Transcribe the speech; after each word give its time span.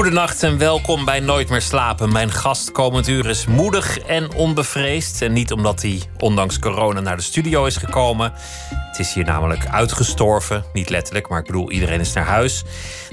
Goedenacht 0.00 0.42
en 0.42 0.58
welkom 0.58 1.04
bij 1.04 1.20
Nooit 1.20 1.48
meer 1.48 1.60
slapen. 1.60 2.12
Mijn 2.12 2.32
gast 2.32 2.72
komend 2.72 3.08
uur 3.08 3.26
is 3.26 3.46
moedig 3.46 3.98
en 3.98 4.34
onbevreesd. 4.34 5.22
En 5.22 5.32
niet 5.32 5.52
omdat 5.52 5.82
hij 5.82 6.02
ondanks 6.18 6.58
corona 6.58 7.00
naar 7.00 7.16
de 7.16 7.22
studio 7.22 7.64
is 7.64 7.76
gekomen. 7.76 8.32
Het 8.74 8.98
is 8.98 9.14
hier 9.14 9.24
namelijk 9.24 9.66
uitgestorven. 9.66 10.64
Niet 10.72 10.90
letterlijk, 10.90 11.28
maar 11.28 11.38
ik 11.38 11.46
bedoel, 11.46 11.70
iedereen 11.70 12.00
is 12.00 12.12
naar 12.12 12.24
huis. 12.24 12.64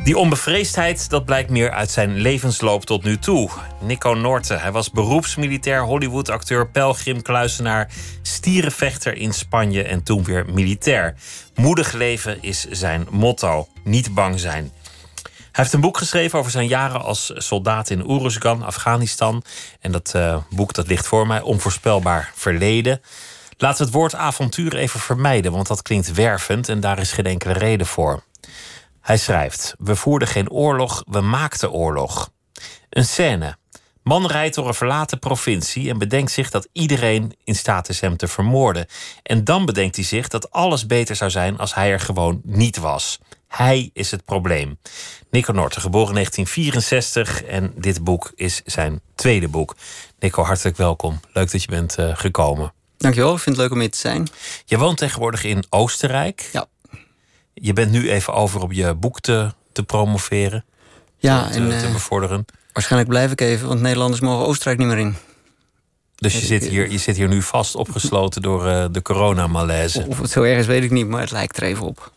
Die 0.04 0.18
onbevreesdheid, 0.18 1.10
dat 1.10 1.26
blijkt 1.26 1.50
meer 1.50 1.72
uit 1.72 1.92
zijn 1.92 2.16
levensloop 2.18 2.86
tot 2.86 3.04
nu 3.04 3.18
toe. 3.18 3.50
Nico 3.82 4.14
Norte, 4.14 4.54
hij 4.54 4.72
was 4.72 4.92
beroepsmilitair, 4.92 5.82
Hollywood-acteur, 5.82 6.70
pelgrimkluisenaar, 6.70 7.90
stierenvechter 8.22 9.14
in 9.16 9.34
Spanje 9.34 9.84
en 9.84 10.04
toen 10.04 10.24
weer 10.24 10.46
militair. 10.54 11.16
Moedig 11.56 11.94
leven 11.94 12.42
is 12.42 12.66
zijn 12.70 13.08
motto. 13.10 13.68
Niet 13.84 14.14
bang 14.14 14.40
zijn. 14.40 14.72
Hij 15.58 15.66
heeft 15.66 15.78
een 15.78 15.86
boek 15.86 15.98
geschreven 15.98 16.40
over 16.40 16.52
zijn 16.52 16.68
jaren 16.68 17.02
als 17.02 17.32
soldaat 17.36 17.90
in 17.90 18.12
Uruzgan, 18.12 18.64
Afghanistan. 18.64 19.44
En 19.80 19.92
dat 19.92 20.14
uh, 20.16 20.38
boek 20.50 20.74
dat 20.74 20.88
ligt 20.88 21.08
voor 21.08 21.28
mij, 21.28 21.42
Onvoorspelbaar 21.42 22.32
Verleden. 22.36 23.02
Laten 23.58 23.78
we 23.78 23.84
het 23.84 23.94
woord 23.94 24.16
avontuur 24.16 24.76
even 24.76 25.00
vermijden, 25.00 25.52
want 25.52 25.68
dat 25.68 25.82
klinkt 25.82 26.14
wervend 26.14 26.70
en 26.70 26.80
daar 26.80 27.00
is 27.00 27.12
geen 27.12 27.26
enkele 27.26 27.54
reden 27.54 27.88
voor. 27.88 28.24
Hij 29.02 29.18
schrijft: 29.18 29.76
We 29.78 29.96
voerden 29.96 30.28
geen 30.28 30.50
oorlog, 30.50 31.04
we 31.08 31.22
maakten 31.22 31.72
oorlog. 31.72 32.32
Een 32.90 33.06
scène. 33.06 33.58
Man 34.04 34.28
rijdt 34.28 34.56
door 34.56 34.68
een 34.68 34.74
verlaten 34.74 35.20
provincie 35.20 35.90
en 35.90 35.98
bedenkt 35.98 36.32
zich 36.32 36.50
dat 36.50 36.68
iedereen 36.72 37.36
in 37.44 37.56
staat 37.56 37.90
is 37.90 38.00
hem 38.00 38.18
te 38.18 38.28
vermoorden. 38.28 38.86
En 39.24 39.44
dan 39.44 39.66
bedenkt 39.66 39.96
hij 39.96 40.06
zich 40.06 40.28
dat 40.28 40.52
alles 40.52 40.86
beter 40.86 41.16
zou 41.16 41.32
zijn 41.32 41.58
als 41.58 41.76
hij 41.76 41.92
er 41.92 42.00
gewoon 42.00 42.42
niet 42.44 42.78
was. 42.78 43.20
Hij 43.48 43.90
is 43.94 44.12
het 44.12 44.26
probleem. 44.26 44.78
Nico 45.30 45.52
Norte, 45.54 45.80
geboren 45.80 46.08
in 46.08 46.14
1964 46.14 47.44
en 47.44 47.74
dit 47.76 48.04
boek 48.04 48.32
is 48.36 48.62
zijn 48.66 49.02
tweede 49.16 49.48
boek. 49.48 49.76
Nico, 50.20 50.44
hartelijk 50.44 50.78
welkom. 50.78 51.20
Leuk 51.34 51.52
dat 51.52 51.64
je 51.64 51.70
bent 51.70 52.00
uh, 52.00 52.16
gekomen. 52.16 52.74
Dankjewel, 52.98 53.34
ik 53.34 53.40
vind 53.40 53.56
het 53.56 53.66
leuk 53.66 53.74
om 53.74 53.80
hier 53.80 53.92
te 53.92 53.98
zijn. 53.98 54.28
Je 54.66 54.78
woont 54.78 54.98
tegenwoordig 54.98 55.44
in 55.44 55.64
Oostenrijk. 55.70 56.50
Ja. 56.52 56.66
Je 57.54 57.74
bent 57.74 57.92
nu 57.92 58.12
even 58.12 58.34
over 58.34 58.62
op 58.62 58.72
je 58.72 58.94
boek 58.94 59.20
te, 59.20 59.54
te 59.72 59.84
promoveren. 59.84 60.66
Ja, 61.18 61.48
te, 61.48 61.54
en 61.54 61.70
te 61.70 61.86
uh, 61.86 61.92
bevorderen. 61.92 62.46
waarschijnlijk 62.74 63.12
blijf 63.12 63.32
ik 63.32 63.42
even, 63.42 63.68
want 63.68 63.82
Nederlanders 63.82 64.22
mogen 64.22 64.46
Oostenrijk 64.46 64.78
niet 64.78 64.88
meer 64.88 64.98
in. 64.98 65.16
Dus 66.16 66.34
je 66.34 66.46
zit, 66.46 66.66
hier, 66.68 66.92
je 66.92 66.98
zit 66.98 67.16
hier 67.16 67.28
nu 67.28 67.42
vast 67.42 67.76
opgesloten 67.76 68.42
door 68.42 68.66
uh, 68.66 68.86
de 68.92 69.02
coronamalaise. 69.02 70.06
Of 70.08 70.20
het 70.20 70.30
zo 70.30 70.44
erg 70.44 70.60
is, 70.60 70.66
weet 70.66 70.84
ik 70.84 70.92
niet, 70.92 71.08
maar 71.08 71.22
het 71.22 71.32
lijkt 71.32 71.58
er 71.58 71.64
even 71.64 71.86
op. 71.86 72.12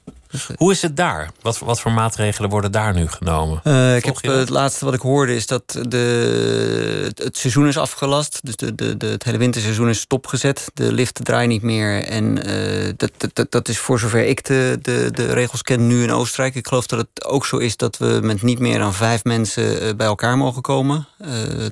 Hoe 0.56 0.70
is 0.72 0.82
het 0.82 0.96
daar? 0.96 1.30
Wat, 1.40 1.58
wat 1.58 1.80
voor 1.80 1.92
maatregelen 1.92 2.50
worden 2.50 2.72
daar 2.72 2.94
nu 2.94 3.08
genomen? 3.08 3.60
Uh, 3.64 3.96
ik 3.96 4.04
heb, 4.04 4.22
het 4.22 4.48
laatste 4.48 4.84
wat 4.84 4.94
ik 4.94 5.00
hoorde 5.00 5.34
is 5.34 5.46
dat 5.46 5.78
de, 5.88 7.12
het 7.14 7.36
seizoen 7.36 7.66
is 7.66 7.78
afgelast. 7.78 8.40
Dus 8.42 8.56
de, 8.56 8.74
de, 8.74 8.96
de, 8.96 9.06
het 9.06 9.24
hele 9.24 9.38
winterseizoen 9.38 9.88
is 9.88 10.00
stopgezet. 10.00 10.70
De 10.74 10.92
lift 10.92 11.24
draait 11.24 11.48
niet 11.48 11.62
meer. 11.62 12.04
En 12.04 12.48
uh, 12.48 12.92
dat, 12.96 13.10
dat, 13.32 13.50
dat 13.50 13.68
is 13.68 13.78
voor 13.78 13.98
zover 13.98 14.26
ik 14.26 14.44
de, 14.44 14.78
de, 14.82 15.10
de 15.12 15.32
regels 15.32 15.62
ken 15.62 15.86
nu 15.86 16.02
in 16.02 16.12
Oostenrijk. 16.12 16.54
Ik 16.54 16.66
geloof 16.66 16.86
dat 16.86 16.98
het 16.98 17.24
ook 17.24 17.46
zo 17.46 17.56
is 17.56 17.76
dat 17.76 17.98
we 17.98 18.18
met 18.22 18.42
niet 18.42 18.58
meer 18.58 18.78
dan 18.78 18.94
vijf 18.94 19.24
mensen 19.24 19.96
bij 19.96 20.06
elkaar 20.06 20.36
mogen 20.36 20.62
komen. 20.62 21.06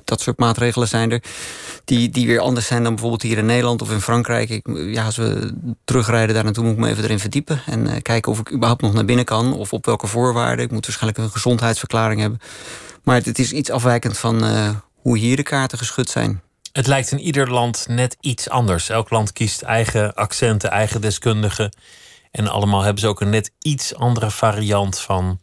dat 0.03 0.21
soort 0.21 0.39
maatregelen 0.39 0.87
zijn 0.87 1.11
er. 1.11 1.23
Die, 1.85 2.09
die 2.09 2.27
weer 2.27 2.39
anders 2.39 2.67
zijn 2.67 2.83
dan 2.83 2.91
bijvoorbeeld 2.91 3.21
hier 3.21 3.37
in 3.37 3.45
Nederland 3.45 3.81
of 3.81 3.91
in 3.91 4.01
Frankrijk. 4.01 4.49
Ik, 4.49 4.67
ja, 4.73 5.05
als 5.05 5.17
we 5.17 5.53
terugrijden 5.85 6.35
daar 6.35 6.43
naartoe 6.43 6.63
moet 6.63 6.73
ik 6.73 6.79
me 6.79 6.89
even 6.89 7.03
erin 7.03 7.19
verdiepen. 7.19 7.61
En 7.65 8.01
kijken 8.01 8.31
of 8.31 8.39
ik 8.39 8.48
überhaupt 8.51 8.81
nog 8.81 8.93
naar 8.93 9.05
binnen 9.05 9.25
kan. 9.25 9.53
Of 9.53 9.73
op 9.73 9.85
welke 9.85 10.07
voorwaarden. 10.07 10.65
Ik 10.65 10.71
moet 10.71 10.85
waarschijnlijk 10.85 11.23
een 11.23 11.31
gezondheidsverklaring 11.31 12.21
hebben. 12.21 12.39
Maar 13.03 13.15
het 13.15 13.39
is 13.39 13.51
iets 13.51 13.71
afwijkend 13.71 14.17
van 14.17 14.43
uh, 14.43 14.69
hoe 14.95 15.17
hier 15.17 15.35
de 15.35 15.43
kaarten 15.43 15.77
geschud 15.77 16.09
zijn. 16.09 16.41
Het 16.71 16.87
lijkt 16.87 17.11
in 17.11 17.19
ieder 17.19 17.51
land 17.51 17.85
net 17.87 18.17
iets 18.19 18.49
anders. 18.49 18.89
Elk 18.89 19.09
land 19.09 19.33
kiest 19.33 19.61
eigen 19.61 20.13
accenten, 20.13 20.71
eigen 20.71 21.01
deskundigen. 21.01 21.75
En 22.31 22.47
allemaal 22.47 22.81
hebben 22.81 23.01
ze 23.01 23.07
ook 23.07 23.21
een 23.21 23.29
net 23.29 23.51
iets 23.59 23.95
andere 23.95 24.31
variant 24.31 24.99
van 24.99 25.39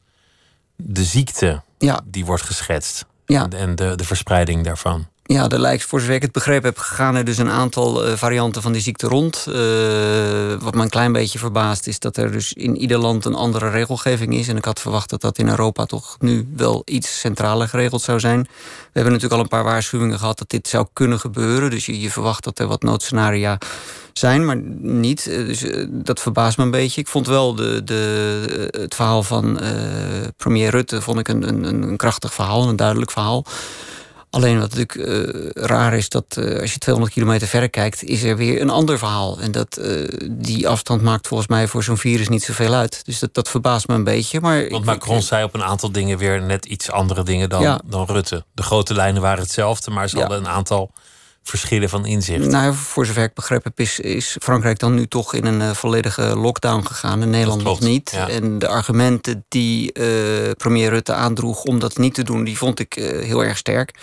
de 0.76 1.04
ziekte 1.04 1.62
ja. 1.78 2.00
die 2.04 2.24
wordt 2.24 2.42
geschetst. 2.42 3.06
Ja. 3.26 3.48
En 3.48 3.76
de, 3.76 3.94
de 3.94 4.04
verspreiding 4.04 4.64
daarvan. 4.64 5.06
Ja, 5.28 5.48
er 5.48 5.60
lijkt, 5.60 5.84
voor 5.84 6.00
zover 6.00 6.14
ik 6.14 6.22
het 6.22 6.32
begrepen 6.32 6.68
heb, 6.68 6.78
gaan 6.78 7.14
er 7.14 7.24
dus 7.24 7.38
een 7.38 7.50
aantal 7.50 8.06
uh, 8.06 8.12
varianten 8.12 8.62
van 8.62 8.72
die 8.72 8.80
ziekte 8.80 9.06
rond. 9.06 9.46
Uh, 9.48 9.54
wat 10.58 10.74
me 10.74 10.82
een 10.82 10.88
klein 10.88 11.12
beetje 11.12 11.38
verbaast 11.38 11.86
is 11.86 11.98
dat 11.98 12.16
er 12.16 12.32
dus 12.32 12.52
in 12.52 12.76
ieder 12.76 12.98
land 12.98 13.24
een 13.24 13.34
andere 13.34 13.70
regelgeving 13.70 14.34
is. 14.34 14.48
En 14.48 14.56
ik 14.56 14.64
had 14.64 14.80
verwacht 14.80 15.10
dat 15.10 15.20
dat 15.20 15.38
in 15.38 15.48
Europa 15.48 15.84
toch 15.84 16.16
nu 16.18 16.48
wel 16.56 16.82
iets 16.84 17.20
centraler 17.20 17.68
geregeld 17.68 18.02
zou 18.02 18.20
zijn. 18.20 18.40
We 18.40 18.48
hebben 18.92 19.12
natuurlijk 19.12 19.40
al 19.40 19.40
een 19.40 19.48
paar 19.48 19.64
waarschuwingen 19.64 20.18
gehad 20.18 20.38
dat 20.38 20.50
dit 20.50 20.68
zou 20.68 20.86
kunnen 20.92 21.20
gebeuren. 21.20 21.70
Dus 21.70 21.86
je, 21.86 22.00
je 22.00 22.10
verwacht 22.10 22.44
dat 22.44 22.58
er 22.58 22.66
wat 22.66 22.82
noodscenaria 22.82 23.58
zijn, 24.12 24.44
maar 24.44 24.60
niet. 24.80 25.24
Dus 25.24 25.62
uh, 25.62 25.86
dat 25.90 26.20
verbaast 26.20 26.58
me 26.58 26.64
een 26.64 26.70
beetje. 26.70 27.00
Ik 27.00 27.08
vond 27.08 27.26
wel 27.26 27.54
de, 27.54 27.84
de, 27.84 28.68
het 28.70 28.94
verhaal 28.94 29.22
van 29.22 29.60
premier 30.36 30.70
Rutte 30.70 31.02
vond 31.02 31.18
ik 31.18 31.28
een, 31.28 31.48
een, 31.48 31.82
een 31.82 31.96
krachtig 31.96 32.34
verhaal, 32.34 32.68
een 32.68 32.76
duidelijk 32.76 33.10
verhaal. 33.10 33.44
Alleen 34.30 34.58
wat 34.60 34.74
natuurlijk 34.74 34.94
uh, 34.94 35.48
raar 35.54 35.94
is, 35.94 36.08
dat 36.08 36.36
uh, 36.38 36.60
als 36.60 36.72
je 36.72 36.78
200 36.78 37.14
kilometer 37.14 37.48
verder 37.48 37.70
kijkt, 37.70 38.02
is 38.02 38.22
er 38.22 38.36
weer 38.36 38.60
een 38.60 38.70
ander 38.70 38.98
verhaal. 38.98 39.40
En 39.40 39.52
dat, 39.52 39.78
uh, 39.80 40.08
die 40.30 40.68
afstand 40.68 41.02
maakt 41.02 41.26
volgens 41.26 41.48
mij 41.48 41.66
voor 41.68 41.82
zo'n 41.82 41.96
virus 41.96 42.28
niet 42.28 42.42
zoveel 42.42 42.74
uit. 42.74 43.04
Dus 43.04 43.18
dat, 43.18 43.34
dat 43.34 43.48
verbaast 43.48 43.88
me 43.88 43.94
een 43.94 44.04
beetje. 44.04 44.40
Maar 44.40 44.68
Want 44.68 44.84
Macron 44.84 45.16
ik, 45.16 45.22
zei 45.22 45.44
op 45.44 45.54
een 45.54 45.64
aantal 45.64 45.92
dingen 45.92 46.18
weer 46.18 46.42
net 46.42 46.64
iets 46.64 46.90
andere 46.90 47.22
dingen 47.22 47.48
dan, 47.48 47.62
ja. 47.62 47.80
dan 47.84 48.06
Rutte. 48.06 48.44
De 48.54 48.62
grote 48.62 48.94
lijnen 48.94 49.22
waren 49.22 49.42
hetzelfde, 49.42 49.90
maar 49.90 50.08
ze 50.08 50.16
ja. 50.16 50.22
hadden 50.22 50.40
een 50.40 50.48
aantal 50.48 50.92
verschillen 51.48 51.88
van 51.88 52.06
inzicht. 52.06 52.46
Nou, 52.46 52.74
voor 52.74 53.06
zover 53.06 53.22
ik 53.22 53.34
begrepen 53.34 53.64
heb, 53.64 53.80
is, 53.86 54.00
is 54.00 54.36
Frankrijk 54.40 54.78
dan 54.78 54.94
nu 54.94 55.06
toch 55.06 55.34
in 55.34 55.44
een 55.44 55.60
uh, 55.60 55.70
volledige 55.70 56.36
lockdown 56.36 56.86
gegaan. 56.86 57.22
En 57.22 57.30
Nederland 57.30 57.62
nog 57.62 57.80
niet. 57.80 58.10
Ja. 58.14 58.28
En 58.28 58.58
de 58.58 58.68
argumenten 58.68 59.44
die 59.48 59.90
uh, 60.00 60.50
premier 60.56 60.90
Rutte 60.90 61.12
aandroeg 61.12 61.62
om 61.62 61.78
dat 61.78 61.98
niet 61.98 62.14
te 62.14 62.22
doen, 62.22 62.44
die 62.44 62.56
vond 62.56 62.80
ik 62.80 62.96
uh, 62.96 63.24
heel 63.24 63.44
erg 63.44 63.56
sterk. 63.56 63.94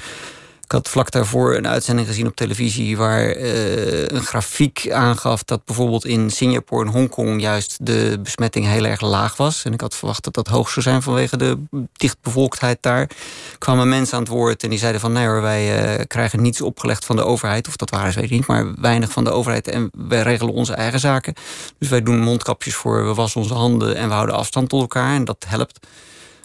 Ik 0.64 0.72
had 0.72 0.90
vlak 0.90 1.12
daarvoor 1.12 1.56
een 1.56 1.68
uitzending 1.68 2.08
gezien 2.08 2.28
op 2.28 2.36
televisie 2.36 2.98
waar 2.98 3.38
uh, 3.38 4.08
een 4.08 4.24
grafiek 4.24 4.92
aangaf 4.92 5.44
dat 5.44 5.66
bijvoorbeeld 5.66 6.06
in 6.06 6.30
Singapore 6.30 6.86
en 6.86 6.92
Hongkong 6.92 7.42
juist 7.42 7.86
de 7.86 8.20
besmetting 8.24 8.66
heel 8.66 8.86
erg 8.86 9.02
laag 9.02 9.38
was. 9.38 9.64
En 9.64 9.74
ik 9.74 9.82
had 9.82 9.96
verwacht 9.96 10.24
dat 10.24 10.34
dat 10.34 10.48
hoog 10.48 10.70
zou 10.70 10.82
zijn 10.82 11.02
vanwege 11.02 11.38
de 11.38 11.58
dichtbevolktheid 11.94 12.78
daar. 12.82 13.10
kwamen 13.58 13.90
mensen 13.90 14.18
aan 14.18 14.24
het 14.24 14.32
woord 14.32 14.64
en 14.64 14.70
die 14.70 14.80
zeiden 14.80 15.02
van 15.02 15.12
nee 15.12 15.26
hoor, 15.26 15.42
wij 15.42 15.98
uh, 15.98 16.06
krijgen 16.08 16.42
niets 16.42 16.62
opgelegd 16.62 17.06
van 17.06 17.16
de 17.16 17.24
overheid. 17.24 17.68
Of 17.68 17.76
dat 17.76 17.90
waren 17.90 18.14
ze, 18.14 18.20
weet 18.20 18.30
ik 18.30 18.36
niet, 18.36 18.48
maar 18.48 18.74
weinig 18.82 19.12
van 19.12 19.24
de 19.24 19.32
overheid. 19.32 19.68
En 19.68 19.92
wij 20.08 20.22
regelen 20.22 20.54
onze 20.54 20.74
eigen 20.74 21.00
zaken. 21.00 21.34
Dus 21.78 21.90
wij 21.90 22.04
doen 22.04 22.20
mondkapjes 22.20 22.76
voor, 22.76 23.06
we 23.06 23.14
wassen 23.14 23.42
onze 23.42 23.54
handen 23.54 23.96
en 23.96 24.08
we 24.08 24.14
houden 24.14 24.36
afstand 24.36 24.70
tot 24.70 24.82
elkaar. 24.82 25.16
En 25.16 25.26
dat 25.26 25.46
helpt. 25.48 25.88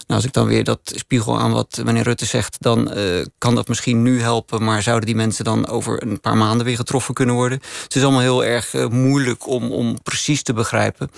Nou, 0.09 0.21
als 0.21 0.29
ik 0.29 0.35
dan 0.35 0.47
weer 0.47 0.63
dat 0.63 0.79
spiegel 0.83 1.39
aan 1.39 1.51
wat 1.51 1.81
meneer 1.83 2.03
Rutte 2.03 2.25
zegt, 2.25 2.57
dan 2.59 2.97
uh, 2.97 3.25
kan 3.37 3.55
dat 3.55 3.67
misschien 3.67 4.01
nu 4.01 4.21
helpen. 4.21 4.63
Maar 4.63 4.81
zouden 4.81 5.05
die 5.05 5.15
mensen 5.15 5.43
dan 5.43 5.67
over 5.67 6.03
een 6.03 6.19
paar 6.19 6.37
maanden 6.37 6.65
weer 6.65 6.75
getroffen 6.75 7.13
kunnen 7.13 7.35
worden? 7.35 7.59
Het 7.83 7.95
is 7.95 8.03
allemaal 8.03 8.21
heel 8.21 8.43
erg 8.43 8.73
uh, 8.73 8.87
moeilijk 8.87 9.47
om, 9.47 9.71
om 9.71 10.01
precies 10.03 10.43
te 10.43 10.53
begrijpen. 10.53 11.11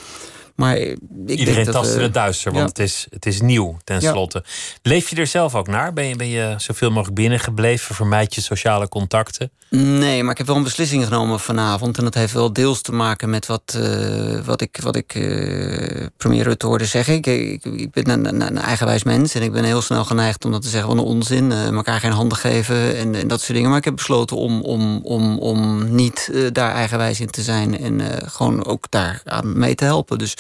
Maar 0.56 0.78
ik 0.78 1.00
Iedereen 1.26 1.54
denk 1.54 1.66
dat, 1.66 1.76
tast 1.76 1.92
in 1.92 1.98
uh, 1.98 2.04
het 2.04 2.14
duister, 2.14 2.52
want 2.52 2.78
ja. 2.78 2.84
het, 2.84 2.92
is, 2.92 3.08
het 3.10 3.26
is 3.26 3.42
nieuw 3.42 3.78
tenslotte. 3.84 4.44
Ja. 4.46 4.52
Leef 4.82 5.10
je 5.10 5.16
er 5.16 5.28
zelf 5.28 5.56
ook 5.56 5.68
naar? 5.68 5.94
Ben 5.94 6.06
je, 6.06 6.16
ben 6.16 6.28
je 6.28 6.54
zoveel 6.58 6.90
mogelijk 6.90 7.16
binnengebleven? 7.16 7.96
Vermijd 7.96 8.36
je 8.36 8.42
sociale 8.42 8.88
contacten? 8.88 9.52
Nee, 9.76 10.24
maar 10.24 10.32
ik 10.32 10.38
heb 10.38 10.48
wel 10.48 10.56
een 10.56 10.64
beslissing 10.64 11.04
genomen 11.04 11.40
vanavond. 11.40 11.98
En 11.98 12.04
dat 12.04 12.14
heeft 12.14 12.34
wel 12.34 12.54
deels 12.54 12.82
te 12.82 12.92
maken 12.92 13.30
met 13.30 13.46
wat, 13.46 13.78
uh, 13.78 14.40
wat 14.46 14.62
ik, 14.62 14.80
wat 14.82 14.96
ik 14.96 15.16
uh, 15.16 16.06
premier 16.18 16.44
Rutte 16.44 16.66
hoorde 16.66 16.86
zeggen. 16.86 17.14
Ik, 17.14 17.26
ik, 17.26 17.66
ik 17.66 17.92
ben 17.92 18.10
een, 18.10 18.42
een, 18.42 18.58
eigenwijs 18.58 19.04
mens 19.04 19.34
en 19.34 19.42
ik 19.42 19.52
ben 19.52 19.64
heel 19.64 19.82
snel 19.82 20.06
geneigd 20.06 20.46
om 20.46 20.52
dat 20.52 20.62
te 20.62 20.70
zeggen 20.70 20.90
van 20.90 21.00
onzin. 21.00 21.52
Uh, 21.52 21.68
elkaar 21.68 22.00
geen 22.00 22.12
handen 22.12 22.38
geven 22.38 22.98
en, 22.98 23.16
en, 23.16 23.28
dat 23.28 23.40
soort 23.40 23.54
dingen. 23.54 23.70
Maar 23.70 23.80
ik 23.80 23.86
heb 23.86 23.96
besloten 23.96 24.38
om, 24.38 24.62
om, 24.62 25.00
om, 25.04 25.40
om 25.40 25.92
niet 25.96 26.32
daar 26.52 26.74
eigenwijs 26.74 27.20
in 27.20 27.30
te 27.30 27.42
zijn. 27.42 27.80
En 27.80 28.02
gewoon 28.26 28.66
ook 28.66 28.86
daar 28.90 29.22
aan 29.26 29.60
mee 29.60 29.76
te 29.76 29.84
helpen. 29.84 30.18
Dus 30.18 30.36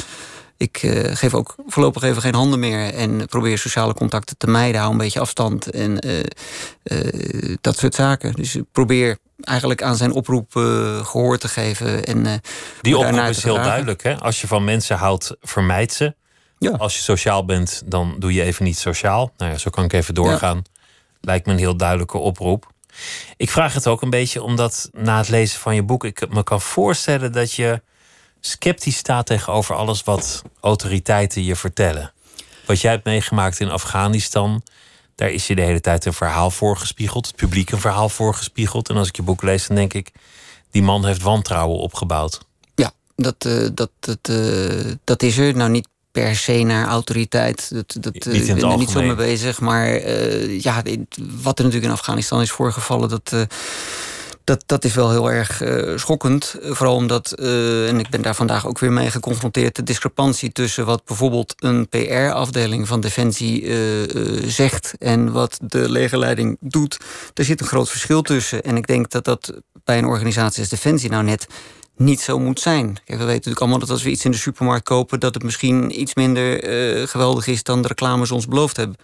ik 0.57 0.83
uh, 0.83 1.15
geef 1.15 1.33
ook 1.33 1.55
voorlopig 1.67 2.03
even 2.03 2.21
geen 2.21 2.35
handen 2.35 2.59
meer 2.59 2.93
en 2.93 3.25
probeer 3.25 3.57
sociale 3.57 3.93
contacten 3.93 4.37
te 4.37 4.47
mijden. 4.47 4.79
Hou 4.79 4.91
een 4.91 4.97
beetje 4.97 5.19
afstand 5.19 5.69
en 5.69 6.07
uh, 6.07 6.19
uh, 6.83 7.55
dat 7.61 7.77
soort 7.77 7.95
zaken. 7.95 8.33
Dus 8.33 8.55
ik 8.55 8.63
probeer 8.71 9.17
eigenlijk 9.41 9.83
aan 9.83 9.95
zijn 9.95 10.11
oproep 10.11 10.51
gehoor 11.03 11.37
te 11.37 11.47
geven. 11.47 12.03
En, 12.03 12.41
Die 12.81 12.97
oproep 12.97 13.19
is 13.19 13.43
heel 13.43 13.55
duidelijk. 13.55 14.03
Hè? 14.03 14.19
Als 14.19 14.41
je 14.41 14.47
van 14.47 14.63
mensen 14.63 14.97
houdt, 14.97 15.35
vermijd 15.41 15.93
ze. 15.93 16.15
Ja. 16.57 16.71
Als 16.71 16.95
je 16.95 17.01
sociaal 17.01 17.45
bent, 17.45 17.81
dan 17.85 18.15
doe 18.19 18.33
je 18.33 18.43
even 18.43 18.65
niet 18.65 18.77
sociaal. 18.77 19.31
Nou 19.37 19.51
ja, 19.51 19.57
zo 19.57 19.69
kan 19.69 19.83
ik 19.83 19.93
even 19.93 20.13
doorgaan. 20.13 20.63
Lijkt 21.21 21.45
me 21.45 21.51
een 21.51 21.57
heel 21.59 21.77
duidelijke 21.77 22.17
oproep. 22.17 22.71
Ik 23.37 23.49
vraag 23.49 23.73
het 23.73 23.87
ook 23.87 24.01
een 24.01 24.09
beetje 24.09 24.43
omdat 24.43 24.89
na 24.93 25.17
het 25.17 25.29
lezen 25.29 25.59
van 25.59 25.75
je 25.75 25.83
boek 25.83 26.03
ik 26.03 26.29
me 26.29 26.43
kan 26.43 26.61
voorstellen 26.61 27.31
dat 27.31 27.53
je 27.53 27.81
sceptisch 28.41 28.97
staat 28.97 29.25
tegenover 29.25 29.75
alles 29.75 30.03
wat 30.03 30.41
autoriteiten 30.59 31.43
je 31.43 31.55
vertellen. 31.55 32.13
Wat 32.65 32.81
jij 32.81 32.91
hebt 32.91 33.05
meegemaakt 33.05 33.59
in 33.59 33.69
Afghanistan, 33.69 34.63
daar 35.15 35.29
is 35.29 35.47
je 35.47 35.55
de 35.55 35.61
hele 35.61 35.81
tijd 35.81 36.05
een 36.05 36.13
verhaal 36.13 36.51
voorgespiegeld, 36.51 37.27
het 37.27 37.35
publiek 37.35 37.71
een 37.71 37.79
verhaal 37.79 38.09
voorgespiegeld. 38.09 38.89
En 38.89 38.95
als 38.95 39.07
ik 39.07 39.15
je 39.15 39.21
boek 39.21 39.41
lees, 39.41 39.67
dan 39.67 39.75
denk 39.75 39.93
ik, 39.93 40.11
die 40.71 40.83
man 40.83 41.05
heeft 41.05 41.21
wantrouwen 41.21 41.79
opgebouwd. 41.79 42.39
Ja, 42.75 42.91
dat, 43.15 43.45
uh, 43.45 43.67
dat, 43.73 43.89
dat, 43.99 44.29
uh, 44.29 44.91
dat 45.03 45.23
is 45.23 45.37
er. 45.37 45.55
Nou, 45.55 45.69
niet 45.69 45.87
per 46.11 46.35
se 46.35 46.63
naar 46.63 46.87
autoriteit. 46.87 47.69
Dat, 47.73 47.95
dat, 47.99 48.13
Niet 48.13 48.25
in 48.25 48.55
ik 48.55 48.61
ben 48.61 48.71
er 48.71 48.77
niet 48.77 48.89
zo 48.89 49.01
mee 49.01 49.15
bezig. 49.15 49.59
Maar 49.59 50.01
uh, 50.01 50.61
ja, 50.61 50.81
wat 51.17 51.59
er 51.59 51.65
natuurlijk 51.65 51.83
in 51.83 51.91
Afghanistan 51.91 52.41
is 52.41 52.51
voorgevallen, 52.51 53.09
dat. 53.09 53.33
Dat, 54.43 54.63
dat 54.65 54.85
is 54.85 54.93
wel 54.93 55.09
heel 55.11 55.31
erg 55.31 55.61
uh, 55.61 55.97
schokkend. 55.97 56.55
Vooral 56.61 56.95
omdat, 56.95 57.33
uh, 57.39 57.89
en 57.89 57.99
ik 57.99 58.09
ben 58.09 58.21
daar 58.21 58.35
vandaag 58.35 58.67
ook 58.67 58.79
weer 58.79 58.91
mee 58.91 59.11
geconfronteerd, 59.11 59.75
de 59.75 59.83
discrepantie 59.83 60.51
tussen 60.51 60.85
wat 60.85 61.05
bijvoorbeeld 61.05 61.53
een 61.57 61.89
PR-afdeling 61.89 62.87
van 62.87 62.99
Defensie 62.99 63.61
uh, 63.61 64.43
zegt 64.45 64.93
en 64.99 65.31
wat 65.31 65.59
de 65.65 65.89
legerleiding 65.89 66.57
doet. 66.59 66.97
Er 67.33 67.43
zit 67.43 67.61
een 67.61 67.67
groot 67.67 67.89
verschil 67.89 68.21
tussen. 68.21 68.63
En 68.63 68.77
ik 68.77 68.87
denk 68.87 69.09
dat 69.09 69.25
dat 69.25 69.53
bij 69.83 69.97
een 69.97 70.05
organisatie 70.05 70.59
als 70.59 70.69
Defensie 70.69 71.09
nou 71.09 71.23
net 71.23 71.47
niet 71.95 72.21
zo 72.21 72.39
moet 72.39 72.59
zijn. 72.59 72.93
Kijk, 72.93 73.05
we 73.05 73.15
weten 73.15 73.27
natuurlijk 73.27 73.59
allemaal 73.59 73.79
dat 73.79 73.89
als 73.89 74.03
we 74.03 74.09
iets 74.09 74.25
in 74.25 74.31
de 74.31 74.37
supermarkt 74.37 74.83
kopen, 74.83 75.19
dat 75.19 75.33
het 75.33 75.43
misschien 75.43 76.01
iets 76.01 76.15
minder 76.15 76.67
geweldig 77.07 77.47
is 77.47 77.63
dan 77.63 77.81
de 77.81 77.87
reclames 77.87 78.31
ons 78.31 78.47
beloofd 78.47 78.77
hebben. 78.77 78.97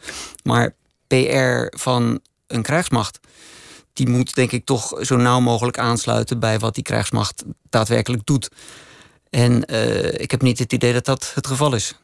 Maar 0.44 0.74
PR 1.08 1.78
van 1.78 2.20
een 2.48 2.62
krijgsmacht 2.62 3.20
die 3.98 4.10
moet 4.10 4.36
denk 4.36 4.52
ik 4.52 4.66
toch 4.66 4.94
zo 5.02 5.16
nauw 5.16 5.40
mogelijk 5.40 5.80
aansluiten 5.80 6.40
bij 6.40 6.60
wat 6.60 6.76
die 6.76 6.84
krijgsmacht 6.84 7.44
daadwerkelijk 7.70 8.26
doet. 8.26 8.50
En 9.30 9.74
uh, 9.74 10.14
ik 10.14 10.32
heb 10.32 10.42
niet 10.42 10.60
het 10.60 10.74
idee 10.74 10.94
dat 10.94 11.06
dat 11.06 11.32
het 11.36 11.48
geval 11.48 11.74
is. 11.74 11.96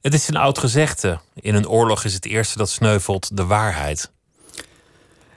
Het 0.00 0.14
is 0.14 0.28
een 0.28 0.36
oud 0.36 0.58
gezegde. 0.58 1.20
In 1.34 1.54
een 1.54 1.68
oorlog 1.68 2.04
is 2.04 2.14
het 2.14 2.26
eerste 2.26 2.58
dat 2.58 2.70
sneuvelt 2.70 3.36
de 3.36 3.44
waarheid. 3.44 4.10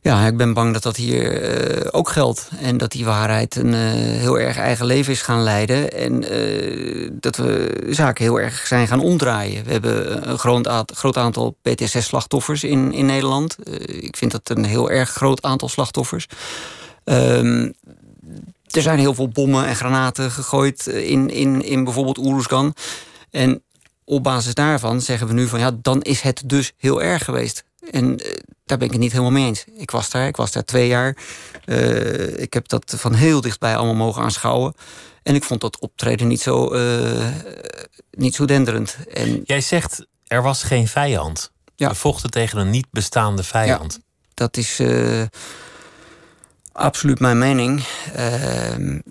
Ja, 0.04 0.26
ik 0.26 0.38
ben 0.38 0.54
bang 0.54 0.74
dat 0.74 0.84
dat 0.84 0.96
hier 0.96 1.82
uh, 1.82 1.88
ook 1.92 2.10
geldt. 2.10 2.50
En 2.60 2.78
dat 2.78 2.92
die 2.92 3.06
waarheid 3.06 3.56
een 3.56 3.74
uh, 3.74 3.80
heel 4.20 4.40
erg 4.40 4.58
eigen 4.58 4.86
leven 4.86 5.14
is 5.14 5.22
gaan 5.22 5.44
leiden. 5.44 5.92
En 5.92 6.34
uh, 6.34 7.10
dat 7.14 7.36
we 7.36 7.84
zaken 7.90 8.24
heel 8.24 8.40
erg 8.40 8.68
zijn 8.68 8.88
gaan 8.88 9.00
omdraaien. 9.00 9.64
We 9.64 9.72
hebben 9.72 10.30
een 10.30 10.38
groot, 10.94 11.18
aantal 11.18 11.58
PTSS-slachtoffers 11.62 12.64
in, 12.64 12.94
in 12.94 13.06
Nederland. 13.06 13.58
ik 13.86 14.18
vind 14.18 14.32
dat 14.32 14.50
een 14.50 14.66
heel 14.66 14.90
erg 14.90 15.10
groot 15.10 15.42
aantal 15.42 15.70
slachtoffers. 15.70 16.28
Um, 17.04 17.74
er 18.70 18.82
zijn 18.82 19.00
heel 19.00 19.14
veel 19.14 19.28
bommen 19.28 19.66
en 19.66 19.76
granaten 19.76 20.32
gegooid 20.32 20.88
in, 20.88 21.30
in, 21.30 21.62
in 21.62 21.84
bijvoorbeeld 21.84 22.18
Oeruzgan. 22.18 22.74
En 23.32 23.64
op 24.06 24.24
basis 24.24 24.54
daarvan 24.54 25.02
zeggen 25.02 25.28
we 25.28 25.34
nu 25.34 25.48
van 25.48 25.60
ja, 25.60 25.72
dan 25.82 26.02
is 26.02 26.22
het 26.22 26.44
dus 26.46 26.74
heel 26.78 27.02
erg 27.02 27.24
geweest. 27.24 27.64
En 27.92 28.06
uh, 28.06 28.34
daar 28.66 28.78
ben 28.78 28.88
ik 28.88 28.92
het 28.92 29.02
niet 29.02 29.12
helemaal 29.12 29.32
mee 29.32 29.46
eens. 29.46 29.64
Ik 29.78 29.92
was 29.92 30.10
daar, 30.10 30.28
ik 30.28 30.36
was 30.36 30.52
daar 30.52 30.64
twee 30.64 30.88
jaar. 30.88 31.18
Uh, 31.66 32.40
ik 32.40 32.54
heb 32.54 32.68
dat 32.68 32.94
van 32.98 33.14
heel 33.14 33.42
dichtbij 33.42 33.76
allemaal 33.76 33.96
mogen 33.96 34.22
aanschouwen. 34.22 34.74
En 35.24 35.36
ik 35.36 35.44
vond 35.44 35.62
dat 35.62 35.80
optreden 35.80 36.28
niet 36.28 36.42
zo, 36.42 36.76
uh, 36.76 37.28
niet 38.12 38.36
zo 38.36 38.46
denderend. 38.46 38.98
En, 39.14 39.42
Jij 39.44 39.62
zegt, 39.62 40.06
er 40.28 40.42
was 40.42 40.64
geen 40.64 40.88
vijand. 40.88 41.52
Ja. 41.76 41.90
We 41.90 41.96
vochten 41.96 42.30
tegen 42.30 42.60
een 42.60 42.70
niet 42.70 42.88
bestaande 42.92 43.44
vijand. 43.44 43.94
Ja, 43.94 44.00
dat 44.34 44.58
is 44.58 44.82
absoluut 46.72 47.20
mijn 47.20 47.38
mening. 47.38 47.84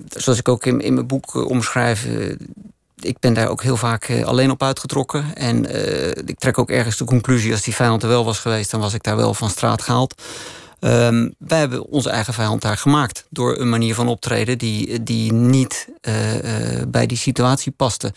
zoals 0.08 0.38
ik 0.38 0.48
ook 0.48 0.66
in, 0.66 0.80
in 0.80 0.94
mijn 0.94 1.06
boek 1.06 1.34
omschrijf 1.34 2.06
ik 3.04 3.18
ben 3.18 3.34
daar 3.34 3.48
ook 3.48 3.62
heel 3.62 3.76
vaak 3.76 4.08
uh, 4.08 4.24
alleen 4.24 4.50
op 4.50 4.62
uitgetrokken. 4.62 5.34
En 5.34 5.76
uh, 5.76 6.08
ik 6.08 6.38
trek 6.38 6.58
ook 6.58 6.70
ergens 6.70 6.96
de 6.96 7.04
conclusie... 7.04 7.52
als 7.52 7.62
die 7.62 7.74
vijand 7.74 8.02
er 8.02 8.08
wel 8.08 8.24
was 8.24 8.38
geweest... 8.38 8.70
dan 8.70 8.80
was 8.80 8.94
ik 8.94 9.02
daar 9.02 9.16
wel 9.16 9.34
van 9.34 9.50
straat 9.50 9.82
gehaald. 9.82 10.22
Um, 10.80 11.34
wij 11.38 11.58
hebben 11.58 11.86
onze 11.86 12.10
eigen 12.10 12.34
vijand 12.34 12.62
daar 12.62 12.76
gemaakt... 12.76 13.26
door 13.30 13.58
een 13.58 13.68
manier 13.68 13.94
van 13.94 14.08
optreden 14.08 14.58
die, 14.58 15.02
die 15.02 15.32
niet 15.32 15.88
uh, 16.08 16.14
bij 16.88 17.06
die 17.06 17.16
situatie 17.16 17.72
paste. 17.72 18.12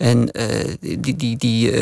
En 0.00 0.30
die, 0.80 1.16
die, 1.16 1.36
die 1.36 1.72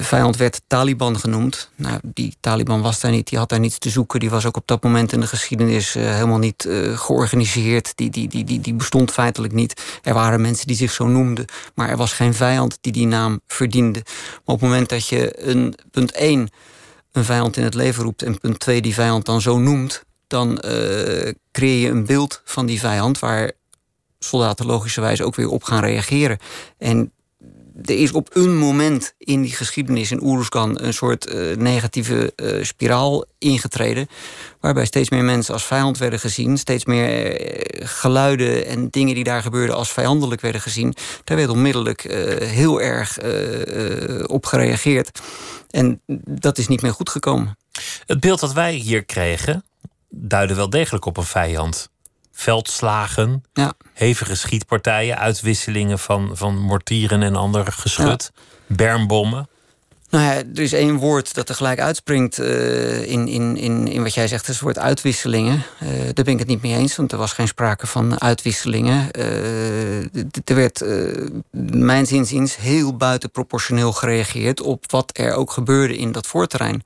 vijand 0.00 0.36
werd 0.36 0.60
Taliban 0.66 1.18
genoemd. 1.18 1.70
Nou, 1.76 2.00
die 2.02 2.36
Taliban 2.40 2.82
was 2.82 3.00
daar 3.00 3.10
niet, 3.10 3.28
die 3.28 3.38
had 3.38 3.48
daar 3.48 3.60
niets 3.60 3.78
te 3.78 3.90
zoeken. 3.90 4.20
Die 4.20 4.30
was 4.30 4.46
ook 4.46 4.56
op 4.56 4.66
dat 4.66 4.82
moment 4.82 5.12
in 5.12 5.20
de 5.20 5.26
geschiedenis 5.26 5.92
helemaal 5.94 6.38
niet 6.38 6.68
georganiseerd. 6.94 7.96
Die, 7.96 8.10
die, 8.10 8.28
die, 8.28 8.44
die, 8.44 8.60
die 8.60 8.74
bestond 8.74 9.10
feitelijk 9.10 9.52
niet. 9.52 9.82
Er 10.02 10.14
waren 10.14 10.40
mensen 10.40 10.66
die 10.66 10.76
zich 10.76 10.92
zo 10.92 11.06
noemden. 11.06 11.44
Maar 11.74 11.88
er 11.88 11.96
was 11.96 12.12
geen 12.12 12.34
vijand 12.34 12.78
die 12.80 12.92
die 12.92 13.06
naam 13.06 13.40
verdiende. 13.46 14.02
Maar 14.04 14.54
op 14.54 14.60
het 14.60 14.70
moment 14.70 14.88
dat 14.88 15.08
je 15.08 15.48
een 15.48 15.74
punt 15.90 16.12
1 16.12 16.48
een 17.12 17.24
vijand 17.24 17.56
in 17.56 17.64
het 17.64 17.74
leven 17.74 18.04
roept... 18.04 18.22
en 18.22 18.38
punt 18.38 18.58
2 18.58 18.82
die 18.82 18.94
vijand 18.94 19.24
dan 19.24 19.40
zo 19.40 19.58
noemt... 19.58 20.04
dan 20.26 20.58
creëer 21.52 21.80
je 21.80 21.88
een 21.88 22.06
beeld 22.06 22.42
van 22.44 22.66
die 22.66 22.80
vijand... 22.80 23.18
waar 23.18 23.52
soldaten 24.18 24.66
logischerwijs 24.66 25.22
ook 25.22 25.34
weer 25.34 25.48
op 25.48 25.62
gaan 25.62 25.80
reageren. 25.80 26.38
En 26.78 27.10
er 27.82 27.98
is 27.98 28.12
op 28.12 28.28
een 28.32 28.56
moment 28.56 29.14
in 29.18 29.42
die 29.42 29.52
geschiedenis 29.52 30.10
in 30.10 30.22
Oeruzgan 30.22 30.80
een 30.82 30.94
soort 30.94 31.32
uh, 31.32 31.56
negatieve 31.56 32.32
uh, 32.36 32.64
spiraal 32.64 33.24
ingetreden. 33.38 34.08
Waarbij 34.60 34.84
steeds 34.84 35.10
meer 35.10 35.24
mensen 35.24 35.54
als 35.54 35.64
vijand 35.64 35.98
werden 35.98 36.20
gezien. 36.20 36.58
Steeds 36.58 36.84
meer 36.84 37.40
uh, 37.40 37.86
geluiden 37.88 38.66
en 38.66 38.88
dingen 38.88 39.14
die 39.14 39.24
daar 39.24 39.42
gebeurden 39.42 39.76
als 39.76 39.92
vijandelijk 39.92 40.40
werden 40.40 40.60
gezien. 40.60 40.94
Daar 41.24 41.36
werd 41.36 41.48
onmiddellijk 41.48 42.02
heel 42.42 42.80
erg 42.80 43.18
op 44.26 44.46
gereageerd. 44.46 45.20
En 45.70 46.00
dat 46.24 46.58
is 46.58 46.68
niet 46.68 46.82
meer 46.82 46.92
goed 46.92 47.10
gekomen. 47.10 47.58
Het 48.06 48.20
beeld 48.20 48.40
dat 48.40 48.52
wij 48.52 48.72
hier 48.72 49.04
kregen 49.04 49.64
duidde 50.08 50.54
wel 50.54 50.70
degelijk 50.70 51.04
op 51.04 51.16
een 51.16 51.24
vijand 51.24 51.90
veldslagen, 52.36 53.44
ja. 53.52 53.72
hevige 53.92 54.34
schietpartijen, 54.34 55.18
uitwisselingen 55.18 55.98
van, 55.98 56.30
van 56.32 56.58
mortieren 56.58 57.22
en 57.22 57.36
ander 57.36 57.72
geschut, 57.72 58.30
ja. 58.34 58.74
bermbommen. 58.76 59.48
Nou 60.10 60.24
ja, 60.24 60.30
er 60.34 60.62
is 60.62 60.72
één 60.72 60.96
woord 60.96 61.34
dat 61.34 61.48
er 61.48 61.54
gelijk 61.54 61.80
uitspringt 61.80 62.38
uh, 62.38 63.10
in, 63.10 63.28
in, 63.28 63.56
in, 63.56 63.88
in 63.88 64.02
wat 64.02 64.14
jij 64.14 64.28
zegt, 64.28 64.40
dat 64.40 64.48
is 64.50 64.54
het 64.54 64.64
woord 64.64 64.78
uitwisselingen. 64.78 65.62
Uh, 65.82 65.88
daar 65.88 66.24
ben 66.24 66.32
ik 66.32 66.38
het 66.38 66.48
niet 66.48 66.62
mee 66.62 66.74
eens, 66.74 66.96
want 66.96 67.12
er 67.12 67.18
was 67.18 67.32
geen 67.32 67.48
sprake 67.48 67.86
van 67.86 68.20
uitwisselingen. 68.20 69.08
Uh, 69.18 69.98
er 70.44 70.54
werd, 70.54 70.84
mijn 71.70 72.06
zinziens, 72.06 72.56
heel 72.56 72.96
buitenproportioneel 72.96 73.92
gereageerd 73.92 74.60
op 74.60 74.90
wat 74.90 75.10
er 75.18 75.32
ook 75.32 75.50
gebeurde 75.50 75.96
in 75.96 76.12
dat 76.12 76.26
voorterrein. 76.26 76.82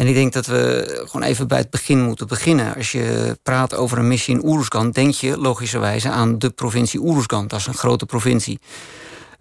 En 0.00 0.06
ik 0.06 0.14
denk 0.14 0.32
dat 0.32 0.46
we 0.46 0.84
gewoon 1.04 1.22
even 1.22 1.48
bij 1.48 1.58
het 1.58 1.70
begin 1.70 2.02
moeten 2.02 2.26
beginnen. 2.26 2.74
Als 2.74 2.92
je 2.92 3.38
praat 3.42 3.74
over 3.74 3.98
een 3.98 4.08
missie 4.08 4.34
in 4.34 4.44
Oeruzgan, 4.44 4.90
denk 4.90 5.14
je 5.14 5.38
logischerwijze 5.38 6.08
aan 6.08 6.38
de 6.38 6.50
provincie 6.50 7.00
Oeruzgan. 7.00 7.46
Dat 7.46 7.60
is 7.60 7.66
een 7.66 7.74
grote 7.74 8.06
provincie. 8.06 8.58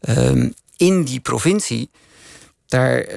Um, 0.10 0.54
in 0.78 1.04
die 1.04 1.20
provincie, 1.20 1.90
daar 2.66 3.12
uh, 3.12 3.16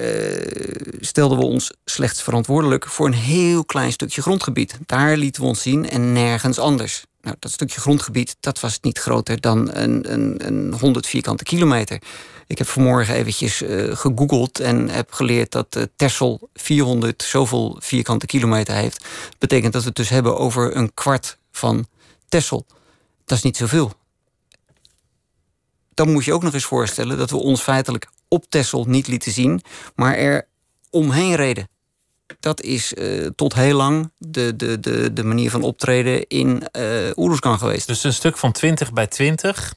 stelden 0.99 1.37
we 1.37 1.43
ons 1.43 1.71
slechts 1.85 2.21
verantwoordelijk 2.21 2.87
voor 2.87 3.05
een 3.05 3.13
heel 3.13 3.65
klein 3.65 3.91
stukje 3.91 4.21
grondgebied. 4.21 4.77
Daar 4.85 5.17
lieten 5.17 5.41
we 5.41 5.47
ons 5.47 5.61
zien 5.61 5.89
en 5.89 6.13
nergens 6.13 6.59
anders. 6.59 7.05
Nou, 7.21 7.35
dat 7.39 7.51
stukje 7.51 7.79
grondgebied 7.79 8.35
dat 8.39 8.59
was 8.59 8.79
niet 8.81 8.99
groter 8.99 9.41
dan 9.41 9.69
een, 9.73 10.13
een, 10.13 10.47
een 10.47 10.73
100 10.79 11.07
vierkante 11.07 11.43
kilometer. 11.43 12.01
Ik 12.47 12.57
heb 12.57 12.67
vanmorgen 12.67 13.15
eventjes 13.15 13.61
uh, 13.61 13.95
gegoogeld 13.95 14.59
en 14.59 14.89
heb 14.89 15.11
geleerd 15.11 15.51
dat 15.51 15.75
uh, 15.75 15.83
Texel 15.95 16.49
400 16.53 17.23
zoveel 17.23 17.77
vierkante 17.79 18.25
kilometer 18.25 18.75
heeft. 18.75 18.99
Dat 19.29 19.39
betekent 19.39 19.73
dat 19.73 19.81
we 19.81 19.87
het 19.87 19.97
dus 19.97 20.09
hebben 20.09 20.37
over 20.37 20.75
een 20.75 20.93
kwart 20.93 21.37
van 21.51 21.87
Texel. 22.29 22.65
Dat 23.25 23.37
is 23.37 23.43
niet 23.43 23.57
zoveel. 23.57 23.91
Dan 25.93 26.11
moet 26.11 26.25
je 26.25 26.33
ook 26.33 26.43
nog 26.43 26.53
eens 26.53 26.65
voorstellen 26.65 27.17
dat 27.17 27.29
we 27.29 27.37
ons 27.37 27.61
feitelijk 27.61 28.07
op 28.27 28.45
Texel 28.49 28.85
niet 28.85 29.07
lieten 29.07 29.31
zien, 29.31 29.61
maar 29.95 30.15
er 30.15 30.47
omheen 30.89 31.35
reden. 31.35 31.67
Dat 32.39 32.61
is 32.61 32.93
uh, 32.93 33.27
tot 33.35 33.53
heel 33.53 33.75
lang 33.75 34.11
de, 34.17 34.55
de, 34.55 34.79
de, 34.79 35.13
de 35.13 35.23
manier 35.23 35.49
van 35.49 35.63
optreden 35.63 36.27
in 36.27 36.63
uh, 36.77 37.09
Oeruzgan 37.15 37.57
geweest. 37.59 37.87
Dus 37.87 38.03
een 38.03 38.13
stuk 38.13 38.37
van 38.37 38.51
20 38.51 38.93
bij 38.93 39.07
20 39.07 39.73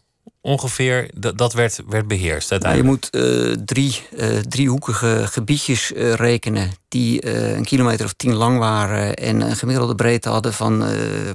ongeveer, 0.46 1.10
dat 1.34 1.52
werd, 1.52 1.80
werd 1.88 2.08
beheerst 2.08 2.48
je 2.50 2.82
moet 2.82 3.08
uh, 3.10 3.52
drie 3.52 4.02
uh, 4.12 4.38
driehoekige 4.38 5.22
gebiedjes 5.26 5.92
uh, 5.92 6.12
rekenen... 6.12 6.70
die 6.88 7.26
een 7.56 7.64
kilometer 7.64 8.04
of 8.04 8.12
tien 8.12 8.34
lang 8.34 8.58
waren... 8.58 9.14
en 9.14 9.40
een 9.40 9.56
gemiddelde 9.56 9.94
breedte 9.94 10.28
hadden 10.28 10.52
van 10.52 10.84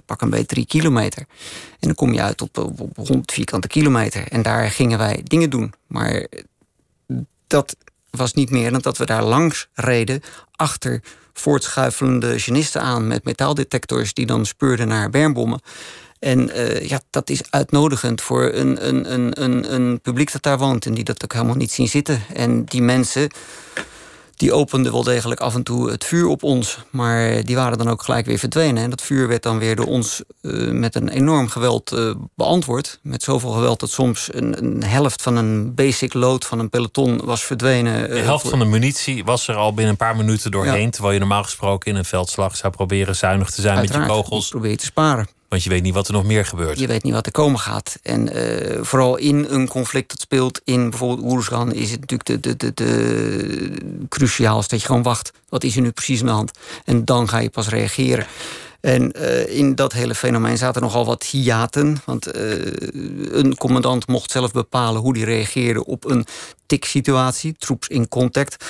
pak 0.06 0.22
een 0.22 0.30
beetje 0.30 0.46
drie 0.46 0.66
kilometer. 0.66 1.26
En 1.80 1.88
dan 1.88 1.96
kom 1.96 2.14
je 2.14 2.22
uit 2.22 2.42
op 2.42 2.56
100 2.96 3.32
vierkante 3.32 3.68
kilometer. 3.68 4.28
En 4.28 4.42
daar 4.42 4.72
gingen 4.72 4.98
wij 4.98 5.22
dingen 5.24 5.50
doen. 5.50 5.74
Maar 5.88 6.28
dat 7.48 7.76
was 8.10 8.34
niet 8.34 8.50
meer 8.50 8.72
dan 8.72 8.82
dat 8.82 8.98
we 8.98 9.06
daar 9.06 9.24
langs 9.24 9.68
reden 9.74 10.22
achter 10.52 11.02
voortschuifelende 11.34 12.40
genisten 12.40 12.82
aan 12.82 13.08
met 13.08 13.24
metaaldetectors 13.24 14.14
die 14.14 14.26
dan 14.26 14.46
speurden 14.46 14.88
naar 14.88 15.10
bermbommen. 15.10 15.62
En 16.22 16.50
uh, 16.50 16.88
ja, 16.88 17.02
dat 17.10 17.30
is 17.30 17.42
uitnodigend 17.50 18.22
voor 18.22 18.54
een, 18.54 18.88
een, 18.88 19.14
een, 19.14 19.44
een, 19.44 19.74
een 19.74 20.02
publiek 20.02 20.32
dat 20.32 20.44
daar 20.44 20.58
woont 20.58 20.86
en 20.86 20.94
die 20.94 21.04
dat 21.04 21.24
ook 21.24 21.34
helemaal 21.34 21.56
niet 21.56 21.72
zien 21.72 21.88
zitten. 21.88 22.22
En 22.34 22.66
die 22.66 22.82
mensen 22.82 23.30
die 24.42 24.54
openden 24.54 24.92
wel 24.92 25.04
degelijk 25.04 25.40
af 25.40 25.56
en 25.56 25.64
toe 25.64 25.90
het 25.90 26.06
vuur 26.06 26.28
op 26.28 26.44
ons. 26.44 26.78
Maar 26.90 27.44
die 27.44 27.56
waren 27.56 27.78
dan 27.78 27.90
ook 27.90 28.04
gelijk 28.04 28.26
weer 28.26 28.38
verdwenen. 28.38 28.84
En 28.84 28.90
dat 28.90 29.02
vuur 29.02 29.28
werd 29.28 29.44
dan 29.44 29.60
weer 29.60 29.76
door 29.76 29.86
ons 29.86 30.22
uh, 30.42 30.72
met 30.72 30.96
een 30.96 31.10
enorm 31.10 31.50
geweld 31.50 31.92
uh, 31.94 32.14
beantwoord. 32.36 33.00
Met 33.02 33.24
zoveel 33.24 33.52
geweld 33.52 33.80
dat 33.80 33.92
soms 33.92 34.30
een, 34.32 34.58
een, 34.58 34.84
helft 34.84 35.22
van 35.22 35.36
een 35.36 35.76
basic 35.76 36.14
load 36.14 36.46
van 36.46 36.60
een 36.60 36.70
peloton 36.70 37.26
was 37.26 37.44
verdwenen. 37.44 38.10
de 38.10 38.18
helft 38.20 38.50
van 38.50 38.60
de 38.60 38.66
munitie 38.66 39.24
was 39.24 39.48
er 39.48 39.56
al 39.56 39.74
binnen 39.74 39.92
een 39.92 39.98
paar 39.98 40.16
minuten 40.16 40.52
doorheen. 40.52 40.82
Ja. 40.82 40.90
Terwijl 40.90 41.14
je 41.14 41.20
normaal 41.20 41.44
gesproken 41.44 41.92
in 41.92 41.98
een 41.98 42.06
veldslag 42.06 42.58
zou 42.58 42.74
proberen 42.74 43.16
zuinig 43.16 43.50
te 43.50 43.62
zijn 43.62 43.78
Uiteraard, 43.78 44.08
met 44.08 44.16
je 44.16 44.22
kogels. 44.22 44.50
Probeer 44.50 44.72
je 44.72 44.78
te 44.78 44.86
sparen. 44.86 45.28
Want 45.52 45.64
je 45.64 45.70
weet 45.70 45.84
niet 45.84 45.94
wat 45.94 46.08
er 46.08 46.14
nog 46.14 46.24
meer 46.24 46.46
gebeurt. 46.46 46.80
Je 46.80 46.88
weet 46.88 47.04
niet 47.04 47.14
wat 47.14 47.26
er 47.26 47.32
komen 47.32 47.60
gaat. 47.60 48.00
En 48.04 48.38
uh, 48.38 48.84
vooral 48.84 49.18
in 49.18 49.46
een 49.50 49.68
conflict 49.68 50.10
dat 50.10 50.20
speelt 50.20 50.62
in 50.64 50.90
bijvoorbeeld 50.90 51.28
Oeruzgan... 51.28 51.74
is 51.74 51.92
het 51.92 52.00
natuurlijk 52.00 52.44
de, 52.44 52.56
de, 52.56 52.56
de, 52.58 52.74
de 52.74 53.82
cruciaal 54.10 54.64
dat 54.68 54.80
je 54.80 54.86
gewoon 54.86 55.04
wacht. 55.04 55.32
Wat 55.50 55.64
is 55.64 55.76
er 55.76 55.82
nu 55.82 55.92
precies 55.92 56.20
aan 56.20 56.26
de 56.26 56.32
hand? 56.32 56.52
En 56.86 57.06
dan 57.06 57.30
ga 57.30 57.38
je 57.38 57.50
pas 57.50 57.70
reageren. 57.70 58.26
En 58.82 59.14
uh, 59.16 59.58
in 59.58 59.76
dat 59.76 59.94
hele 59.94 60.16
fenomeen 60.16 60.58
zaten 60.58 60.82
nogal 60.82 61.06
wat 61.06 61.24
hiaten. 61.24 61.98
Want 62.06 62.36
uh, 62.36 62.52
een 63.32 63.58
commandant 63.58 64.08
mocht 64.08 64.32
zelf 64.32 64.52
bepalen 64.52 65.02
hoe 65.02 65.18
hij 65.18 65.26
reageerde 65.26 65.86
op 65.86 66.10
een 66.10 66.26
tik-situatie, 66.66 67.56
troops 67.58 67.88
in 67.88 68.08
contact. 68.08 68.66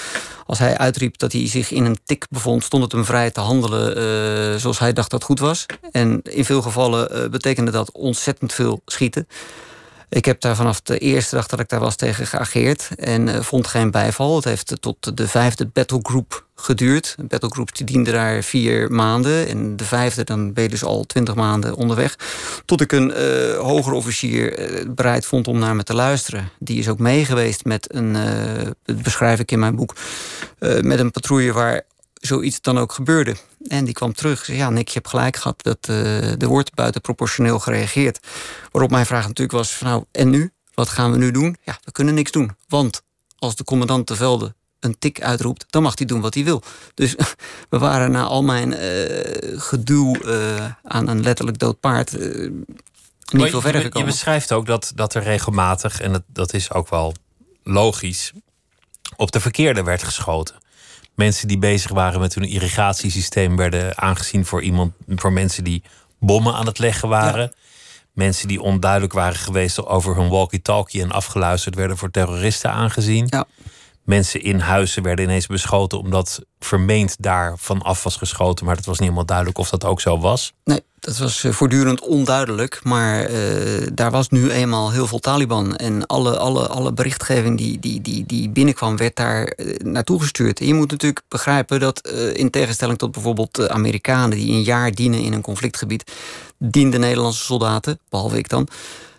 Als 0.45 0.59
hij 0.59 0.77
uitriep 0.77 1.17
dat 1.17 1.31
hij 1.31 1.47
zich 1.47 1.71
in 1.71 1.85
een 1.85 1.99
tik 2.05 2.25
bevond, 2.29 2.63
stond 2.63 2.83
het 2.83 2.91
hem 2.91 3.05
vrij 3.05 3.31
te 3.31 3.39
handelen 3.39 3.97
uh, 3.97 4.59
zoals 4.59 4.79
hij 4.79 4.93
dacht 4.93 5.11
dat 5.11 5.23
goed 5.23 5.39
was. 5.39 5.65
En 5.91 6.21
in 6.23 6.45
veel 6.45 6.61
gevallen 6.61 7.31
betekende 7.31 7.71
dat 7.71 7.91
ontzettend 7.91 8.53
veel 8.53 8.81
schieten. 8.85 9.27
Ik 10.13 10.25
heb 10.25 10.41
daar 10.41 10.55
vanaf 10.55 10.81
de 10.81 10.97
eerste 10.97 11.35
dag 11.35 11.47
dat 11.47 11.59
ik 11.59 11.69
daar 11.69 11.79
was 11.79 11.95
tegen 11.95 12.27
geageerd 12.27 12.89
en 12.95 13.27
uh, 13.27 13.41
vond 13.41 13.67
geen 13.67 13.91
bijval. 13.91 14.35
Het 14.35 14.43
heeft 14.43 14.77
tot 14.79 15.17
de 15.17 15.27
vijfde 15.27 15.65
battlegroup 15.65 16.45
geduurd. 16.55 17.15
Een 17.17 17.27
battlegroep 17.27 17.75
die 17.77 18.03
daar 18.03 18.43
vier 18.43 18.91
maanden. 18.91 19.47
En 19.47 19.75
de 19.75 19.83
vijfde, 19.83 20.23
dan 20.23 20.53
ben 20.53 20.63
je 20.63 20.69
dus 20.69 20.83
al 20.83 21.03
twintig 21.03 21.35
maanden 21.35 21.75
onderweg. 21.75 22.15
Tot 22.65 22.81
ik 22.81 22.91
een 22.91 23.13
uh, 23.17 23.57
hoger 23.57 23.93
officier 23.93 24.69
bereid 24.95 25.25
vond 25.25 25.47
om 25.47 25.59
naar 25.59 25.75
me 25.75 25.83
te 25.83 25.93
luisteren. 25.93 26.49
Die 26.59 26.79
is 26.79 26.89
ook 26.89 26.99
meegeweest 26.99 27.65
met 27.65 27.95
een, 27.95 28.13
dat 28.85 29.01
beschrijf 29.01 29.39
ik 29.39 29.51
in 29.51 29.59
mijn 29.59 29.75
boek, 29.75 29.95
met 30.81 30.99
een 30.99 31.11
patrouille 31.11 31.53
waar 31.53 31.81
zoiets 32.21 32.61
dan 32.61 32.77
ook 32.77 32.91
gebeurde. 32.91 33.35
En 33.67 33.85
die 33.85 33.93
kwam 33.93 34.13
terug. 34.13 34.45
Zei, 34.45 34.57
ja, 34.57 34.69
Nick, 34.69 34.87
je 34.87 34.93
hebt 34.93 35.07
gelijk 35.07 35.35
gehad. 35.35 35.63
Dat, 35.63 35.87
uh, 35.89 36.41
er 36.41 36.47
wordt 36.47 36.73
buitenproportioneel 36.73 37.59
gereageerd. 37.59 38.19
Waarop 38.71 38.91
mijn 38.91 39.05
vraag 39.05 39.27
natuurlijk 39.27 39.57
was: 39.57 39.71
van, 39.71 39.87
nou, 39.87 40.03
en 40.11 40.29
nu? 40.29 40.51
Wat 40.73 40.89
gaan 40.89 41.11
we 41.11 41.17
nu 41.17 41.31
doen? 41.31 41.57
Ja, 41.63 41.79
we 41.83 41.91
kunnen 41.91 42.13
niks 42.13 42.31
doen. 42.31 42.55
Want 42.67 43.01
als 43.37 43.55
de 43.55 43.63
commandant 43.63 44.07
te 44.07 44.15
velde 44.15 44.53
een 44.79 44.99
tik 44.99 45.21
uitroept, 45.21 45.65
dan 45.69 45.81
mag 45.81 45.97
hij 45.97 46.07
doen 46.07 46.21
wat 46.21 46.33
hij 46.33 46.43
wil. 46.43 46.63
Dus 46.93 47.15
we 47.69 47.77
waren 47.77 48.11
na 48.11 48.23
al 48.23 48.43
mijn 48.43 48.71
uh, 48.71 49.61
gedoe 49.61 50.19
uh, 50.23 50.65
aan 50.83 51.07
een 51.07 51.21
letterlijk 51.21 51.59
dood 51.59 51.79
paard 51.79 52.17
niet 53.31 53.49
veel 53.49 53.61
verder 53.61 53.81
gekomen. 53.81 54.07
Je 54.07 54.13
beschrijft 54.13 54.51
ook 54.51 54.65
dat, 54.65 54.91
dat 54.95 55.13
er 55.13 55.23
regelmatig, 55.23 56.01
en 56.01 56.11
dat, 56.11 56.23
dat 56.27 56.53
is 56.53 56.71
ook 56.71 56.89
wel 56.89 57.13
logisch, 57.63 58.31
op 59.15 59.31
de 59.31 59.39
verkeerde 59.39 59.83
werd 59.83 60.03
geschoten 60.03 60.55
mensen 61.23 61.47
die 61.47 61.57
bezig 61.57 61.91
waren 61.91 62.19
met 62.19 62.35
hun 62.35 62.43
irrigatiesysteem 62.43 63.55
werden 63.55 63.97
aangezien 63.97 64.45
voor 64.45 64.61
iemand, 64.61 64.93
voor 65.07 65.33
mensen 65.33 65.63
die 65.63 65.83
bommen 66.19 66.53
aan 66.53 66.65
het 66.65 66.79
leggen 66.79 67.09
waren. 67.09 67.41
Ja. 67.41 67.51
Mensen 68.13 68.47
die 68.47 68.61
onduidelijk 68.61 69.13
waren 69.13 69.35
geweest 69.35 69.85
over 69.85 70.15
hun 70.15 70.29
walkie-talkie 70.29 71.01
en 71.01 71.11
afgeluisterd 71.11 71.75
werden 71.75 71.97
voor 71.97 72.11
terroristen 72.11 72.71
aangezien. 72.71 73.27
Ja. 73.29 73.45
Mensen 74.03 74.41
in 74.41 74.59
huizen 74.59 75.03
werden 75.03 75.25
ineens 75.25 75.47
beschoten 75.47 75.99
omdat 75.99 76.41
vermeend 76.59 77.15
daar 77.19 77.57
vanaf 77.57 78.03
was 78.03 78.15
geschoten, 78.15 78.65
maar 78.65 78.75
het 78.75 78.85
was 78.85 78.95
niet 78.99 79.07
helemaal 79.07 79.25
duidelijk 79.25 79.57
of 79.57 79.69
dat 79.69 79.85
ook 79.85 80.01
zo 80.01 80.19
was. 80.19 80.53
Nee, 80.63 80.81
dat 81.01 81.17
was 81.17 81.43
eh, 81.43 81.51
voortdurend 81.51 82.01
onduidelijk. 82.01 82.79
Maar 82.83 83.31
uh, 83.31 83.87
daar 83.93 84.11
was 84.11 84.29
nu 84.29 84.51
eenmaal 84.51 84.91
heel 84.91 85.07
veel 85.07 85.19
Taliban. 85.19 85.75
En 85.75 86.05
alle, 86.05 86.37
alle, 86.37 86.67
alle 86.67 86.93
berichtgeving 86.93 87.57
die, 87.57 87.79
die, 87.79 88.01
die, 88.01 88.25
die 88.25 88.49
binnenkwam, 88.49 88.97
werd 88.97 89.15
daar 89.15 89.53
uh, 89.57 89.75
naartoe 89.77 90.21
gestuurd. 90.21 90.59
En 90.59 90.67
je 90.67 90.73
moet 90.73 90.91
natuurlijk 90.91 91.21
begrijpen 91.27 91.79
dat, 91.79 92.07
in 92.33 92.49
tegenstelling 92.49 92.97
tot 92.97 93.11
bijvoorbeeld 93.11 93.55
de 93.55 93.69
Amerikanen 93.69 94.37
die 94.37 94.51
een 94.51 94.63
jaar 94.63 94.91
dienen 94.91 95.19
in 95.19 95.33
een 95.33 95.41
conflictgebied, 95.41 96.11
dienden 96.57 96.99
Nederlandse 96.99 97.43
soldaten, 97.43 97.99
behalve 98.09 98.37
ik 98.37 98.49
dan, 98.49 98.67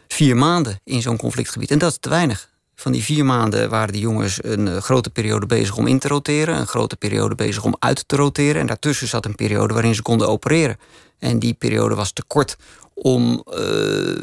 vier 0.08 0.36
maanden 0.36 0.80
in 0.84 1.02
zo'n 1.02 1.16
conflictgebied. 1.16 1.70
En 1.70 1.78
dat 1.78 1.90
is 1.90 1.98
te 2.00 2.08
weinig. 2.08 2.50
Van 2.74 2.92
die 2.92 3.02
vier 3.02 3.24
maanden 3.24 3.70
waren 3.70 3.92
die 3.92 4.02
jongens 4.02 4.38
een 4.42 4.82
grote 4.82 5.10
periode 5.10 5.46
bezig 5.46 5.76
om 5.76 5.86
in 5.86 5.98
te 5.98 6.08
roteren, 6.08 6.56
een 6.56 6.66
grote 6.66 6.96
periode 6.96 7.34
bezig 7.34 7.64
om 7.64 7.76
uit 7.78 8.04
te 8.06 8.16
roteren. 8.16 8.60
En 8.60 8.66
daartussen 8.66 9.08
zat 9.08 9.24
een 9.24 9.34
periode 9.34 9.74
waarin 9.74 9.94
ze 9.94 10.02
konden 10.02 10.28
opereren. 10.28 10.76
En 11.22 11.38
die 11.38 11.54
periode 11.54 11.94
was 11.94 12.12
te 12.12 12.22
kort 12.26 12.56
om 12.94 13.44
uh, 13.58 14.16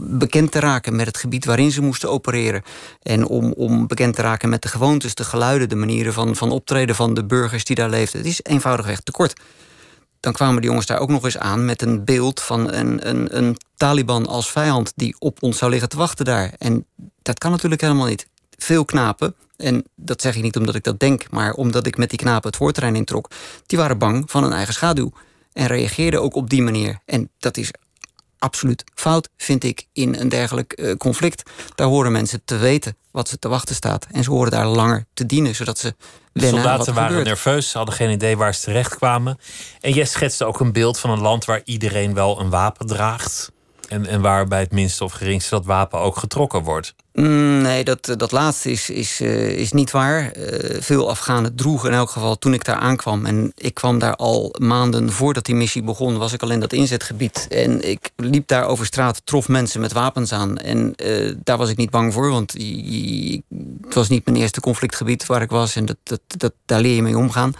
bekend 0.00 0.52
te 0.52 0.58
raken 0.58 0.96
met 0.96 1.06
het 1.06 1.16
gebied 1.16 1.44
waarin 1.44 1.70
ze 1.70 1.82
moesten 1.82 2.10
opereren. 2.10 2.62
En 3.02 3.26
om, 3.26 3.52
om 3.52 3.86
bekend 3.86 4.14
te 4.14 4.22
raken 4.22 4.48
met 4.48 4.62
de 4.62 4.68
gewoontes, 4.68 5.14
de 5.14 5.24
geluiden, 5.24 5.68
de 5.68 5.76
manieren 5.76 6.12
van, 6.12 6.36
van 6.36 6.50
optreden 6.50 6.94
van 6.94 7.14
de 7.14 7.24
burgers 7.24 7.64
die 7.64 7.76
daar 7.76 7.90
leefden. 7.90 8.20
Het 8.20 8.28
is 8.28 8.40
eenvoudigweg 8.42 9.00
te 9.00 9.12
kort. 9.12 9.40
Dan 10.20 10.32
kwamen 10.32 10.60
de 10.60 10.66
jongens 10.66 10.86
daar 10.86 10.98
ook 10.98 11.08
nog 11.08 11.24
eens 11.24 11.38
aan 11.38 11.64
met 11.64 11.82
een 11.82 12.04
beeld 12.04 12.42
van 12.42 12.72
een, 12.72 13.08
een, 13.08 13.36
een 13.36 13.56
Taliban 13.76 14.26
als 14.26 14.50
vijand 14.50 14.92
die 14.96 15.16
op 15.18 15.42
ons 15.42 15.58
zou 15.58 15.70
liggen 15.70 15.88
te 15.88 15.96
wachten 15.96 16.24
daar. 16.24 16.52
En 16.58 16.86
dat 17.22 17.38
kan 17.38 17.50
natuurlijk 17.50 17.80
helemaal 17.80 18.06
niet. 18.06 18.28
Veel 18.58 18.84
knapen, 18.84 19.34
en 19.56 19.84
dat 19.94 20.20
zeg 20.20 20.36
ik 20.36 20.42
niet 20.42 20.56
omdat 20.56 20.74
ik 20.74 20.84
dat 20.84 21.00
denk, 21.00 21.30
maar 21.30 21.52
omdat 21.52 21.86
ik 21.86 21.96
met 21.96 22.10
die 22.10 22.18
knapen 22.18 22.48
het 22.48 22.58
voorterrein 22.58 22.96
introk, 22.96 23.30
die 23.66 23.78
waren 23.78 23.98
bang 23.98 24.30
van 24.30 24.44
een 24.44 24.52
eigen 24.52 24.74
schaduw. 24.74 25.12
En 25.56 25.66
reageerden 25.66 26.22
ook 26.22 26.34
op 26.34 26.50
die 26.50 26.62
manier. 26.62 26.98
En 27.04 27.30
dat 27.38 27.56
is 27.56 27.70
absoluut 28.38 28.84
fout, 28.94 29.28
vind 29.36 29.64
ik, 29.64 29.86
in 29.92 30.14
een 30.14 30.28
dergelijk 30.28 30.80
uh, 30.80 30.94
conflict. 30.94 31.50
Daar 31.74 31.86
horen 31.86 32.12
mensen 32.12 32.44
te 32.44 32.56
weten 32.56 32.96
wat 33.10 33.28
ze 33.28 33.38
te 33.38 33.48
wachten 33.48 33.74
staat. 33.74 34.06
En 34.10 34.24
ze 34.24 34.30
horen 34.30 34.50
daar 34.50 34.66
langer 34.66 35.04
te 35.14 35.26
dienen, 35.26 35.54
zodat 35.54 35.78
ze 35.78 35.94
de 36.32 36.48
soldaten 36.48 36.94
waren 36.94 37.08
gebeurt. 37.08 37.26
nerveus, 37.26 37.70
ze 37.70 37.76
hadden 37.76 37.94
geen 37.94 38.10
idee 38.10 38.36
waar 38.36 38.54
ze 38.54 38.60
terecht 38.60 38.96
kwamen. 38.96 39.38
En 39.80 39.92
jij 39.92 40.04
schetste 40.04 40.44
ook 40.44 40.60
een 40.60 40.72
beeld 40.72 40.98
van 40.98 41.10
een 41.10 41.20
land 41.20 41.44
waar 41.44 41.60
iedereen 41.64 42.14
wel 42.14 42.40
een 42.40 42.50
wapen 42.50 42.86
draagt. 42.86 43.52
En, 43.88 44.06
en 44.06 44.20
waar 44.20 44.46
bij 44.46 44.60
het 44.60 44.72
minste 44.72 45.04
of 45.04 45.12
geringste 45.12 45.50
dat 45.50 45.64
wapen 45.64 45.98
ook 45.98 46.16
getrokken 46.16 46.62
wordt. 46.62 46.94
Mm, 47.16 47.62
nee, 47.62 47.84
dat, 47.84 48.14
dat 48.16 48.32
laatste 48.32 48.70
is, 48.70 48.90
is, 48.90 49.20
uh, 49.20 49.48
is 49.48 49.72
niet 49.72 49.90
waar. 49.90 50.36
Uh, 50.36 50.80
veel 50.80 51.10
Afghanen 51.10 51.54
droegen 51.54 51.90
in 51.90 51.96
elk 51.96 52.10
geval 52.10 52.38
toen 52.38 52.54
ik 52.54 52.64
daar 52.64 52.76
aankwam. 52.76 53.26
En 53.26 53.52
ik 53.54 53.74
kwam 53.74 53.98
daar 53.98 54.16
al 54.16 54.54
maanden 54.58 55.12
voordat 55.12 55.44
die 55.44 55.54
missie 55.54 55.82
begon, 55.82 56.18
was 56.18 56.32
ik 56.32 56.42
al 56.42 56.50
in 56.50 56.60
dat 56.60 56.72
inzetgebied. 56.72 57.46
En 57.50 57.88
ik 57.88 58.10
liep 58.16 58.48
daar 58.48 58.66
over 58.66 58.86
straat, 58.86 59.20
trof 59.24 59.48
mensen 59.48 59.80
met 59.80 59.92
wapens 59.92 60.32
aan. 60.32 60.58
En 60.58 60.94
daar 61.44 61.56
was 61.58 61.70
ik 61.70 61.76
niet 61.76 61.90
bang 61.90 62.12
voor, 62.12 62.30
want 62.30 62.52
het 62.52 63.94
was 63.94 64.08
niet 64.08 64.24
mijn 64.24 64.36
eerste 64.36 64.60
conflictgebied 64.60 65.26
waar 65.26 65.42
ik 65.42 65.50
was. 65.50 65.76
En 65.76 65.84
dat, 65.84 65.96
dat, 66.02 66.20
dat, 66.26 66.52
daar 66.64 66.80
leer 66.80 66.94
je 66.94 67.02
mee 67.02 67.18
omgaan. 67.18 67.54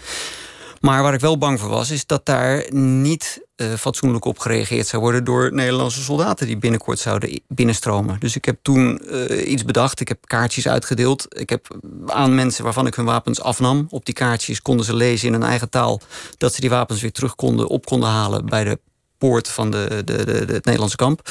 Maar 0.86 1.02
waar 1.02 1.14
ik 1.14 1.20
wel 1.20 1.38
bang 1.38 1.60
voor 1.60 1.68
was, 1.68 1.90
is 1.90 2.06
dat 2.06 2.26
daar 2.26 2.64
niet 2.74 3.42
uh, 3.56 3.72
fatsoenlijk 3.74 4.24
op 4.24 4.38
gereageerd 4.38 4.86
zou 4.86 5.02
worden 5.02 5.24
door 5.24 5.52
Nederlandse 5.52 6.02
soldaten 6.02 6.46
die 6.46 6.56
binnenkort 6.56 6.98
zouden 6.98 7.40
binnenstromen. 7.48 8.20
Dus 8.20 8.36
ik 8.36 8.44
heb 8.44 8.58
toen 8.62 9.00
uh, 9.04 9.50
iets 9.50 9.64
bedacht. 9.64 10.00
Ik 10.00 10.08
heb 10.08 10.18
kaartjes 10.26 10.68
uitgedeeld. 10.68 11.26
Ik 11.38 11.48
heb 11.48 11.76
aan 12.06 12.34
mensen 12.34 12.64
waarvan 12.64 12.86
ik 12.86 12.94
hun 12.94 13.04
wapens 13.04 13.40
afnam. 13.40 13.86
Op 13.90 14.04
die 14.04 14.14
kaartjes 14.14 14.62
konden 14.62 14.86
ze 14.86 14.94
lezen 14.94 15.26
in 15.26 15.32
hun 15.32 15.42
eigen 15.42 15.70
taal 15.70 16.00
dat 16.38 16.54
ze 16.54 16.60
die 16.60 16.70
wapens 16.70 17.00
weer 17.00 17.12
terug 17.12 17.34
konden, 17.34 17.68
op 17.68 17.86
konden 17.86 18.08
halen 18.08 18.46
bij 18.46 18.64
de 18.64 18.78
poort 19.18 19.48
van 19.48 19.70
de, 19.70 20.02
de, 20.04 20.24
de, 20.24 20.32
het 20.32 20.64
Nederlandse 20.64 20.96
kamp 20.96 21.30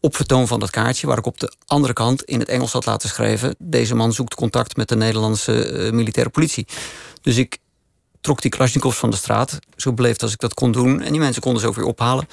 op 0.00 0.16
vertoon 0.16 0.46
van 0.46 0.60
dat 0.60 0.70
kaartje, 0.70 1.06
waar 1.06 1.18
ik 1.18 1.26
op 1.26 1.40
de 1.40 1.52
andere 1.66 1.92
kant 1.92 2.22
in 2.22 2.38
het 2.38 2.48
Engels 2.48 2.72
had 2.72 2.86
laten 2.86 3.08
schrijven: 3.08 3.54
deze 3.58 3.94
man 3.94 4.12
zoekt 4.12 4.34
contact 4.34 4.76
met 4.76 4.88
de 4.88 4.96
Nederlandse 4.96 5.70
uh, 5.70 5.92
militaire 5.92 6.30
politie. 6.30 6.66
Dus 7.22 7.36
ik 7.36 7.58
trok 8.24 8.42
die 8.42 8.50
Kalashnikovs 8.50 8.96
van 8.96 9.10
de 9.10 9.16
straat. 9.16 9.58
Zo 9.76 9.92
beleefd 9.92 10.22
als 10.22 10.32
ik 10.32 10.38
dat 10.38 10.54
kon 10.54 10.72
doen. 10.72 11.02
En 11.02 11.10
die 11.10 11.20
mensen 11.20 11.42
konden 11.42 11.60
ze 11.60 11.68
ook 11.68 11.74
weer 11.74 11.84
ophalen. 11.84 12.28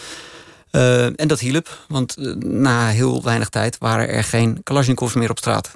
Uh, 0.71 1.19
en 1.19 1.27
dat 1.27 1.39
hielp, 1.39 1.85
want 1.87 2.17
uh, 2.17 2.35
na 2.35 2.87
heel 2.87 3.23
weinig 3.23 3.49
tijd 3.49 3.77
waren 3.77 4.09
er 4.09 4.23
geen 4.23 4.63
Kalashnikovs 4.63 5.13
meer 5.13 5.29
op 5.29 5.37
straat. 5.37 5.71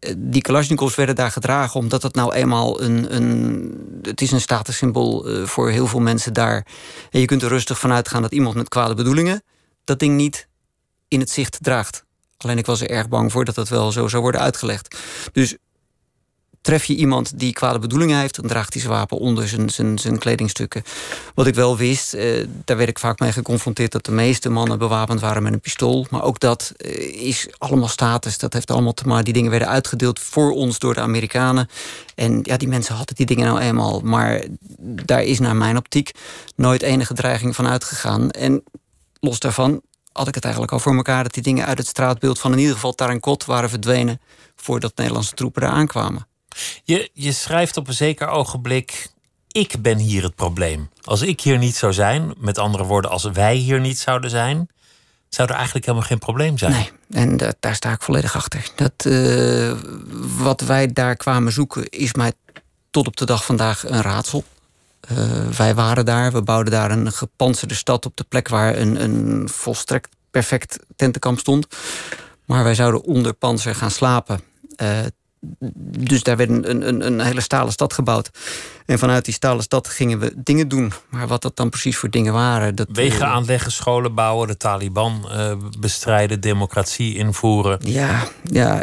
Uh, 0.00 0.12
die 0.16 0.42
Kalashnikovs 0.42 0.94
werden 0.94 1.14
daar 1.14 1.30
gedragen 1.30 1.80
omdat 1.80 2.02
het 2.02 2.14
nou 2.14 2.32
eenmaal 2.32 2.82
een. 2.82 3.14
een 3.14 4.00
het 4.02 4.20
is 4.20 4.30
een 4.30 4.40
statussymbool 4.40 5.46
voor 5.46 5.70
heel 5.70 5.86
veel 5.86 6.00
mensen 6.00 6.32
daar. 6.32 6.66
En 7.10 7.20
je 7.20 7.26
kunt 7.26 7.42
er 7.42 7.48
rustig 7.48 7.78
vanuit 7.78 8.08
gaan 8.08 8.22
dat 8.22 8.32
iemand 8.32 8.54
met 8.54 8.68
kwade 8.68 8.94
bedoelingen 8.94 9.42
dat 9.84 9.98
ding 9.98 10.16
niet 10.16 10.48
in 11.08 11.20
het 11.20 11.30
zicht 11.30 11.58
draagt. 11.60 12.04
Alleen 12.36 12.58
ik 12.58 12.66
was 12.66 12.80
er 12.80 12.90
erg 12.90 13.08
bang 13.08 13.32
voor 13.32 13.44
dat 13.44 13.54
dat 13.54 13.68
wel 13.68 13.92
zo 13.92 14.08
zou 14.08 14.22
worden 14.22 14.40
uitgelegd. 14.40 14.96
Dus 15.32 15.56
tref 16.60 16.84
je 16.84 16.94
iemand 16.94 17.38
die 17.38 17.52
kwade 17.52 17.78
bedoelingen 17.78 18.18
heeft, 18.18 18.34
dan 18.34 18.46
draagt 18.46 18.72
hij 18.72 18.82
zijn 18.82 18.94
wapen 18.94 19.18
onder 19.18 19.48
zijn, 19.48 19.70
zijn, 19.70 19.98
zijn 19.98 20.18
kledingstukken. 20.18 20.82
Wat 21.34 21.46
ik 21.46 21.54
wel 21.54 21.76
wist, 21.76 22.14
eh, 22.14 22.46
daar 22.64 22.76
werd 22.76 22.88
ik 22.88 22.98
vaak 22.98 23.18
mee 23.18 23.32
geconfronteerd 23.32 23.92
dat 23.92 24.04
de 24.04 24.12
meeste 24.12 24.50
mannen 24.50 24.78
bewapend 24.78 25.20
waren 25.20 25.42
met 25.42 25.52
een 25.52 25.60
pistool. 25.60 26.06
Maar 26.10 26.22
ook 26.22 26.40
dat 26.40 26.72
eh, 26.76 27.26
is 27.26 27.48
allemaal 27.58 27.88
status. 27.88 28.38
Dat 28.38 28.52
heeft 28.52 28.70
allemaal 28.70 28.94
te 28.94 29.06
maken. 29.06 29.24
Die 29.24 29.32
dingen 29.32 29.50
werden 29.50 29.68
uitgedeeld 29.68 30.18
voor 30.18 30.52
ons 30.52 30.78
door 30.78 30.94
de 30.94 31.00
Amerikanen. 31.00 31.68
En 32.14 32.40
ja, 32.42 32.56
die 32.56 32.68
mensen 32.68 32.94
hadden 32.94 33.16
die 33.16 33.26
dingen 33.26 33.46
nou 33.46 33.60
eenmaal. 33.60 34.00
Maar 34.00 34.44
daar 34.80 35.22
is 35.22 35.38
naar 35.38 35.56
mijn 35.56 35.76
optiek 35.76 36.10
nooit 36.56 36.82
enige 36.82 37.14
dreiging 37.14 37.54
van 37.54 37.68
uitgegaan. 37.68 38.30
En 38.30 38.62
los 39.20 39.38
daarvan 39.38 39.82
had 40.12 40.28
ik 40.28 40.34
het 40.34 40.44
eigenlijk 40.44 40.72
al 40.72 40.78
voor 40.78 40.96
elkaar 40.96 41.22
dat 41.22 41.34
die 41.34 41.42
dingen 41.42 41.66
uit 41.66 41.78
het 41.78 41.86
straatbeeld 41.86 42.38
van 42.38 42.52
in 42.52 42.58
ieder 42.58 42.74
geval 42.74 42.92
Tarankot 42.92 43.44
waren 43.44 43.70
verdwenen 43.70 44.20
voordat 44.56 44.96
Nederlandse 44.96 45.34
troepen 45.34 45.62
eraan 45.62 45.86
kwamen. 45.86 46.28
Je, 46.84 47.10
je 47.12 47.32
schrijft 47.32 47.76
op 47.76 47.88
een 47.88 47.94
zeker 47.94 48.28
ogenblik: 48.28 49.10
Ik 49.48 49.82
ben 49.82 49.98
hier 49.98 50.22
het 50.22 50.34
probleem. 50.34 50.90
Als 51.02 51.22
ik 51.22 51.40
hier 51.40 51.58
niet 51.58 51.76
zou 51.76 51.92
zijn, 51.92 52.34
met 52.36 52.58
andere 52.58 52.84
woorden, 52.84 53.10
als 53.10 53.24
wij 53.24 53.54
hier 53.54 53.80
niet 53.80 53.98
zouden 53.98 54.30
zijn, 54.30 54.68
zou 55.28 55.48
er 55.48 55.54
eigenlijk 55.54 55.86
helemaal 55.86 56.06
geen 56.08 56.18
probleem 56.18 56.58
zijn. 56.58 56.72
Nee, 56.72 56.90
en 57.10 57.54
daar 57.60 57.74
sta 57.74 57.92
ik 57.92 58.02
volledig 58.02 58.36
achter. 58.36 58.70
Dat, 58.74 59.04
uh, 59.06 59.72
wat 60.38 60.60
wij 60.60 60.92
daar 60.92 61.16
kwamen 61.16 61.52
zoeken, 61.52 61.88
is 61.88 62.14
mij 62.14 62.32
tot 62.90 63.06
op 63.06 63.16
de 63.16 63.26
dag 63.26 63.44
vandaag 63.44 63.88
een 63.88 64.02
raadsel. 64.02 64.44
Uh, 65.12 65.48
wij 65.48 65.74
waren 65.74 66.04
daar, 66.04 66.32
we 66.32 66.42
bouwden 66.42 66.72
daar 66.72 66.90
een 66.90 67.12
gepantserde 67.12 67.74
stad 67.74 68.06
op 68.06 68.16
de 68.16 68.24
plek 68.28 68.48
waar 68.48 68.76
een, 68.76 69.02
een 69.02 69.48
volstrekt 69.48 70.08
perfect 70.30 70.78
tentenkamp 70.96 71.38
stond. 71.38 71.66
Maar 72.44 72.64
wij 72.64 72.74
zouden 72.74 73.02
onder 73.02 73.32
panzer 73.32 73.74
gaan 73.74 73.90
slapen. 73.90 74.40
Uh, 74.82 74.98
dus 75.98 76.22
daar 76.22 76.36
werd 76.36 76.50
een, 76.50 76.88
een, 76.88 77.06
een, 77.06 77.20
hele 77.20 77.40
stalen 77.40 77.72
stad 77.72 77.92
gebouwd. 77.92 78.30
En 78.86 78.98
vanuit 78.98 79.24
die 79.24 79.34
stalen 79.34 79.62
stad 79.62 79.88
gingen 79.88 80.18
we 80.18 80.32
dingen 80.36 80.68
doen. 80.68 80.92
Maar 81.08 81.26
wat 81.26 81.42
dat 81.42 81.56
dan 81.56 81.70
precies 81.70 81.96
voor 81.96 82.10
dingen 82.10 82.32
waren. 82.32 82.74
Dat, 82.74 82.86
Wegen 82.92 83.26
eh, 83.26 83.32
aanleggen, 83.32 83.72
scholen 83.72 84.14
bouwen, 84.14 84.48
de 84.48 84.56
Taliban 84.56 85.28
uh, 85.32 85.52
bestrijden, 85.78 86.40
democratie 86.40 87.16
invoeren. 87.16 87.78
Ja, 87.82 88.28
ja, 88.42 88.82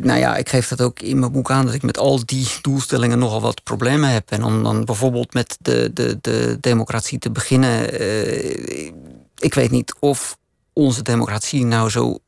nou 0.00 0.18
ja, 0.18 0.36
ik 0.36 0.48
geef 0.48 0.68
dat 0.68 0.80
ook 0.80 1.00
in 1.00 1.18
mijn 1.18 1.32
boek 1.32 1.50
aan 1.50 1.64
dat 1.64 1.74
ik 1.74 1.82
met 1.82 1.98
al 1.98 2.24
die 2.24 2.48
doelstellingen 2.60 3.18
nogal 3.18 3.40
wat 3.40 3.62
problemen 3.62 4.10
heb. 4.10 4.30
En 4.30 4.44
om 4.44 4.62
dan 4.62 4.84
bijvoorbeeld 4.84 5.34
met 5.34 5.56
de, 5.60 5.90
de, 5.94 6.18
de 6.20 6.58
democratie 6.60 7.18
te 7.18 7.30
beginnen. 7.30 8.00
Uh, 8.00 8.92
ik 9.38 9.54
weet 9.54 9.70
niet 9.70 9.94
of 9.98 10.36
onze 10.72 11.02
democratie 11.02 11.64
nou 11.64 11.90
zo 11.90 12.18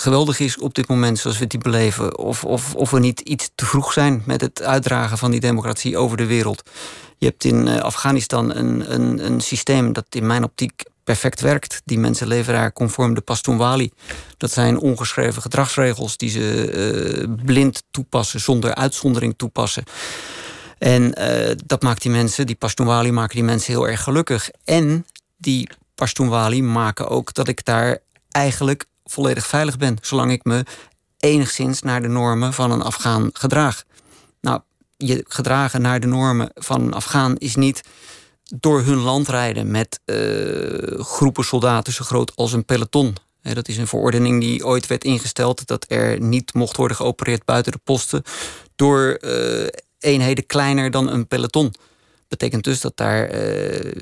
geweldig 0.00 0.38
is 0.38 0.58
op 0.58 0.74
dit 0.74 0.88
moment 0.88 1.18
zoals 1.18 1.38
we 1.38 1.46
die 1.46 1.60
beleven. 1.60 2.18
Of, 2.18 2.44
of, 2.44 2.74
of 2.74 2.90
we 2.90 2.98
niet 2.98 3.20
iets 3.20 3.50
te 3.54 3.66
vroeg 3.66 3.92
zijn 3.92 4.22
met 4.26 4.40
het 4.40 4.62
uitdragen 4.62 5.18
van 5.18 5.30
die 5.30 5.40
democratie 5.40 5.96
over 5.96 6.16
de 6.16 6.26
wereld. 6.26 6.62
Je 7.18 7.26
hebt 7.26 7.44
in 7.44 7.68
eh, 7.68 7.80
Afghanistan 7.80 8.54
een, 8.54 8.94
een, 8.94 9.24
een 9.24 9.40
systeem 9.40 9.92
dat 9.92 10.06
in 10.10 10.26
mijn 10.26 10.44
optiek 10.44 10.82
perfect 11.04 11.40
werkt. 11.40 11.80
Die 11.84 11.98
mensen 11.98 12.26
leven 12.26 12.54
daar 12.54 12.72
conform 12.72 13.14
de 13.14 13.20
Pastunwali. 13.20 13.90
Dat 14.36 14.52
zijn 14.52 14.78
ongeschreven 14.78 15.42
gedragsregels 15.42 16.16
die 16.16 16.30
ze 16.30 16.72
uh, 17.28 17.44
blind 17.44 17.82
toepassen, 17.90 18.40
zonder 18.40 18.74
uitzondering 18.74 19.34
toepassen. 19.36 19.84
En 20.78 21.02
uh, 21.02 21.54
dat 21.66 21.82
maakt 21.82 22.02
die 22.02 22.10
mensen, 22.10 22.46
die 22.46 22.56
Pastunwali, 22.56 23.12
maken 23.12 23.34
die 23.34 23.44
mensen 23.44 23.72
heel 23.72 23.88
erg 23.88 24.02
gelukkig. 24.02 24.50
En 24.64 25.06
die 25.36 25.68
Pastunwali 25.94 26.62
maken 26.62 27.08
ook 27.08 27.34
dat 27.34 27.48
ik 27.48 27.64
daar 27.64 27.98
eigenlijk 28.30 28.84
volledig 29.08 29.46
veilig 29.46 29.76
ben, 29.76 29.96
zolang 30.00 30.32
ik 30.32 30.44
me 30.44 30.64
enigszins 31.18 31.82
naar 31.82 32.02
de 32.02 32.08
normen 32.08 32.52
van 32.52 32.70
een 32.70 32.82
Afghaan 32.82 33.30
gedraag. 33.32 33.84
Nou, 34.40 34.60
je 34.96 35.24
gedragen 35.28 35.80
naar 35.82 36.00
de 36.00 36.06
normen 36.06 36.50
van 36.54 36.80
een 36.80 36.92
Afghaan 36.92 37.36
is 37.36 37.56
niet 37.56 37.82
door 38.54 38.82
hun 38.82 38.98
land 38.98 39.28
rijden 39.28 39.70
met 39.70 40.00
uh, 40.04 41.00
groepen 41.00 41.44
soldaten 41.44 41.92
zo 41.92 42.04
groot 42.04 42.36
als 42.36 42.52
een 42.52 42.64
peloton. 42.64 43.16
dat 43.42 43.68
is 43.68 43.76
een 43.76 43.86
verordening 43.86 44.40
die 44.40 44.66
ooit 44.66 44.86
werd 44.86 45.04
ingesteld 45.04 45.66
dat 45.66 45.84
er 45.88 46.20
niet 46.20 46.54
mocht 46.54 46.76
worden 46.76 46.96
geopereerd 46.96 47.44
buiten 47.44 47.72
de 47.72 47.80
posten 47.84 48.22
door 48.76 49.18
uh, 49.20 49.66
eenheden 49.98 50.46
kleiner 50.46 50.90
dan 50.90 51.08
een 51.08 51.26
peloton. 51.26 51.74
Betekent 52.28 52.64
dus 52.64 52.80
dat 52.80 52.96
daar 52.96 53.34
uh, 53.34 53.92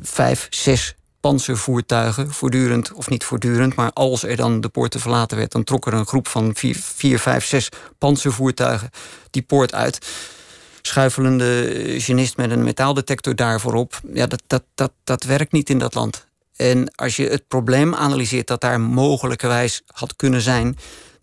vijf, 0.00 0.46
zes 0.50 0.94
panzervoertuigen 1.26 2.32
voortdurend, 2.32 2.92
of 2.92 3.08
niet 3.08 3.24
voortdurend, 3.24 3.74
maar 3.74 3.92
als 3.92 4.22
er 4.22 4.36
dan 4.36 4.60
de 4.60 4.68
poort 4.68 4.90
te 4.90 4.98
verlaten 4.98 5.36
werd, 5.36 5.52
dan 5.52 5.64
trok 5.64 5.86
er 5.86 5.92
een 5.92 6.06
groep 6.06 6.28
van 6.28 6.54
vier, 6.54 6.76
vier 6.80 7.18
vijf, 7.18 7.44
zes 7.44 7.68
panzervoertuigen 7.98 8.90
die 9.30 9.42
poort 9.42 9.74
uit. 9.74 10.06
Schuifelende 10.82 11.84
genist 11.98 12.36
met 12.36 12.50
een 12.50 12.64
metaaldetector 12.64 13.34
daar 13.34 13.60
voorop. 13.60 14.00
Ja, 14.12 14.26
dat, 14.26 14.42
dat, 14.46 14.62
dat, 14.74 14.92
dat 15.04 15.24
werkt 15.24 15.52
niet 15.52 15.70
in 15.70 15.78
dat 15.78 15.94
land. 15.94 16.26
En 16.56 16.94
als 16.94 17.16
je 17.16 17.28
het 17.28 17.48
probleem 17.48 17.94
analyseert 17.94 18.46
dat 18.46 18.60
daar 18.60 18.80
mogelijkerwijs 18.80 19.82
had 19.86 20.16
kunnen 20.16 20.40
zijn, 20.40 20.78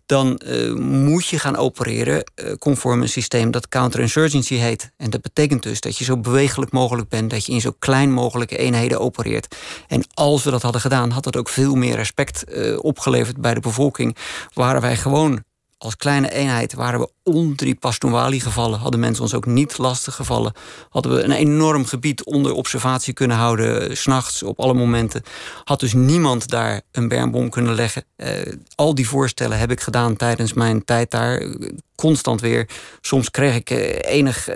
dan 0.06 0.40
uh, 0.46 0.74
moet 0.74 1.26
je 1.26 1.38
gaan 1.38 1.56
opereren 1.56 2.24
uh, 2.34 2.52
conform 2.58 3.02
een 3.02 3.08
systeem 3.08 3.50
dat 3.50 3.68
counterinsurgency 3.68 4.54
heet. 4.54 4.92
En 4.96 5.10
dat 5.10 5.20
betekent 5.20 5.62
dus 5.62 5.80
dat 5.80 5.98
je 5.98 6.04
zo 6.04 6.18
bewegelijk 6.18 6.72
mogelijk 6.72 7.08
bent, 7.08 7.30
dat 7.30 7.46
je 7.46 7.52
in 7.52 7.60
zo 7.60 7.74
klein 7.78 8.12
mogelijke 8.12 8.56
eenheden 8.56 9.00
opereert. 9.00 9.56
En 9.88 10.04
als 10.14 10.44
we 10.44 10.50
dat 10.50 10.62
hadden 10.62 10.80
gedaan, 10.80 11.10
had 11.10 11.24
dat 11.24 11.36
ook 11.36 11.48
veel 11.48 11.74
meer 11.74 11.96
respect 11.96 12.44
uh, 12.48 12.78
opgeleverd 12.80 13.40
bij 13.40 13.54
de 13.54 13.60
bevolking. 13.60 14.16
Waren 14.52 14.80
wij 14.80 14.96
gewoon 14.96 15.42
als 15.84 15.96
kleine 15.96 16.30
eenheid 16.30 16.74
waren 16.74 17.00
we 17.00 17.08
onder 17.22 17.56
die 17.56 17.74
Pastunwali 17.74 18.40
gevallen. 18.40 18.78
Hadden 18.78 19.00
mensen 19.00 19.22
ons 19.22 19.34
ook 19.34 19.46
niet 19.46 19.78
lastig 19.78 20.14
gevallen. 20.14 20.52
Hadden 20.88 21.14
we 21.14 21.22
een 21.22 21.32
enorm 21.32 21.84
gebied 21.84 22.24
onder 22.24 22.52
observatie 22.52 23.12
kunnen 23.12 23.36
houden. 23.36 23.88
Eh, 23.88 23.96
s'nachts, 23.96 24.42
op 24.42 24.60
alle 24.60 24.74
momenten. 24.74 25.22
Had 25.64 25.80
dus 25.80 25.92
niemand 25.92 26.48
daar 26.48 26.80
een 26.92 27.08
bermbom 27.08 27.50
kunnen 27.50 27.74
leggen. 27.74 28.04
Uh, 28.16 28.28
al 28.74 28.94
die 28.94 29.08
voorstellen 29.08 29.58
heb 29.58 29.70
ik 29.70 29.80
gedaan 29.80 30.16
tijdens 30.16 30.52
mijn 30.52 30.84
tijd 30.84 31.10
daar. 31.10 31.56
Constant 31.94 32.40
weer. 32.40 32.68
Soms 33.00 33.30
kreeg 33.30 33.54
ik 33.54 33.70
uh, 33.70 33.78
enig 34.00 34.48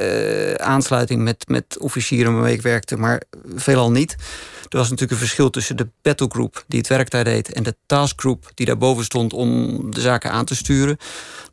aansluiting 0.56 1.22
met, 1.22 1.44
met 1.48 1.78
officieren 1.78 2.32
waarmee 2.32 2.54
ik 2.54 2.62
werkte. 2.62 2.96
Maar 2.96 3.22
veelal 3.54 3.90
niet. 3.90 4.16
Er 4.68 4.78
was 4.78 4.88
natuurlijk 4.90 5.12
een 5.12 5.26
verschil 5.26 5.50
tussen 5.50 5.76
de 5.76 5.88
battlegroup 6.02 6.64
die 6.66 6.78
het 6.78 6.88
werk 6.88 7.10
daar 7.10 7.24
deed 7.24 7.52
en 7.52 7.62
de 7.62 7.76
taskgroep 7.86 8.50
die 8.54 8.66
daarboven 8.66 9.04
stond 9.04 9.32
om 9.32 9.80
de 9.94 10.00
zaken 10.00 10.30
aan 10.30 10.44
te 10.44 10.56
sturen. 10.56 10.96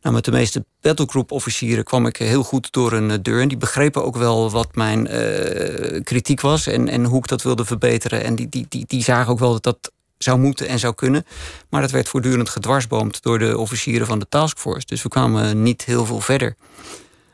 Nou, 0.02 0.14
met 0.14 0.24
de 0.24 0.30
meeste 0.30 0.64
battlegroup-officieren 0.80 1.84
kwam 1.84 2.06
ik 2.06 2.16
heel 2.16 2.42
goed 2.42 2.72
door 2.72 2.92
een 2.92 3.10
eh, 3.10 3.18
deur. 3.22 3.40
En 3.40 3.48
die 3.48 3.56
begrepen 3.56 4.04
ook 4.04 4.16
wel 4.16 4.50
wat 4.50 4.74
mijn 4.74 5.08
uh, 5.10 6.00
kritiek 6.02 6.40
was 6.40 6.66
en, 6.66 6.88
en 6.88 7.04
hoe 7.04 7.18
ik 7.18 7.28
dat 7.28 7.42
wilde 7.42 7.64
verbeteren. 7.64 8.24
En 8.24 8.34
die, 8.34 8.48
die, 8.48 8.66
die, 8.68 8.84
die 8.86 9.02
zagen 9.02 9.32
ook 9.32 9.38
wel 9.38 9.52
dat 9.52 9.62
dat 9.62 9.92
zou 10.18 10.38
moeten 10.38 10.68
en 10.68 10.78
zou 10.78 10.94
kunnen. 10.94 11.26
Maar 11.70 11.80
dat 11.80 11.90
werd 11.90 12.08
voortdurend 12.08 12.48
gedwarsboomd 12.48 13.22
door 13.22 13.38
de 13.38 13.58
officieren 13.58 14.06
van 14.06 14.18
de 14.18 14.26
taskforce. 14.28 14.86
Dus 14.86 15.02
we 15.02 15.08
kwamen 15.08 15.62
niet 15.62 15.84
heel 15.84 16.06
veel 16.06 16.20
verder. 16.20 16.56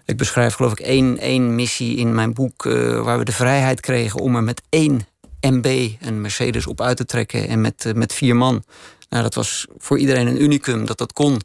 Ik 0.05 0.17
beschrijf 0.17 0.55
geloof 0.55 0.73
ik 0.73 0.81
één, 0.81 1.19
één 1.19 1.55
missie 1.55 1.97
in 1.97 2.15
mijn 2.15 2.35
boek... 2.35 2.65
Uh, 2.65 3.03
waar 3.03 3.19
we 3.19 3.25
de 3.25 3.33
vrijheid 3.33 3.81
kregen 3.81 4.21
om 4.21 4.37
er 4.37 4.43
met 4.43 4.63
één 4.69 5.07
MB, 5.41 5.91
een 6.01 6.21
Mercedes, 6.21 6.67
op 6.67 6.81
uit 6.81 6.97
te 6.97 7.05
trekken. 7.05 7.49
En 7.49 7.61
met, 7.61 7.93
met 7.95 8.13
vier 8.13 8.37
man. 8.37 8.65
Nou, 9.09 9.23
dat 9.23 9.35
was 9.35 9.67
voor 9.79 9.99
iedereen 9.99 10.27
een 10.27 10.43
unicum 10.43 10.87
dat 10.87 10.99
dat 10.99 11.13
kon. 11.13 11.41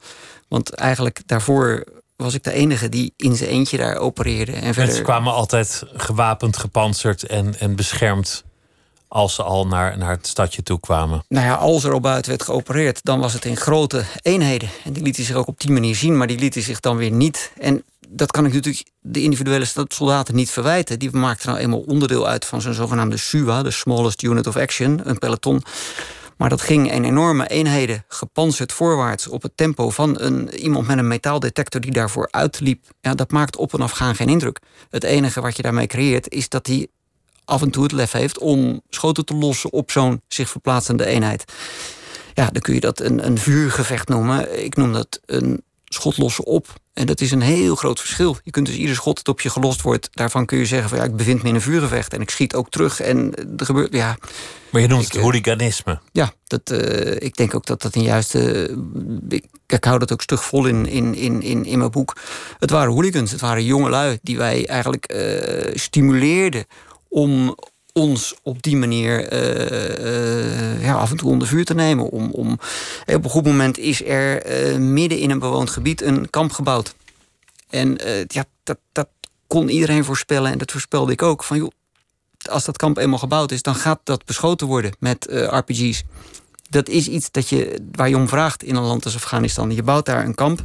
Want 0.47 0.73
eigenlijk 0.73 1.21
daarvoor 1.25 1.83
was 2.15 2.33
ik 2.33 2.43
de 2.43 2.51
enige 2.51 2.89
die 2.89 3.13
in 3.15 3.35
zijn 3.35 3.49
eentje 3.49 3.77
daar 3.77 3.97
opereerde. 3.97 4.51
En 4.51 4.61
verder... 4.61 4.85
Mensen 4.85 5.03
kwamen 5.03 5.33
altijd 5.33 5.83
gewapend, 5.93 6.57
gepantserd 6.57 7.23
en, 7.23 7.59
en 7.59 7.75
beschermd 7.75 8.43
als 9.07 9.35
ze 9.35 9.43
al 9.43 9.67
naar, 9.67 9.97
naar 9.97 10.11
het 10.11 10.27
stadje 10.27 10.63
toe 10.63 10.79
kwamen? 10.79 11.23
Nou 11.27 11.45
ja, 11.45 11.53
als 11.53 11.83
er 11.83 11.91
al 11.91 11.99
buiten 11.99 12.31
werd 12.31 12.43
geopereerd, 12.43 12.99
dan 13.03 13.19
was 13.19 13.33
het 13.33 13.45
in 13.45 13.57
grote 13.57 14.03
eenheden. 14.21 14.69
En 14.83 14.93
die 14.93 15.03
lieten 15.03 15.23
zich 15.23 15.35
ook 15.35 15.47
op 15.47 15.59
die 15.59 15.71
manier 15.71 15.95
zien, 15.95 16.17
maar 16.17 16.27
die 16.27 16.39
lieten 16.39 16.61
zich 16.61 16.79
dan 16.79 16.97
weer 16.97 17.11
niet. 17.11 17.51
En 17.59 17.83
dat 18.07 18.31
kan 18.31 18.45
ik 18.45 18.53
natuurlijk 18.53 18.85
de 19.01 19.21
individuele 19.21 19.65
soldaten 19.87 20.35
niet 20.35 20.49
verwijten. 20.49 20.99
Die 20.99 21.11
maakten 21.11 21.49
nou 21.49 21.61
eenmaal 21.61 21.79
onderdeel 21.79 22.27
uit 22.27 22.45
van 22.45 22.61
zo'n 22.61 22.73
zogenaamde 22.73 23.17
SUA, 23.17 23.63
de 23.63 23.71
Smallest 23.71 24.21
Unit 24.21 24.47
of 24.47 24.55
Action, 24.55 25.01
een 25.03 25.17
peloton. 25.17 25.63
Maar 26.37 26.49
dat 26.49 26.61
ging 26.61 26.91
in 26.91 27.03
enorme 27.03 27.47
eenheden 27.47 28.03
gepanzerd 28.07 28.71
voorwaarts 28.71 29.27
op 29.27 29.41
het 29.41 29.51
tempo 29.55 29.89
van 29.89 30.19
een, 30.19 30.55
iemand 30.55 30.87
met 30.87 30.97
een 30.97 31.07
metaaldetector 31.07 31.81
die 31.81 31.91
daarvoor 31.91 32.27
uitliep. 32.31 32.85
Ja, 33.01 33.13
dat 33.13 33.31
maakt 33.31 33.55
op 33.55 33.73
en 33.73 33.81
afgaan 33.81 34.15
geen 34.15 34.29
indruk. 34.29 34.59
Het 34.89 35.03
enige 35.03 35.41
wat 35.41 35.55
je 35.55 35.61
daarmee 35.61 35.87
creëert 35.87 36.29
is 36.29 36.49
dat 36.49 36.67
hij 36.67 36.87
af 37.45 37.61
en 37.61 37.69
toe 37.69 37.83
het 37.83 37.91
lef 37.91 38.11
heeft 38.11 38.39
om 38.39 38.81
schoten 38.89 39.25
te 39.25 39.33
lossen 39.33 39.71
op 39.71 39.91
zo'n 39.91 40.21
zich 40.27 40.49
verplaatsende 40.49 41.05
eenheid. 41.05 41.53
Ja, 42.33 42.49
dan 42.49 42.61
kun 42.61 42.73
je 42.73 42.79
dat 42.79 42.99
een, 42.99 43.25
een 43.25 43.37
vuurgevecht 43.37 44.07
noemen. 44.07 44.63
Ik 44.63 44.75
noem 44.75 44.93
dat 44.93 45.19
een 45.25 45.63
schot 45.87 46.17
lossen 46.17 46.45
op. 46.45 46.73
En 46.93 47.05
dat 47.05 47.21
is 47.21 47.31
een 47.31 47.41
heel 47.41 47.75
groot 47.75 47.99
verschil. 47.99 48.37
Je 48.43 48.51
kunt 48.51 48.65
dus 48.65 48.75
ieder 48.75 48.95
schot 48.95 49.15
dat 49.15 49.27
op 49.27 49.41
je 49.41 49.49
gelost 49.49 49.81
wordt, 49.81 50.09
daarvan 50.11 50.45
kun 50.45 50.57
je 50.57 50.65
zeggen 50.65 50.89
van 50.89 50.97
ja, 50.97 51.03
ik 51.03 51.15
bevind 51.15 51.43
me 51.43 51.49
in 51.49 51.55
een 51.55 51.61
vuurgevecht 51.61 52.13
en 52.13 52.21
ik 52.21 52.29
schiet 52.29 52.55
ook 52.55 52.69
terug. 52.69 53.01
En 53.01 53.33
er 53.57 53.65
gebeurt, 53.65 53.93
ja. 53.93 54.17
Maar 54.69 54.81
je 54.81 54.87
noemt 54.87 55.03
het 55.03 55.21
hooliganisme. 55.21 55.99
Ja, 56.11 56.33
dat, 56.43 56.71
ik 57.19 57.35
denk 57.35 57.55
ook 57.55 57.65
dat 57.65 57.81
dat 57.81 57.95
een 57.95 58.03
juiste. 58.03 58.69
ik, 59.29 59.45
ik 59.67 59.83
hou 59.83 59.99
dat 59.99 60.11
ook 60.11 60.21
stug 60.21 60.43
vol 60.43 60.65
in, 60.65 60.85
in, 60.85 61.15
in, 61.15 61.41
in, 61.41 61.65
in 61.65 61.77
mijn 61.77 61.91
boek. 61.91 62.15
Het 62.59 62.69
waren 62.69 62.93
hooligans, 62.93 63.31
het 63.31 63.41
waren 63.41 63.63
jongelui 63.63 64.19
die 64.21 64.37
wij 64.37 64.67
eigenlijk 64.67 65.15
stimuleerden 65.73 66.65
om 67.09 67.55
ons 67.97 68.35
op 68.43 68.61
die 68.61 68.77
manier 68.77 69.33
uh, 69.33 70.75
uh, 70.75 70.83
ja, 70.83 70.93
af 70.93 71.11
en 71.11 71.17
toe 71.17 71.29
onder 71.29 71.47
vuur 71.47 71.65
te 71.65 71.73
nemen. 71.73 72.09
Om, 72.09 72.31
om, 72.31 72.59
op 73.05 73.23
een 73.23 73.29
goed 73.29 73.45
moment 73.45 73.77
is 73.77 74.03
er 74.03 74.41
midden 74.81 75.19
in 75.19 75.29
een 75.29 75.39
bewoond 75.39 75.69
gebied 75.69 76.01
een 76.01 76.29
kamp 76.29 76.51
gebouwd. 76.51 76.95
En 77.69 77.97
ja, 78.27 78.45
dat, 78.63 78.77
dat 78.91 79.07
kon 79.47 79.69
iedereen 79.69 80.03
voorspellen 80.03 80.51
en 80.51 80.57
dat 80.57 80.71
voorspelde 80.71 81.11
ik 81.11 81.21
ook. 81.21 81.43
Van 81.43 81.57
joh, 81.57 81.71
als 82.49 82.65
dat 82.65 82.77
kamp 82.77 82.97
eenmaal 82.97 83.19
gebouwd 83.19 83.51
is, 83.51 83.61
dan 83.61 83.75
gaat 83.75 83.99
dat 84.03 84.25
beschoten 84.25 84.67
worden 84.67 84.95
met 84.99 85.25
RPG's. 85.29 86.03
Dat 86.69 86.89
is 86.89 87.07
iets 87.07 87.31
dat 87.31 87.49
je, 87.49 87.79
waar 87.91 88.09
je 88.09 88.15
om 88.15 88.27
vraagt 88.27 88.63
in 88.63 88.75
een 88.75 88.83
land 88.83 89.05
als 89.05 89.15
Afghanistan. 89.15 89.75
Je 89.75 89.83
bouwt 89.83 90.05
daar 90.05 90.25
een 90.25 90.35
kamp. 90.35 90.63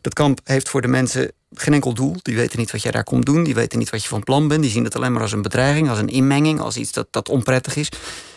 Dat 0.00 0.14
kamp 0.14 0.40
heeft 0.44 0.68
voor 0.68 0.80
de 0.80 0.88
mensen 0.88 1.32
geen 1.54 1.74
enkel 1.74 1.94
doel. 1.94 2.16
Die 2.22 2.36
weten 2.36 2.58
niet 2.58 2.70
wat 2.70 2.82
jij 2.82 2.92
daar 2.92 3.04
komt 3.04 3.26
doen. 3.26 3.44
Die 3.44 3.54
weten 3.54 3.78
niet 3.78 3.90
wat 3.90 4.02
je 4.02 4.08
van 4.08 4.24
plan 4.24 4.48
bent. 4.48 4.62
Die 4.62 4.70
zien 4.70 4.84
het 4.84 4.96
alleen 4.96 5.12
maar 5.12 5.22
als 5.22 5.32
een 5.32 5.42
bedreiging, 5.42 5.88
als 5.88 5.98
een 5.98 6.08
inmenging, 6.08 6.60
als 6.60 6.76
iets 6.76 6.92
dat, 6.92 7.06
dat 7.10 7.28
onprettig 7.28 7.76
is. 7.76 7.88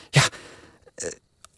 Ja, 0.10 0.24
eh, 0.96 1.10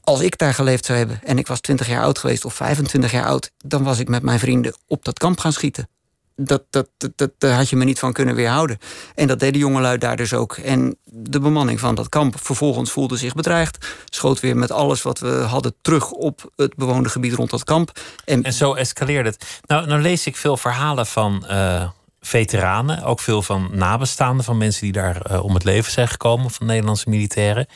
als 0.02 0.22
ik 0.22 0.38
daar 0.38 0.54
geleefd 0.54 0.86
zou 0.86 0.98
hebben 0.98 1.20
en 1.24 1.38
ik 1.38 1.48
was 1.48 1.60
20 1.60 1.88
jaar 1.88 2.02
oud 2.02 2.18
geweest 2.18 2.46
of 2.46 2.54
25 2.54 3.12
jaar 3.12 3.26
oud, 3.26 3.52
dan 3.58 3.84
was 3.84 4.00
ik 4.00 4.08
met 4.08 4.24
mijn 4.24 4.40
vrienden 4.40 4.76
op 4.88 5.06
dat 5.06 5.20
kamp 5.20 5.40
gaan 5.40 5.54
schieten 5.54 5.88
dat, 6.36 6.64
dat, 6.70 6.90
dat, 7.16 7.32
daar 7.38 7.56
had 7.56 7.70
je 7.70 7.76
me 7.76 7.84
niet 7.84 8.00
van 8.00 8.14
kunnen 8.14 8.36
weerhouden. 8.36 8.78
En 9.16 9.28
dat 9.28 9.40
deden 9.40 9.60
jongelui 9.60 9.98
daar 9.98 10.16
dus 10.16 10.34
ook. 10.34 10.58
En 10.58 10.98
de 11.04 11.40
bemanning 11.40 11.80
van 11.80 11.96
dat 11.96 12.10
kamp 12.10 12.36
vervolgens 12.42 12.92
voelde 12.92 13.18
zich 13.18 13.34
bedreigd. 13.34 13.88
Schoot 14.10 14.40
weer 14.40 14.58
met 14.58 14.72
alles 14.72 15.02
wat 15.02 15.20
we 15.20 15.28
hadden 15.28 15.76
terug 15.82 16.12
op 16.12 16.52
het 16.56 16.76
bewoonde 16.76 17.10
gebied 17.10 17.34
rond 17.34 17.50
dat 17.50 17.64
kamp. 17.64 18.00
En, 18.26 18.54
zo 18.54 18.74
escaleerde 18.74 19.30
het. 19.30 19.62
Nou, 19.66 19.88
nou 19.88 20.02
lees 20.02 20.26
ik 20.26 20.36
veel 20.36 20.58
verhalen 20.58 21.06
van 21.06 21.46
uh, 21.50 21.90
veteranen. 22.22 23.04
Ook 23.04 23.20
veel 23.20 23.42
van 23.42 23.70
nabestaanden 23.72 24.46
van 24.46 24.58
mensen 24.58 24.82
die 24.82 24.92
daar 24.92 25.32
uh, 25.32 25.44
om 25.44 25.54
het 25.54 25.64
leven 25.64 25.92
zijn 25.92 26.08
gekomen. 26.08 26.52
Van 26.52 26.66
Nederlandse 26.66 27.10
militairen. 27.10 27.68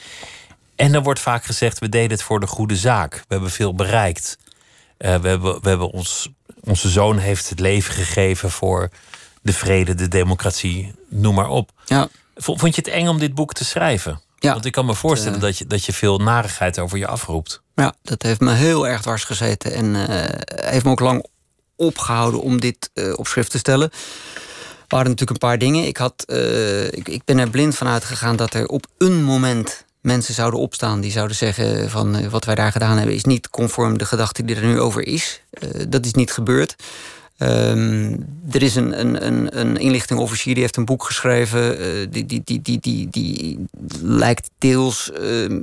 En 0.76 0.94
er 0.94 1.04
wordt 1.04 1.20
vaak 1.20 1.46
gezegd, 1.46 1.80
we 1.80 1.90
deden 1.90 2.12
het 2.12 2.24
voor 2.24 2.40
de 2.40 2.48
goede 2.48 2.76
zaak. 2.76 3.14
We 3.14 3.34
hebben 3.34 3.52
veel 3.52 3.76
bereikt. 3.76 4.38
Uh, 4.98 5.16
we, 5.16 5.28
hebben, 5.28 5.62
we 5.62 5.70
hebben 5.70 5.90
ons 5.90 6.30
onze 6.70 6.90
zoon 6.90 7.18
heeft 7.18 7.50
het 7.50 7.60
leven 7.60 7.94
gegeven 7.94 8.52
voor 8.52 8.90
de 9.42 9.54
vrede, 9.54 9.96
de 9.96 10.08
democratie, 10.08 10.94
noem 11.10 11.36
maar 11.36 11.50
op. 11.50 11.72
Ja. 11.86 12.08
Vond 12.36 12.76
je 12.76 12.82
het 12.82 12.88
eng 12.88 13.08
om 13.08 13.20
dit 13.20 13.36
boek 13.36 13.54
te 13.54 13.66
schrijven? 13.66 14.22
Ja, 14.40 14.54
Want 14.54 14.66
ik 14.66 14.72
kan 14.72 14.86
me 14.86 14.96
voorstellen 14.96 15.38
uh, 15.38 15.44
dat, 15.44 15.58
je, 15.58 15.68
dat 15.68 15.86
je 15.86 15.94
veel 15.94 16.18
narigheid 16.18 16.80
over 16.80 16.98
je 16.98 17.08
afroept. 17.08 17.62
Ja, 17.76 17.94
dat 18.02 18.22
heeft 18.22 18.40
me 18.40 18.54
heel 18.54 18.88
erg 18.88 19.02
dwars 19.02 19.24
gezeten. 19.24 19.74
En 19.74 19.86
uh, 19.86 20.06
heeft 20.70 20.86
me 20.86 20.92
ook 20.92 21.00
lang 21.00 21.26
opgehouden 21.76 22.42
om 22.42 22.60
dit 22.60 22.90
uh, 22.94 23.14
op 23.18 23.28
schrift 23.28 23.52
te 23.52 23.58
stellen. 23.58 23.90
Er 23.92 24.96
waren 24.96 25.10
natuurlijk 25.10 25.42
een 25.42 25.50
paar 25.50 25.58
dingen. 25.58 25.88
Ik, 25.88 25.98
had, 25.98 26.24
ik, 26.92 27.08
ik 27.08 27.22
ben 27.26 27.38
er 27.38 27.50
blind 27.50 27.76
van 27.76 27.88
uitgegaan 27.88 28.36
dat 28.36 28.54
er 28.54 28.68
op 28.68 28.88
een 28.98 29.24
moment 29.24 29.86
mensen 30.02 30.34
zouden 30.34 30.60
opstaan 30.60 31.02
die 31.02 31.12
zouden 31.12 31.36
zeggen 31.36 31.90
van 31.90 32.20
uh, 32.20 32.28
wat 32.28 32.46
wij 32.46 32.56
daar 32.56 32.72
gedaan 32.72 32.98
hebben 32.98 33.16
is 33.16 33.24
niet 33.24 33.50
conform 33.50 33.98
de 33.98 34.06
gedachte 34.06 34.46
die 34.46 34.56
er 34.56 34.66
nu 34.66 34.80
over 34.80 35.08
is. 35.08 35.42
Uh, 35.64 35.70
dat 35.90 36.06
is 36.06 36.14
niet 36.14 36.32
gebeurd. 36.32 36.76
Um, 37.42 38.26
er 38.52 38.64
is 38.64 38.76
een, 38.76 39.00
een, 39.00 39.26
een, 39.26 39.60
een 39.60 39.78
inlichtingofficier 39.78 40.54
die 40.54 40.64
heeft 40.64 40.76
een 40.76 40.86
boek 40.86 41.04
geschreven. 41.04 41.82
Uh, 41.82 42.08
die, 42.10 42.26
die, 42.26 42.42
die, 42.44 42.62
die, 42.62 42.80
die, 42.80 43.10
die 43.10 43.66
lijkt 44.02 44.50
deels 44.58 45.12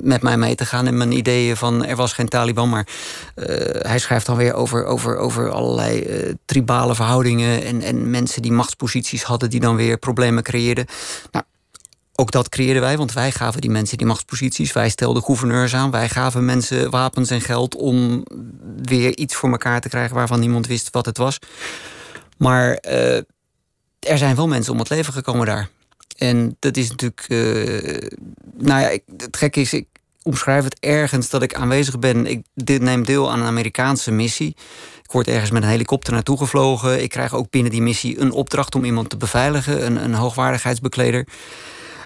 met 0.01 0.21
mij 0.21 0.37
mee 0.37 0.55
te 0.55 0.65
gaan 0.65 0.87
in 0.87 0.97
mijn 0.97 1.11
ideeën 1.11 1.57
van 1.57 1.85
er 1.85 1.95
was 1.95 2.13
geen 2.13 2.27
Taliban. 2.27 2.69
Maar 2.69 2.87
hij 3.77 3.99
schrijft 3.99 4.25
dan 4.25 4.35
weer 4.35 4.53
over, 4.53 4.85
over, 4.85 5.17
over 5.17 5.51
allerlei 5.51 6.05
tribale 6.45 6.95
verhoudingen 6.95 7.63
en, 7.63 7.81
en 7.81 8.09
mensen 8.09 8.41
die 8.41 8.51
machtsposities 8.51 9.23
hadden 9.23 9.49
die 9.49 9.59
dan 9.59 9.75
weer 9.75 9.97
problemen 9.97 10.43
creëerden. 10.43 10.85
Nou, 11.31 11.45
ook 12.19 12.31
dat 12.31 12.49
creëerden 12.49 12.81
wij, 12.81 12.97
want 12.97 13.13
wij 13.13 13.31
gaven 13.31 13.61
die 13.61 13.69
mensen 13.69 13.97
die 13.97 14.07
machtsposities. 14.07 14.73
Wij 14.73 14.89
stelden 14.89 15.23
gouverneurs 15.23 15.75
aan. 15.75 15.91
Wij 15.91 16.09
gaven 16.09 16.45
mensen 16.45 16.89
wapens 16.89 17.29
en 17.29 17.41
geld 17.41 17.75
om 17.75 18.23
weer 18.81 19.17
iets 19.17 19.35
voor 19.35 19.51
elkaar 19.51 19.81
te 19.81 19.89
krijgen 19.89 20.15
waarvan 20.15 20.39
niemand 20.39 20.67
wist 20.67 20.89
wat 20.91 21.05
het 21.05 21.17
was. 21.17 21.39
Maar 22.37 22.83
uh, 22.87 23.15
er 23.99 24.17
zijn 24.17 24.35
wel 24.35 24.47
mensen 24.47 24.73
om 24.73 24.79
het 24.79 24.89
leven 24.89 25.13
gekomen 25.13 25.45
daar. 25.45 25.69
En 26.17 26.55
dat 26.59 26.77
is 26.77 26.89
natuurlijk. 26.89 27.25
Uh, 27.27 28.09
nou 28.57 28.81
ja, 28.81 28.89
ik, 28.89 29.03
het 29.17 29.37
gekke 29.37 29.61
is, 29.61 29.73
ik 29.73 29.87
omschrijf 30.23 30.63
het 30.63 30.79
ergens 30.79 31.29
dat 31.29 31.41
ik 31.41 31.53
aanwezig 31.53 31.99
ben. 31.99 32.25
Ik 32.25 32.45
dit 32.53 32.81
neem 32.81 33.05
deel 33.05 33.31
aan 33.31 33.39
een 33.39 33.47
Amerikaanse 33.47 34.11
missie. 34.11 34.55
Ik 35.03 35.11
word 35.11 35.27
ergens 35.27 35.51
met 35.51 35.63
een 35.63 35.69
helikopter 35.69 36.13
naartoe 36.13 36.37
gevlogen. 36.37 37.01
Ik 37.01 37.09
krijg 37.09 37.33
ook 37.33 37.49
binnen 37.49 37.71
die 37.71 37.81
missie 37.81 38.19
een 38.19 38.31
opdracht 38.31 38.75
om 38.75 38.83
iemand 38.83 39.09
te 39.09 39.17
beveiligen, 39.17 39.85
een, 39.85 40.03
een 40.03 40.13
hoogwaardigheidsbekleder. 40.13 41.27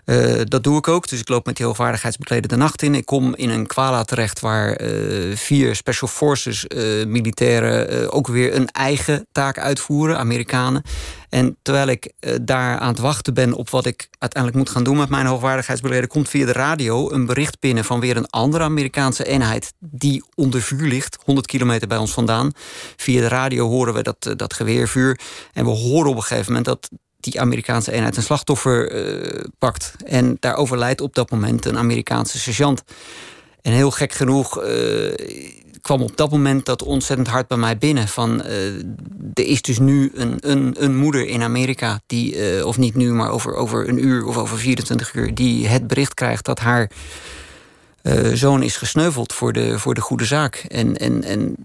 Uh, 0.05 0.41
dat 0.43 0.63
doe 0.63 0.77
ik 0.77 0.87
ook. 0.87 1.07
Dus 1.07 1.19
ik 1.19 1.29
loop 1.29 1.45
met 1.45 1.57
die 1.57 1.65
hoogwaardigheidsbekleder 1.65 2.49
de 2.49 2.55
nacht 2.55 2.81
in. 2.81 2.95
Ik 2.95 3.05
kom 3.05 3.35
in 3.35 3.49
een 3.49 3.67
kwala 3.67 4.03
terecht 4.03 4.39
waar 4.39 4.81
uh, 4.81 5.35
vier 5.35 5.75
Special 5.75 6.09
Forces 6.09 6.65
uh, 6.67 7.05
militairen 7.05 8.11
ook 8.11 8.27
weer 8.27 8.55
een 8.55 8.67
eigen 8.67 9.27
taak 9.31 9.57
uitvoeren, 9.57 10.17
Amerikanen. 10.17 10.81
En 11.29 11.57
terwijl 11.61 11.87
ik 11.87 12.13
daar 12.41 12.77
aan 12.77 12.87
het 12.87 12.99
wachten 12.99 13.33
ben 13.33 13.53
op 13.53 13.69
wat 13.69 13.85
ik 13.85 14.07
uiteindelijk 14.17 14.63
moet 14.63 14.73
gaan 14.73 14.83
doen 14.83 14.97
met 14.97 15.09
mijn 15.09 15.25
hoogwaardigheidsbekleder, 15.25 16.07
komt 16.07 16.29
via 16.29 16.45
de 16.45 16.51
radio 16.51 17.11
een 17.11 17.25
bericht 17.25 17.59
binnen 17.59 17.83
van 17.83 17.99
weer 17.99 18.17
een 18.17 18.29
andere 18.29 18.63
Amerikaanse 18.63 19.25
eenheid 19.25 19.73
die 19.79 20.23
onder 20.35 20.61
vuur 20.61 20.87
ligt, 20.87 21.17
100 21.25 21.47
kilometer 21.47 21.87
bij 21.87 21.97
ons 21.97 22.11
vandaan. 22.11 22.51
Via 22.95 23.21
de 23.21 23.27
radio 23.27 23.67
horen 23.67 23.93
we 23.93 24.01
dat, 24.01 24.33
dat 24.37 24.53
geweervuur. 24.53 25.19
En 25.53 25.65
we 25.65 25.71
horen 25.71 26.09
op 26.09 26.15
een 26.15 26.21
gegeven 26.21 26.53
moment 26.53 26.65
dat 26.65 26.89
die 27.23 27.41
Amerikaanse 27.41 27.91
eenheid 27.91 28.17
een 28.17 28.23
slachtoffer 28.23 29.05
uh, 29.05 29.43
pakt. 29.57 29.93
En 30.05 30.37
daar 30.39 30.55
overlijdt 30.55 31.01
op 31.01 31.15
dat 31.15 31.31
moment 31.31 31.65
een 31.65 31.77
Amerikaanse 31.77 32.39
sergeant. 32.39 32.83
En 33.61 33.71
heel 33.71 33.91
gek 33.91 34.13
genoeg 34.13 34.63
uh, 34.63 35.13
kwam 35.81 36.01
op 36.01 36.17
dat 36.17 36.31
moment 36.31 36.65
dat 36.65 36.83
ontzettend 36.83 37.27
hard 37.27 37.47
bij 37.47 37.57
mij 37.57 37.77
binnen. 37.77 38.07
Van 38.07 38.41
uh, 38.45 38.67
er 39.33 39.45
is 39.45 39.61
dus 39.61 39.79
nu 39.79 40.11
een, 40.15 40.37
een, 40.39 40.75
een 40.79 40.97
moeder 40.97 41.27
in 41.27 41.41
Amerika, 41.41 42.01
die, 42.05 42.65
of 42.65 42.77
niet 42.77 42.95
nu, 42.95 43.11
maar 43.11 43.29
over, 43.29 43.53
over 43.55 43.89
een 43.89 44.05
uur 44.05 44.25
of 44.25 44.37
over 44.37 44.57
24 44.57 45.13
uur, 45.13 45.35
die 45.35 45.67
het 45.67 45.87
bericht 45.87 46.13
krijgt 46.13 46.45
dat 46.45 46.59
haar 46.59 46.89
uh, 48.03 48.33
zoon 48.33 48.63
is 48.63 48.77
gesneuveld 48.77 49.33
voor 49.33 49.53
de, 49.53 49.79
voor 49.79 49.93
de 49.93 50.01
goede 50.01 50.25
zaak. 50.25 50.55
En, 50.55 50.97
en, 50.97 51.23
en 51.23 51.55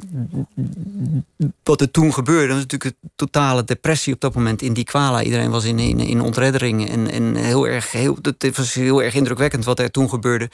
wat 1.62 1.81
er 1.81 1.90
toen 1.90 2.12
gebeurde, 2.12 2.53
was 2.53 2.62
natuurlijk 2.62 2.94
een 3.03 3.11
totale 3.16 3.64
depressie 3.64 4.14
op 4.14 4.20
dat 4.20 4.35
moment 4.35 4.62
in 4.62 4.72
die 4.72 4.85
kwala. 4.85 5.22
Iedereen 5.22 5.51
was 5.51 5.64
in, 5.64 5.79
in, 5.79 6.01
in 6.01 6.20
ontreddering. 6.20 6.90
En, 6.90 7.11
en 7.11 7.35
heel 7.35 7.68
erg, 7.68 7.92
heel, 7.92 8.18
het 8.38 8.57
was 8.57 8.75
heel 8.75 9.03
erg 9.03 9.14
indrukwekkend 9.14 9.64
wat 9.64 9.79
er 9.79 9.90
toen 9.90 10.09
gebeurde. 10.09 10.51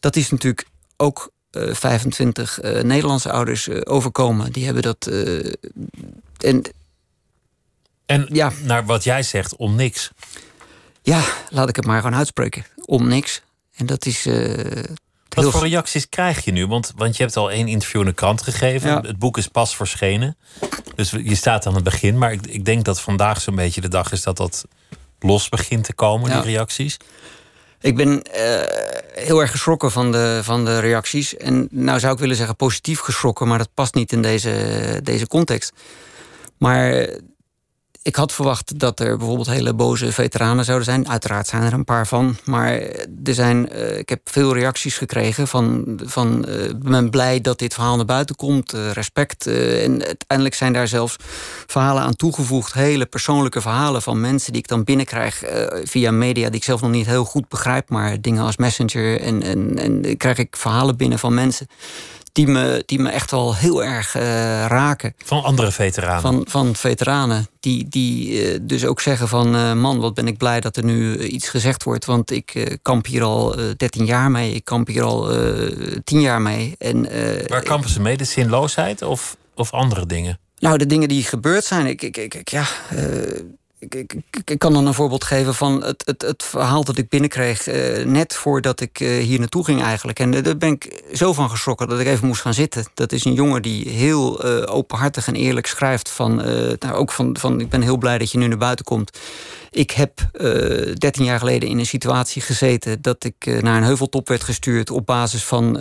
Dat 0.00 0.16
is 0.16 0.30
natuurlijk 0.30 0.66
ook 0.96 1.30
uh, 1.52 1.74
25 1.74 2.62
uh, 2.62 2.82
Nederlandse 2.82 3.30
ouders 3.32 3.70
overkomen. 3.84 4.52
Die 4.52 4.64
hebben 4.64 4.82
dat. 4.82 5.10
en 6.38 6.62
en 8.06 8.26
ja. 8.32 8.52
naar 8.62 8.84
wat 8.84 9.04
jij 9.04 9.22
zegt, 9.22 9.56
om 9.56 9.74
niks. 9.74 10.10
Ja, 11.02 11.22
laat 11.50 11.68
ik 11.68 11.76
het 11.76 11.86
maar 11.86 12.00
gewoon 12.00 12.16
uitspreken. 12.16 12.64
Om 12.84 13.08
niks. 13.08 13.42
En 13.76 13.86
dat 13.86 14.06
is. 14.06 14.26
Wat 15.34 15.50
voor 15.50 15.68
reacties 15.68 16.08
krijg 16.08 16.44
je 16.44 16.52
nu? 16.52 16.66
Want, 16.66 16.92
want 16.96 17.16
je 17.16 17.22
hebt 17.22 17.36
al 17.36 17.50
één 17.50 17.68
interview 17.68 18.00
in 18.00 18.06
de 18.06 18.12
krant 18.12 18.42
gegeven. 18.42 19.06
Het 19.06 19.18
boek 19.18 19.38
is 19.38 19.48
pas 19.48 19.76
verschenen. 19.76 20.36
Dus 20.94 21.10
je 21.10 21.34
staat 21.34 21.66
aan 21.66 21.74
het 21.74 21.84
begin. 21.84 22.18
Maar 22.18 22.32
ik, 22.32 22.46
ik 22.46 22.64
denk 22.64 22.84
dat 22.84 23.00
vandaag 23.00 23.40
zo'n 23.40 23.54
beetje 23.54 23.80
de 23.80 23.88
dag 23.88 24.12
is 24.12 24.22
dat 24.22 24.36
dat 24.36 24.64
los 25.18 25.48
begint 25.48 25.84
te 25.84 25.94
komen, 25.94 26.30
die 26.30 26.52
reacties. 26.52 26.96
Ik 27.80 27.96
ben 27.96 28.08
uh, 28.08 28.62
heel 29.24 29.40
erg 29.40 29.50
geschrokken 29.50 29.90
van 29.90 30.12
de, 30.12 30.40
van 30.42 30.64
de 30.64 30.78
reacties. 30.78 31.36
En 31.36 31.68
nou 31.70 31.98
zou 31.98 32.12
ik 32.12 32.18
willen 32.18 32.36
zeggen 32.36 32.56
positief 32.56 33.00
geschrokken, 33.00 33.48
maar 33.48 33.58
dat 33.58 33.74
past 33.74 33.94
niet 33.94 34.12
in 34.12 34.22
deze, 34.22 35.00
deze 35.02 35.26
context. 35.26 35.72
Maar 36.58 37.08
ik 38.02 38.16
had 38.16 38.32
verwacht 38.32 38.78
dat 38.78 39.00
er 39.00 39.16
bijvoorbeeld 39.16 39.50
hele 39.50 39.74
boze 39.74 40.12
veteranen 40.12 40.64
zouden 40.64 40.86
zijn. 40.86 41.08
Uiteraard 41.08 41.46
zijn 41.46 41.62
er 41.62 41.72
een 41.72 41.84
paar 41.84 42.06
van. 42.06 42.36
Maar 42.44 42.72
er 43.24 43.34
zijn, 43.34 43.68
uh, 43.72 43.98
ik 43.98 44.08
heb 44.08 44.20
veel 44.24 44.54
reacties 44.54 44.98
gekregen 44.98 45.48
van... 45.48 45.84
van 46.04 46.46
uh, 46.48 46.70
ben 46.76 47.10
blij 47.10 47.40
dat 47.40 47.58
dit 47.58 47.74
verhaal 47.74 47.96
naar 47.96 48.04
buiten 48.04 48.36
komt. 48.36 48.74
Uh, 48.74 48.90
respect. 48.90 49.46
en 49.46 50.04
uiteindelijk 50.04 50.54
zijn 50.54 50.72
daar 50.72 50.88
zelfs 50.88 51.16
verhalen 51.66 52.02
aan 52.02 52.16
toegevoegd. 52.16 52.72
Hele 52.72 53.06
persoonlijke 53.06 53.60
verhalen 53.60 54.02
van 54.02 54.20
mensen 54.20 54.52
die 54.52 54.62
ik 54.62 54.68
dan 54.68 54.84
binnenkrijg... 54.84 55.42
via 55.84 56.10
media 56.10 56.46
die 56.46 56.58
ik 56.58 56.64
zelf 56.64 56.80
nog 56.80 56.90
niet 56.90 57.06
heel 57.06 57.24
goed 57.24 57.48
begrijp. 57.48 57.90
Maar 57.90 58.20
dingen 58.20 58.44
als 58.44 58.56
Messenger. 58.56 59.20
En, 59.20 59.42
en, 59.42 59.78
en 59.78 60.16
krijg 60.16 60.38
ik 60.38 60.56
verhalen 60.56 60.96
binnen 60.96 61.18
van 61.18 61.34
mensen 61.34 61.66
die 62.32 62.46
me, 62.46 62.82
die 62.86 62.98
me 62.98 63.10
echt 63.10 63.30
wel 63.30 63.56
heel 63.56 63.84
erg 63.84 64.16
uh, 64.16 64.22
raken. 64.66 65.14
Van 65.24 65.42
andere 65.42 65.72
veteranen? 65.72 66.20
Van, 66.20 66.44
van 66.48 66.76
veteranen. 66.76 67.46
Die, 67.60 67.88
die 67.88 68.30
uh, 68.52 68.58
dus 68.62 68.84
ook 68.84 69.00
zeggen 69.00 69.28
van... 69.28 69.54
Uh, 69.54 69.72
man, 69.72 70.00
wat 70.00 70.14
ben 70.14 70.26
ik 70.26 70.36
blij 70.36 70.60
dat 70.60 70.76
er 70.76 70.84
nu 70.84 71.18
iets 71.18 71.48
gezegd 71.48 71.82
wordt. 71.82 72.04
Want 72.04 72.30
ik 72.30 72.78
kamp 72.82 73.06
hier 73.06 73.22
al 73.22 73.56
13 73.76 74.04
jaar 74.04 74.30
mee. 74.30 74.54
Ik 74.54 74.64
kamp 74.64 74.86
hier 74.86 75.02
al 75.02 75.28
10 76.04 76.20
jaar 76.20 76.42
mee. 76.42 76.74
En, 76.78 77.08
Waar 77.46 77.62
kampen 77.62 77.90
ze 77.90 78.00
mee? 78.00 78.16
De 78.16 78.24
zinloosheid 78.24 79.02
of, 79.02 79.36
of 79.54 79.72
andere 79.72 80.06
dingen? 80.06 80.38
Nou, 80.58 80.78
de 80.78 80.86
dingen 80.86 81.08
die 81.08 81.22
gebeurd 81.22 81.64
zijn. 81.64 81.86
Ik, 81.86 82.02
ik, 82.02 82.16
ik, 82.16 82.50
ja, 82.50 82.66
ik, 83.88 84.58
kan 84.58 84.72
dan 84.72 84.86
een 84.86 84.94
voorbeeld 84.94 85.24
geven 85.24 85.54
van 85.54 85.84
het, 85.84 86.02
het, 86.06 86.22
het 86.22 86.42
verhaal 86.42 86.84
dat 86.84 86.98
ik 86.98 87.08
binnenkreeg... 87.08 87.68
Uh, 87.68 88.04
net 88.04 88.34
voordat 88.34 88.80
ik 88.80 89.00
uh, 89.00 89.22
hier 89.22 89.38
naartoe 89.38 89.64
ging 89.64 89.82
eigenlijk. 89.82 90.18
En 90.18 90.32
uh, 90.32 90.42
daar 90.42 90.56
ben 90.56 90.72
ik 90.72 91.02
zo 91.12 91.32
van 91.32 91.50
geschrokken 91.50 91.88
dat 91.88 92.00
ik 92.00 92.06
even 92.06 92.26
moest 92.26 92.40
gaan 92.40 92.54
zitten. 92.54 92.84
Dat 92.94 93.12
is 93.12 93.24
een 93.24 93.32
jongen 93.32 93.62
die 93.62 93.88
heel 93.88 94.44
openhartig 94.66 95.26
en 95.26 95.34
eerlijk 95.34 95.66
schrijft... 95.66 96.10
van, 96.10 96.34
nou, 96.78 96.92
ook 96.92 97.12
van, 97.12 97.36
van 97.38 97.60
ik 97.60 97.68
ben 97.68 97.82
heel 97.82 97.96
blij 97.96 98.18
dat 98.18 98.30
je 98.30 98.38
nu 98.38 98.46
naar 98.46 98.58
buiten 98.58 98.84
komt. 98.84 99.18
Ik 99.70 99.90
heb 99.90 100.12
13 100.32 101.24
jaar 101.24 101.38
geleden 101.38 101.68
in 101.68 101.78
een 101.78 101.86
situatie 101.86 102.42
gezeten... 102.42 103.02
dat 103.02 103.24
ik 103.24 103.62
naar 103.62 103.76
een 103.76 103.82
heuveltop 103.82 104.28
werd 104.28 104.44
gestuurd... 104.44 104.90
op 104.90 105.06
basis 105.06 105.44
van 105.44 105.72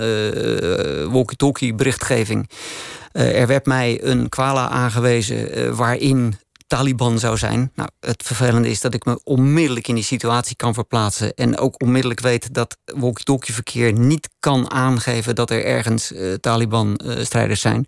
walkie-talkie 1.12 1.74
berichtgeving... 1.74 2.50
er 3.12 3.48
werd 3.48 3.66
mij 3.66 4.04
een 4.04 4.30
kwala 4.30 4.70
aangewezen 4.70 5.76
waarin 5.76 6.36
Taliban 6.70 7.20
zou 7.20 7.38
zijn. 7.38 7.72
Nou, 7.76 7.90
het 8.00 8.24
vervelende 8.24 8.70
is 8.70 8.82
dat 8.82 8.94
ik 8.94 9.06
me 9.06 9.20
onmiddellijk 9.24 9.88
in 9.88 9.96
die 9.96 10.04
situatie 10.04 10.56
kan 10.56 10.74
verplaatsen. 10.74 11.34
En 11.34 11.58
ook 11.58 11.82
onmiddellijk 11.84 12.20
weet 12.20 12.54
dat 12.54 12.78
walkie-talkie-verkeer 12.86 13.94
niet 13.94 14.30
kan 14.40 14.72
aangeven 14.72 15.36
dat 15.36 15.50
er 15.50 15.66
ergens 15.66 16.12
uh, 16.12 16.34
Taliban-strijders 16.34 17.62
zijn. 17.62 17.88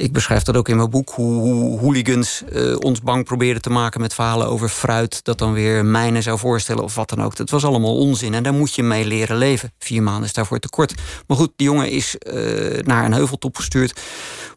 Ik 0.00 0.12
beschrijf 0.12 0.42
dat 0.42 0.56
ook 0.56 0.68
in 0.68 0.76
mijn 0.76 0.90
boek, 0.90 1.10
hoe, 1.10 1.40
hoe 1.40 1.78
hooligans 1.78 2.42
uh, 2.52 2.76
ons 2.78 3.00
bang 3.00 3.24
probeerden 3.24 3.62
te 3.62 3.70
maken 3.70 4.00
met 4.00 4.14
verhalen 4.14 4.46
over 4.46 4.68
fruit, 4.68 5.24
dat 5.24 5.38
dan 5.38 5.52
weer 5.52 5.84
mijnen 5.84 6.22
zou 6.22 6.38
voorstellen 6.38 6.84
of 6.84 6.94
wat 6.94 7.08
dan 7.08 7.22
ook. 7.22 7.36
Dat 7.36 7.50
was 7.50 7.64
allemaal 7.64 7.96
onzin 7.96 8.34
en 8.34 8.42
daar 8.42 8.54
moet 8.54 8.74
je 8.74 8.82
mee 8.82 9.04
leren 9.04 9.36
leven. 9.36 9.72
Vier 9.78 10.02
maanden 10.02 10.24
is 10.24 10.32
daarvoor 10.32 10.58
tekort. 10.58 10.94
Maar 11.26 11.36
goed, 11.36 11.52
die 11.56 11.66
jongen 11.66 11.90
is 11.90 12.16
uh, 12.18 12.78
naar 12.82 13.04
een 13.04 13.12
heuveltop 13.12 13.56
gestuurd 13.56 14.00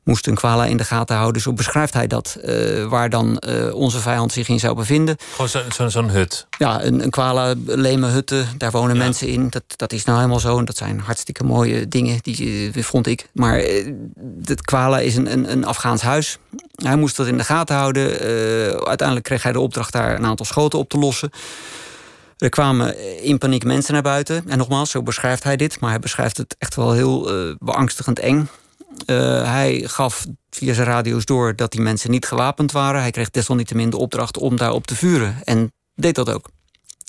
moest 0.03 0.27
een 0.27 0.35
kwala 0.35 0.65
in 0.65 0.77
de 0.77 0.83
gaten 0.83 1.15
houden. 1.15 1.41
Zo 1.41 1.53
beschrijft 1.53 1.93
hij 1.93 2.07
dat, 2.07 2.37
uh, 2.45 2.85
waar 2.85 3.09
dan 3.09 3.43
onze 3.73 3.99
vijand 3.99 4.31
zich 4.31 4.47
in 4.47 4.59
zou 4.59 4.75
bevinden. 4.75 5.15
Gewoon 5.31 5.49
zo'n 5.49 5.71
zo, 5.71 5.89
zo 5.89 6.07
hut? 6.07 6.47
Ja, 6.57 6.83
een, 6.83 7.03
een 7.03 7.09
kwala, 7.09 7.53
leme 7.65 8.07
hutten, 8.07 8.47
daar 8.57 8.71
wonen 8.71 8.95
ja. 8.95 9.03
mensen 9.03 9.27
in. 9.27 9.49
Dat, 9.49 9.63
dat 9.75 9.93
is 9.93 10.03
nou 10.03 10.17
helemaal 10.17 10.39
zo 10.39 10.57
en 10.57 10.65
dat 10.65 10.77
zijn 10.77 10.99
hartstikke 10.99 11.43
mooie 11.43 11.87
dingen, 11.87 12.17
die, 12.21 12.83
vond 12.83 13.07
ik. 13.07 13.29
Maar 13.33 13.63
het 14.43 14.61
kwala 14.61 14.99
is 14.99 15.15
een, 15.15 15.32
een, 15.33 15.51
een 15.51 15.65
Afghaans 15.65 16.01
huis. 16.01 16.37
Hij 16.75 16.95
moest 16.95 17.15
dat 17.15 17.27
in 17.27 17.37
de 17.37 17.43
gaten 17.43 17.75
houden. 17.75 18.19
uiteindelijk 18.85 19.23
kreeg 19.25 19.43
hij 19.43 19.51
de 19.51 19.59
opdracht 19.59 19.93
daar 19.93 20.15
een 20.15 20.25
aantal 20.25 20.45
schoten 20.45 20.79
op 20.79 20.89
te 20.89 20.97
lossen. 20.97 21.31
Er 22.37 22.49
kwamen 22.49 23.21
in 23.23 23.37
paniek 23.37 23.63
mensen 23.63 23.93
naar 23.93 24.01
buiten. 24.01 24.43
En 24.47 24.57
nogmaals, 24.57 24.91
zo 24.91 25.03
beschrijft 25.03 25.43
hij 25.43 25.55
dit. 25.55 25.79
Maar 25.79 25.89
hij 25.89 25.99
beschrijft 25.99 26.37
het 26.37 26.55
echt 26.59 26.75
wel 26.75 26.91
heel 26.91 27.47
uh, 27.47 27.55
beangstigend 27.59 28.19
eng. 28.19 28.49
Uh, 29.05 29.43
hij 29.43 29.83
gaf 29.85 30.25
via 30.49 30.73
zijn 30.73 30.87
radio's 30.87 31.25
door 31.25 31.55
dat 31.55 31.71
die 31.71 31.81
mensen 31.81 32.11
niet 32.11 32.25
gewapend 32.25 32.71
waren. 32.71 33.01
Hij 33.01 33.11
kreeg 33.11 33.29
desalniettemin 33.29 33.89
de 33.89 33.97
opdracht 33.97 34.37
om 34.37 34.57
daarop 34.57 34.87
te 34.87 34.95
vuren. 34.95 35.35
En 35.43 35.71
deed 35.95 36.15
dat 36.15 36.29
ook. 36.29 36.49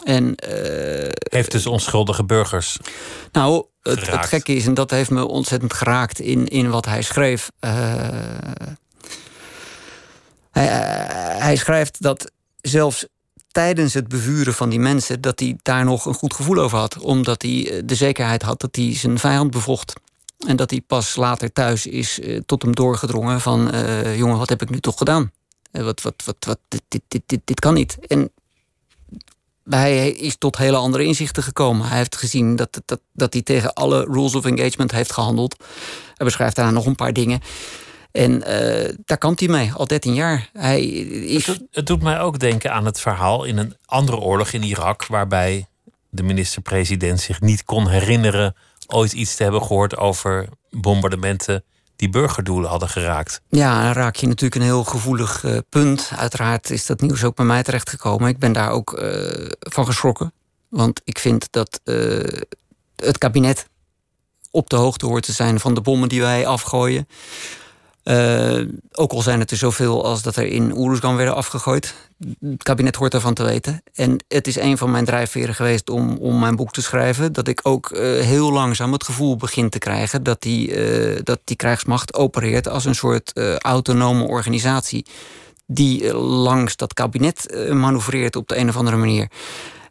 En, 0.04 0.24
uh, 0.24 1.08
heeft 1.30 1.50
dus 1.50 1.66
onschuldige 1.66 2.24
burgers. 2.24 2.78
Nou, 3.32 3.64
het, 3.90 4.10
het, 4.10 4.26
gekke 4.26 4.54
is, 4.54 4.66
en 4.66 4.74
dat 4.74 4.90
heeft 4.90 5.10
me 5.10 5.26
ontzettend 5.26 5.72
geraakt 5.72 6.20
in, 6.20 6.48
in 6.48 6.70
wat 6.70 6.84
hij 6.84 7.02
schreef. 7.02 7.50
Uh, 7.60 7.70
hij, 10.50 10.66
hij 11.38 11.56
schrijft 11.56 12.02
dat 12.02 12.30
zelfs 12.60 13.06
tijdens 13.48 13.94
het 13.94 14.08
bevuren 14.08 14.54
van 14.54 14.68
die 14.68 14.78
mensen, 14.78 15.20
dat 15.20 15.40
hij 15.40 15.58
daar 15.62 15.84
nog 15.84 16.06
een 16.06 16.14
goed 16.14 16.34
gevoel 16.34 16.58
over 16.58 16.78
had. 16.78 16.98
Omdat 16.98 17.42
hij 17.42 17.82
de 17.84 17.94
zekerheid 17.94 18.42
had 18.42 18.60
dat 18.60 18.76
hij 18.76 18.94
zijn 18.94 19.18
vijand 19.18 19.50
bevocht. 19.50 19.92
En 20.46 20.56
dat 20.56 20.70
hij 20.70 20.80
pas 20.80 21.16
later 21.16 21.52
thuis 21.52 21.86
is 21.86 22.18
uh, 22.18 22.40
tot 22.46 22.62
hem 22.62 22.74
doorgedrongen 22.74 23.40
van... 23.40 23.74
Uh, 23.74 24.18
jongen, 24.18 24.38
wat 24.38 24.48
heb 24.48 24.62
ik 24.62 24.70
nu 24.70 24.80
toch 24.80 24.98
gedaan? 24.98 25.30
Uh, 25.72 25.84
wat, 25.84 26.02
wat, 26.02 26.22
wat, 26.24 26.36
wat, 26.40 26.58
dit, 26.68 26.82
dit, 26.88 27.02
dit, 27.08 27.22
dit, 27.26 27.40
dit 27.44 27.60
kan 27.60 27.74
niet. 27.74 27.96
En 28.06 28.30
hij 29.68 30.10
is 30.10 30.36
tot 30.36 30.56
hele 30.58 30.76
andere 30.76 31.04
inzichten 31.04 31.42
gekomen. 31.42 31.88
Hij 31.88 31.98
heeft 31.98 32.16
gezien 32.16 32.56
dat, 32.56 32.80
dat, 32.84 33.00
dat 33.12 33.32
hij 33.32 33.42
tegen 33.42 33.72
alle 33.72 34.04
rules 34.04 34.34
of 34.34 34.44
engagement 34.44 34.90
heeft 34.90 35.12
gehandeld. 35.12 35.64
Hij 36.14 36.26
beschrijft 36.26 36.56
daarna 36.56 36.72
nog 36.72 36.86
een 36.86 36.94
paar 36.94 37.12
dingen. 37.12 37.40
En 38.12 38.40
daar 39.04 39.18
kan 39.18 39.32
hij 39.36 39.48
mee, 39.48 39.72
al 39.72 39.86
13 39.86 40.14
jaar. 40.14 40.50
Hij 40.52 40.84
is... 40.84 41.46
het, 41.46 41.58
doet, 41.58 41.68
het 41.70 41.86
doet 41.86 42.02
mij 42.02 42.20
ook 42.20 42.38
denken 42.38 42.72
aan 42.72 42.84
het 42.84 43.00
verhaal 43.00 43.44
in 43.44 43.58
een 43.58 43.76
andere 43.84 44.18
oorlog 44.18 44.52
in 44.52 44.62
Irak... 44.62 45.06
waarbij 45.06 45.66
de 46.10 46.22
minister-president 46.22 47.20
zich 47.20 47.40
niet 47.40 47.64
kon 47.64 47.88
herinneren 47.88 48.54
ooit 48.86 49.12
iets 49.12 49.36
te 49.36 49.42
hebben 49.42 49.62
gehoord 49.62 49.96
over 49.96 50.48
bombardementen 50.70 51.64
die 51.96 52.08
burgerdoelen 52.08 52.70
hadden 52.70 52.88
geraakt. 52.88 53.40
Ja, 53.48 53.82
dan 53.82 53.92
raak 53.92 54.16
je 54.16 54.26
natuurlijk 54.26 54.54
een 54.54 54.66
heel 54.66 54.84
gevoelig 54.84 55.42
uh, 55.44 55.58
punt. 55.68 56.10
Uiteraard 56.16 56.70
is 56.70 56.86
dat 56.86 57.00
nieuws 57.00 57.24
ook 57.24 57.36
bij 57.36 57.44
mij 57.44 57.62
terechtgekomen. 57.62 58.28
Ik 58.28 58.38
ben 58.38 58.52
daar 58.52 58.70
ook 58.70 58.98
uh, 58.98 59.50
van 59.58 59.86
geschrokken. 59.86 60.32
Want 60.68 61.00
ik 61.04 61.18
vind 61.18 61.48
dat 61.50 61.80
uh, 61.84 62.42
het 62.96 63.18
kabinet 63.18 63.68
op 64.50 64.70
de 64.70 64.76
hoogte 64.76 65.06
hoort 65.06 65.24
te 65.24 65.32
zijn 65.32 65.60
van 65.60 65.74
de 65.74 65.80
bommen 65.80 66.08
die 66.08 66.20
wij 66.20 66.46
afgooien. 66.46 67.08
Uh, 68.04 68.66
ook 68.92 69.12
al 69.12 69.22
zijn 69.22 69.40
het 69.40 69.50
er 69.50 69.56
zoveel 69.56 70.04
als 70.04 70.22
dat 70.22 70.36
er 70.36 70.46
in 70.46 70.76
Oeruzgan 70.76 71.16
werden 71.16 71.34
afgegooid. 71.34 71.94
Het 72.40 72.62
kabinet 72.62 72.96
hoort 72.96 73.12
daarvan 73.12 73.34
te 73.34 73.44
weten. 73.44 73.82
En 73.94 74.24
het 74.28 74.46
is 74.46 74.56
een 74.56 74.78
van 74.78 74.90
mijn 74.90 75.04
drijfveren 75.04 75.54
geweest 75.54 75.90
om, 75.90 76.16
om 76.16 76.38
mijn 76.38 76.56
boek 76.56 76.72
te 76.72 76.82
schrijven. 76.82 77.32
Dat 77.32 77.48
ik 77.48 77.60
ook 77.62 77.90
uh, 77.90 77.98
heel 78.20 78.52
langzaam 78.52 78.92
het 78.92 79.04
gevoel 79.04 79.36
begin 79.36 79.68
te 79.68 79.78
krijgen 79.78 80.22
dat 80.22 80.42
die, 80.42 80.88
uh, 80.88 81.18
dat 81.22 81.40
die 81.44 81.56
krijgsmacht 81.56 82.14
opereert 82.14 82.68
als 82.68 82.84
een 82.84 82.94
soort 82.94 83.32
autonome 83.58 84.24
organisatie. 84.24 85.06
Die 85.66 86.14
langs 86.16 86.76
dat 86.76 86.94
kabinet 86.94 87.68
manoeuvreert 87.72 88.36
op 88.36 88.48
de 88.48 88.56
een 88.56 88.68
of 88.68 88.76
andere 88.76 88.96
manier. 88.96 89.30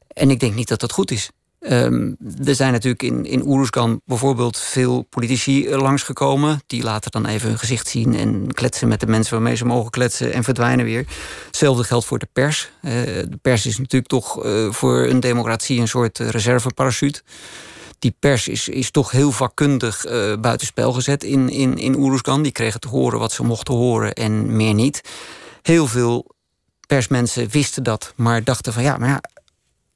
En 0.08 0.30
ik 0.30 0.40
denk 0.40 0.56
niet 0.56 0.68
dat 0.68 0.80
dat 0.80 0.92
goed 0.92 1.12
is. 1.12 1.30
Um, 1.70 2.16
er 2.46 2.56
zijn 2.56 2.72
natuurlijk 2.72 3.04
in, 3.04 3.26
in 3.26 3.48
Oeruzgan 3.48 4.02
bijvoorbeeld 4.06 4.58
veel 4.58 5.02
politici 5.02 5.76
langsgekomen. 5.76 6.62
Die 6.68 6.84
laten 6.84 7.12
dan 7.12 7.26
even 7.26 7.48
hun 7.48 7.58
gezicht 7.58 7.88
zien 7.88 8.16
en 8.16 8.54
kletsen 8.54 8.88
met 8.88 9.00
de 9.00 9.08
mensen 9.08 9.34
waarmee 9.34 9.56
ze 9.56 9.66
mogen 9.66 9.92
kletsen 9.92 10.34
en 10.34 10.44
verdwijnen 10.44 10.86
weer. 10.86 11.06
Hetzelfde 11.46 11.84
geldt 11.84 12.06
voor 12.06 12.20
de 12.20 12.28
pers. 12.34 12.72
Uh, 12.82 12.92
de 12.92 13.40
pers 13.42 13.66
is 13.66 13.78
natuurlijk 13.78 14.08
toch 14.08 14.46
uh, 14.46 14.72
voor 14.72 14.98
een 14.98 15.20
democratie 15.20 15.80
een 15.80 15.88
soort 15.88 16.20
reserveparachute. 16.20 17.22
Die 18.00 18.16
pers 18.20 18.48
is, 18.48 18.68
is 18.70 18.92
toch 18.92 19.12
heel 19.12 19.32
vakkundig 19.32 20.06
buitenspel 20.42 20.94
gezet 20.94 21.24
in, 21.24 21.50
in, 21.50 21.78
in 21.78 21.96
Oeruzgan. 21.96 22.42
Die 22.42 22.52
kregen 22.52 22.80
te 22.80 22.88
horen 22.88 23.20
wat 23.20 23.32
ze 23.32 23.44
mochten 23.44 23.74
horen 23.74 24.14
en 24.14 24.56
meer 24.56 24.74
niet. 24.74 25.02
Heel 25.62 25.88
veel 25.88 26.32
persmensen 26.88 27.50
wisten 27.50 27.84
dat, 27.84 28.14
maar 28.16 28.44
dachten 28.44 28.74
van 28.74 28.84
ja, 28.84 28.98
maar 28.98 29.10
ja, 29.10 29.22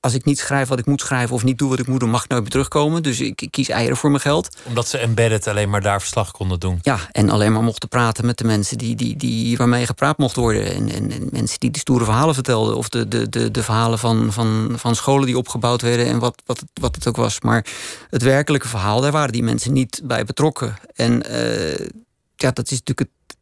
als 0.07 0.15
ik 0.15 0.25
niet 0.25 0.39
schrijf 0.39 0.67
wat 0.67 0.79
ik 0.79 0.85
moet 0.85 1.01
schrijven 1.01 1.35
of 1.35 1.43
niet 1.43 1.57
doe 1.57 1.69
wat 1.69 1.79
ik 1.79 1.87
moet 1.87 1.99
doen, 1.99 2.09
mag 2.09 2.23
ik 2.23 2.29
nooit 2.29 2.41
meer 2.41 2.51
terugkomen. 2.51 3.03
Dus 3.03 3.19
ik, 3.19 3.41
ik, 3.41 3.51
kies 3.51 3.69
eieren 3.69 3.97
voor 3.97 4.09
mijn 4.09 4.21
geld. 4.21 4.57
Omdat 4.63 4.87
ze 4.87 4.97
embedded 4.97 5.47
alleen 5.47 5.69
maar 5.69 5.81
daar 5.81 5.99
verslag 5.99 6.31
konden 6.31 6.59
doen. 6.59 6.79
Ja, 6.81 6.99
en 7.11 7.29
alleen 7.29 7.51
maar 7.53 7.63
mochten 7.63 7.89
praten 7.89 8.25
met 8.25 8.37
de 8.37 8.43
mensen 8.43 8.77
die, 8.77 8.95
die, 8.95 9.15
die, 9.15 9.57
waarmee 9.57 9.85
gepraat 9.85 10.17
mocht 10.17 10.35
worden. 10.35 10.73
En, 10.73 10.91
en, 10.91 11.11
en 11.11 11.27
mensen 11.31 11.59
die 11.59 11.71
de 11.71 11.79
stoere 11.79 12.03
verhalen 12.03 12.33
vertelden. 12.33 12.77
Of 12.77 12.89
de, 12.89 13.07
de, 13.07 13.29
de, 13.29 13.51
de 13.51 13.63
verhalen 13.63 13.99
van, 13.99 14.33
van, 14.33 14.73
van 14.75 14.95
scholen 14.95 15.25
die 15.25 15.37
opgebouwd 15.37 15.81
werden 15.81 16.05
en 16.05 16.19
wat, 16.19 16.41
wat, 16.45 16.59
het, 16.59 16.69
wat 16.73 16.95
het 16.95 17.07
ook 17.07 17.15
was. 17.15 17.41
Maar 17.41 17.65
het 18.09 18.21
werkelijke 18.21 18.67
verhaal, 18.67 19.01
daar 19.01 19.11
waren 19.11 19.31
die 19.31 19.43
mensen 19.43 19.73
niet 19.73 20.01
bij 20.03 20.23
betrokken. 20.23 20.77
En 20.93 21.23
uh, 21.31 21.87
ja, 22.35 22.51
dat 22.51 22.71
is 22.71 22.79
natuurlijk 22.79 22.99
het 22.99 23.37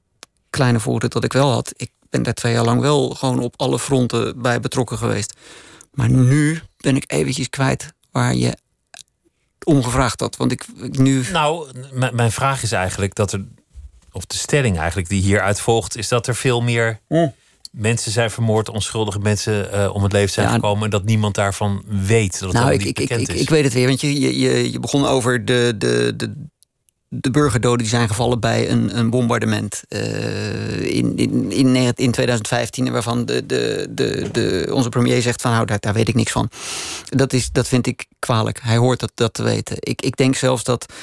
kleine 0.50 0.80
voordeel 0.80 1.10
dat 1.10 1.24
ik 1.24 1.34
wel 1.34 1.52
had. 1.52 1.74
Ik 1.76 1.92
ben 2.10 2.24
daar 2.24 2.34
twee 2.34 2.54
jaar 2.54 2.66
lang 2.66 2.82
wel 2.82 3.10
gewoon 3.10 3.40
op 3.40 3.54
alle 3.58 3.80
fronten 3.80 4.42
bij 4.42 4.60
betrokken 4.60 4.98
geweest. 4.98 5.34
Maar 5.96 6.10
nu 6.10 6.60
ben 6.78 6.96
ik 6.96 7.04
eventjes 7.08 7.50
kwijt 7.50 7.94
waar 8.12 8.36
je 8.36 8.58
om 9.64 9.84
gevraagd 9.84 10.20
had. 10.20 10.36
Want 10.36 10.52
ik, 10.52 10.66
nu. 10.92 11.24
Nou, 11.32 11.68
mijn 12.14 12.32
vraag 12.32 12.64
is 12.64 12.72
eigenlijk 12.72 13.16
dat 13.16 13.32
er. 13.32 13.46
Of 14.12 14.26
de 14.26 14.38
stelling 14.38 14.78
eigenlijk 14.78 15.10
die 15.10 15.22
hieruit 15.22 15.60
volgt, 15.60 15.98
is 15.98 16.08
dat 16.08 16.28
er 16.28 16.36
veel 16.36 16.62
meer. 16.62 17.00
Mm. 17.08 17.34
Mensen 17.72 18.12
zijn 18.12 18.32
vermoord, 18.32 18.70
onschuldige 18.70 19.20
mensen 19.20 19.70
uh, 19.74 19.94
om 19.94 20.04
het 20.04 20.12
leven 20.12 20.34
zijn 20.34 20.48
ja, 20.48 20.54
gekomen. 20.54 20.84
En 20.84 20.90
dat 20.90 21.04
niemand 21.04 21.36
daarvan 21.36 21.84
weet. 21.88 22.40
Dat 22.40 22.54
het 22.54 22.62
nou, 22.62 22.74
ik, 22.74 22.84
ik, 22.84 23.00
ik, 23.00 23.10
ik, 23.10 23.32
ik, 23.32 23.50
weet 23.50 23.64
het 23.64 23.74
weer. 23.74 23.88
Want 23.88 24.02
je, 24.02 24.40
je, 24.40 24.72
je 24.72 24.80
begon 24.80 25.06
over 25.06 25.46
de, 25.46 25.74
de, 25.78 26.14
de, 26.16 26.48
de 27.22 27.32
burgerdoden 27.32 27.78
die 27.78 27.88
zijn 27.88 28.08
gevallen 28.08 28.40
bij 28.40 28.70
een, 28.70 28.98
een 28.98 29.10
bombardement 29.10 29.84
uh, 29.90 30.96
in, 30.96 31.18
in, 31.18 31.52
in, 31.52 31.76
in 31.96 32.12
2015, 32.12 32.92
waarvan 32.92 33.26
de, 33.26 33.46
de, 33.46 33.88
de, 33.90 34.30
de, 34.32 34.70
onze 34.72 34.90
premier 34.90 35.22
zegt 35.22 35.42
van 35.42 35.52
nou, 35.52 35.66
daar, 35.66 35.80
daar 35.80 35.94
weet 35.94 36.08
ik 36.08 36.16
niks 36.16 36.32
van. 36.32 36.50
Dat, 37.06 37.34
is, 37.34 37.52
dat 37.52 37.68
vind 37.68 37.88
ik 37.88 38.06
kwalijk. 38.20 38.60
Hij 38.62 38.78
hoort 38.78 39.00
dat, 39.00 39.12
dat 39.14 39.34
te 39.34 39.44
weten. 39.44 39.78
Ik, 39.80 40.02
ik 40.02 40.16
denk 40.16 40.36
zelfs 40.36 40.64
dat 40.64 40.94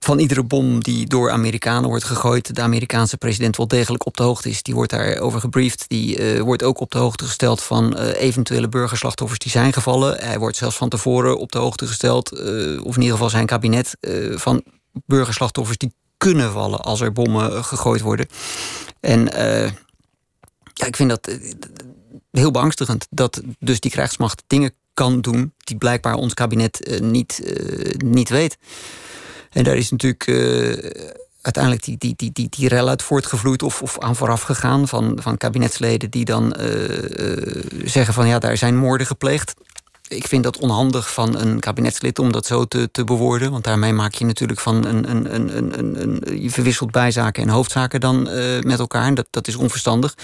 van 0.00 0.18
iedere 0.18 0.44
bom 0.44 0.82
die 0.82 1.06
door 1.06 1.30
Amerikanen 1.30 1.88
wordt 1.88 2.04
gegooid, 2.04 2.54
de 2.54 2.60
Amerikaanse 2.60 3.16
president 3.16 3.56
wel 3.56 3.68
degelijk 3.68 4.06
op 4.06 4.16
de 4.16 4.22
hoogte 4.22 4.48
is. 4.48 4.62
Die 4.62 4.74
wordt 4.74 4.90
daarover 4.90 5.40
gebriefd. 5.40 5.84
Die 5.88 6.42
wordt 6.42 6.62
ook 6.62 6.80
op 6.80 6.90
de 6.90 6.98
hoogte 6.98 7.24
gesteld 7.24 7.62
van 7.62 7.96
eventuele 7.96 8.68
burgerslachtoffers 8.68 9.38
die 9.38 9.50
zijn 9.50 9.72
gevallen. 9.72 10.18
Hij 10.18 10.38
wordt 10.38 10.56
zelfs 10.56 10.76
van 10.76 10.88
tevoren 10.88 11.38
op 11.38 11.52
de 11.52 11.58
hoogte 11.58 11.86
gesteld, 11.86 12.32
of 12.82 12.94
in 12.94 13.02
ieder 13.02 13.16
geval 13.16 13.30
zijn 13.30 13.46
kabinet, 13.46 13.96
van 14.34 14.62
burgerslachtoffers 15.06 15.78
die 15.78 15.94
kunnen 16.16 16.52
vallen 16.52 16.80
als 16.80 17.00
er 17.00 17.12
bommen 17.12 17.64
gegooid 17.64 18.00
worden. 18.00 18.26
En 19.00 19.28
ja, 20.74 20.86
ik 20.86 20.96
vind 20.96 21.08
dat 21.08 21.38
heel 22.30 22.50
beangstigend 22.50 23.06
dat 23.10 23.42
dus 23.58 23.80
die 23.80 23.90
krijgsmacht 23.90 24.42
dingen 24.46 24.72
kan 24.94 25.20
doen 25.20 25.52
die 25.58 25.76
blijkbaar 25.76 26.14
ons 26.14 26.34
kabinet 26.34 26.84
eh, 26.84 27.00
niet, 27.00 27.56
niet 27.96 28.28
weet. 28.28 28.58
En 29.50 29.64
daar 29.64 29.76
is 29.76 29.90
natuurlijk 29.90 30.28
uiteindelijk 31.40 31.84
die, 31.84 31.96
die, 31.98 32.14
die, 32.16 32.32
die, 32.32 32.48
die 32.48 32.68
rel 32.68 32.88
uit 32.88 33.02
voortgevloeid 33.02 33.62
of, 33.62 33.82
of 33.82 33.98
aan 33.98 34.16
vooraf 34.16 34.42
gegaan 34.42 34.88
van, 34.88 35.18
van 35.20 35.36
kabinetsleden 35.36 36.10
die 36.10 36.24
dan 36.24 36.56
zeggen 37.84 38.14
van 38.14 38.26
ja, 38.26 38.38
daar 38.38 38.56
zijn 38.56 38.76
moorden 38.76 39.06
gepleegd. 39.06 39.54
Ik 40.08 40.26
vind 40.26 40.44
dat 40.44 40.58
onhandig 40.58 41.12
van 41.12 41.38
een 41.38 41.60
kabinetslid 41.60 42.18
om 42.18 42.32
dat 42.32 42.46
zo 42.46 42.64
te, 42.64 42.88
te 42.90 43.04
bewoorden. 43.04 43.50
Want 43.50 43.64
daarmee 43.64 43.92
maak 43.92 44.14
je 44.14 44.24
natuurlijk 44.24 44.60
van 44.60 44.84
een. 44.84 45.10
een, 45.10 45.34
een, 45.34 45.78
een, 45.78 46.02
een 46.02 46.42
je 46.42 46.50
verwisselt 46.50 46.90
bijzaken 46.90 47.42
en 47.42 47.48
hoofdzaken 47.48 48.00
dan 48.00 48.22
met 48.60 48.78
elkaar. 48.78 49.06
En 49.06 49.14
dat, 49.14 49.26
dat 49.30 49.48
is 49.48 49.56
onverstandig. 49.56 50.14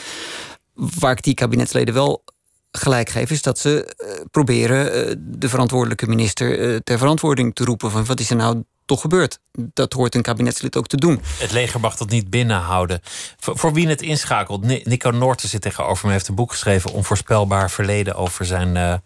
Waar 0.74 1.12
ik 1.12 1.22
die 1.22 1.34
kabinetsleden 1.34 1.94
wel 1.94 2.24
gelijk 2.70 3.08
geef, 3.08 3.30
is 3.30 3.42
dat 3.42 3.58
ze 3.58 3.94
uh, 3.98 4.24
proberen 4.30 5.08
uh, 5.08 5.14
de 5.18 5.48
verantwoordelijke 5.48 6.06
minister 6.06 6.82
ter 6.82 6.98
verantwoording 6.98 7.54
te 7.54 7.64
roepen. 7.64 7.90
Van 7.90 8.04
wat 8.04 8.20
is 8.20 8.30
er 8.30 8.36
nou 8.36 8.62
toch 8.84 9.00
gebeurd? 9.00 9.38
Dat 9.52 9.92
hoort 9.92 10.14
een 10.14 10.22
kabinetslid 10.22 10.76
ook 10.76 10.86
te 10.86 10.96
doen. 10.96 11.20
Het 11.38 11.52
leger 11.52 11.80
mag 11.80 11.96
dat 11.96 12.10
niet 12.10 12.30
binnenhouden. 12.30 13.00
Voor, 13.38 13.58
voor 13.58 13.72
wie 13.72 13.88
het 13.88 14.02
inschakelt, 14.02 14.84
Nico 14.84 15.10
Noorten 15.10 15.48
zit 15.48 15.62
tegenover 15.62 16.06
me, 16.06 16.12
heeft 16.12 16.28
een 16.28 16.34
boek 16.34 16.50
geschreven, 16.50 16.92
Onvoorspelbaar 16.92 17.70
Verleden, 17.70 18.14
over 18.14 18.44
zijn, 18.44 19.02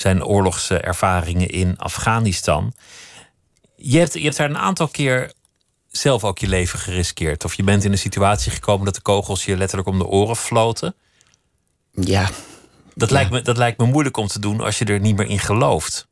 zijn 0.00 0.24
oorlogservaringen 0.24 1.48
in 1.48 1.78
Afghanistan. 1.78 2.72
Je 3.76 3.98
hebt, 3.98 4.12
je 4.12 4.22
hebt 4.22 4.36
daar 4.36 4.50
een 4.50 4.58
aantal 4.58 4.88
keer 4.88 5.32
zelf 5.90 6.24
ook 6.24 6.38
je 6.38 6.48
leven 6.48 6.78
geriskeerd. 6.78 7.44
Of 7.44 7.54
je 7.54 7.62
bent 7.62 7.84
in 7.84 7.92
een 7.92 7.98
situatie 7.98 8.52
gekomen 8.52 8.84
dat 8.84 8.94
de 8.94 9.00
kogels 9.00 9.44
je 9.44 9.56
letterlijk 9.56 9.88
om 9.88 9.98
de 9.98 10.06
oren 10.06 10.36
floten. 10.36 10.94
Ja, 11.92 12.28
dat, 12.94 13.10
lijkt 13.10 13.30
me, 13.30 13.42
dat 13.42 13.56
lijkt 13.56 13.78
me 13.78 13.86
moeilijk 13.86 14.16
om 14.16 14.26
te 14.26 14.40
doen 14.40 14.60
als 14.60 14.78
je 14.78 14.84
er 14.84 15.00
niet 15.00 15.16
meer 15.16 15.26
in 15.26 15.38
gelooft. 15.38 16.07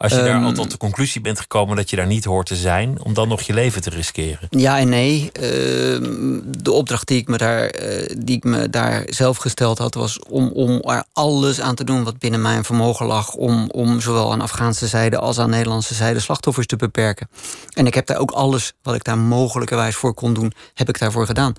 Als 0.00 0.12
je 0.12 0.22
daar 0.22 0.40
al 0.40 0.46
ehm, 0.46 0.54
tot 0.54 0.70
de 0.70 0.76
conclusie 0.76 1.20
bent 1.20 1.40
gekomen 1.40 1.76
dat 1.76 1.90
je 1.90 1.96
daar 1.96 2.06
niet 2.06 2.24
hoort 2.24 2.46
te 2.46 2.56
zijn, 2.56 3.04
om 3.04 3.14
dan 3.14 3.28
nog 3.28 3.40
je 3.40 3.52
leven 3.52 3.82
te 3.82 3.90
riskeren. 3.90 4.46
Ja 4.50 4.78
en 4.78 4.88
nee. 4.88 5.32
Ehm, 5.32 6.40
de 6.44 6.72
opdracht 6.72 7.08
die 7.08 7.18
ik, 7.18 7.28
me 7.28 7.36
daar, 7.36 7.66
eh, 7.66 8.16
die 8.18 8.36
ik 8.36 8.44
me 8.44 8.70
daar 8.70 9.02
zelf 9.06 9.36
gesteld 9.36 9.78
had, 9.78 9.94
was 9.94 10.18
om, 10.18 10.48
om 10.48 10.70
er 10.70 11.04
alles 11.12 11.60
aan 11.60 11.74
te 11.74 11.84
doen 11.84 12.04
wat 12.04 12.18
binnen 12.18 12.42
mijn 12.42 12.64
vermogen 12.64 13.06
lag. 13.06 13.34
Om, 13.34 13.70
om 13.70 14.00
zowel 14.00 14.32
aan 14.32 14.40
Afghaanse 14.40 14.86
zijde 14.86 15.18
als 15.18 15.38
aan 15.38 15.50
Nederlandse 15.50 15.94
zijde 15.94 16.20
slachtoffers 16.20 16.66
te 16.66 16.76
beperken. 16.76 17.28
En 17.72 17.86
ik 17.86 17.94
heb 17.94 18.06
daar 18.06 18.18
ook 18.18 18.30
alles 18.30 18.72
wat 18.82 18.94
ik 18.94 19.04
daar 19.04 19.18
mogelijkerwijs 19.18 19.94
voor 19.94 20.14
kon 20.14 20.34
doen, 20.34 20.52
heb 20.74 20.88
ik 20.88 20.98
daarvoor 20.98 21.26
gedaan. 21.26 21.54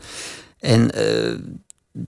En 0.59 0.91
uh, 0.97 1.39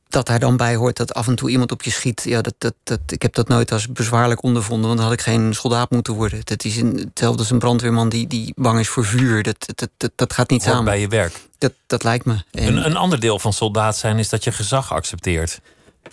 dat 0.07 0.27
daar 0.27 0.39
dan 0.39 0.57
bij 0.57 0.75
hoort 0.75 0.97
dat 0.97 1.13
af 1.13 1.27
en 1.27 1.35
toe 1.35 1.49
iemand 1.49 1.71
op 1.71 1.81
je 1.81 1.91
schiet. 1.91 2.21
Ja, 2.25 2.41
dat, 2.41 2.53
dat, 2.57 2.73
dat, 2.83 2.99
ik 3.07 3.21
heb 3.21 3.33
dat 3.33 3.47
nooit 3.47 3.71
als 3.71 3.91
bezwaarlijk 3.91 4.43
ondervonden, 4.43 4.87
want 4.87 4.97
dan 4.99 5.07
had 5.07 5.17
ik 5.17 5.23
geen 5.25 5.53
soldaat 5.53 5.91
moeten 5.91 6.13
worden. 6.13 6.41
Dat 6.43 6.63
is 6.63 6.77
een, 6.77 6.95
hetzelfde 6.95 7.39
als 7.39 7.49
een 7.49 7.59
brandweerman 7.59 8.09
die, 8.09 8.27
die 8.27 8.53
bang 8.55 8.79
is 8.79 8.89
voor 8.89 9.05
vuur. 9.05 9.43
Dat, 9.43 9.65
dat, 9.75 9.89
dat, 9.97 10.11
dat 10.15 10.33
gaat 10.33 10.49
niet 10.49 10.63
samen. 10.63 10.85
bij 10.85 10.99
je 10.99 11.07
werk. 11.07 11.47
Dat, 11.57 11.73
dat 11.87 12.03
lijkt 12.03 12.25
me. 12.25 12.35
Een, 12.51 12.85
een 12.85 12.95
ander 12.95 13.19
deel 13.19 13.39
van 13.39 13.53
soldaat 13.53 13.97
zijn 13.97 14.19
is 14.19 14.29
dat 14.29 14.43
je 14.43 14.51
gezag 14.51 14.93
accepteert. 14.93 15.59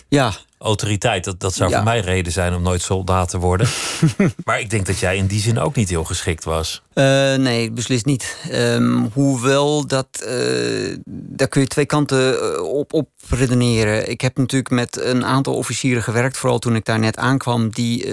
Ja, 0.07 0.33
autoriteit. 0.57 1.23
Dat, 1.23 1.39
dat 1.39 1.53
zou 1.53 1.71
voor 1.71 1.83
mij 1.83 1.99
reden 1.99 2.31
zijn 2.31 2.53
om 2.53 2.61
nooit 2.61 2.81
soldaat 2.81 3.29
te 3.29 3.37
worden. 3.37 3.67
maar 4.45 4.59
ik 4.59 4.69
denk 4.69 4.85
dat 4.85 4.99
jij 4.99 5.17
in 5.17 5.27
die 5.27 5.39
zin 5.39 5.59
ook 5.59 5.75
niet 5.75 5.89
heel 5.89 6.03
geschikt 6.03 6.43
was. 6.43 6.81
Uh, 6.93 7.35
nee, 7.35 7.71
beslist 7.71 8.05
niet. 8.05 8.37
Um, 8.51 9.09
hoewel 9.13 9.87
dat. 9.87 10.07
Uh, 10.27 10.97
daar 11.05 11.47
kun 11.47 11.61
je 11.61 11.67
twee 11.67 11.85
kanten 11.85 12.41
eh, 12.41 12.63
op, 12.63 12.93
op 12.93 13.09
redeneren. 13.29 14.09
Ik 14.09 14.21
heb 14.21 14.37
natuurlijk 14.37 14.69
met 14.69 15.01
een 15.01 15.25
aantal 15.25 15.55
officieren 15.55 16.03
gewerkt, 16.03 16.37
vooral 16.37 16.59
toen 16.59 16.75
ik 16.75 16.85
daar 16.85 16.99
net 16.99 17.17
aankwam, 17.17 17.69
die 17.69 18.05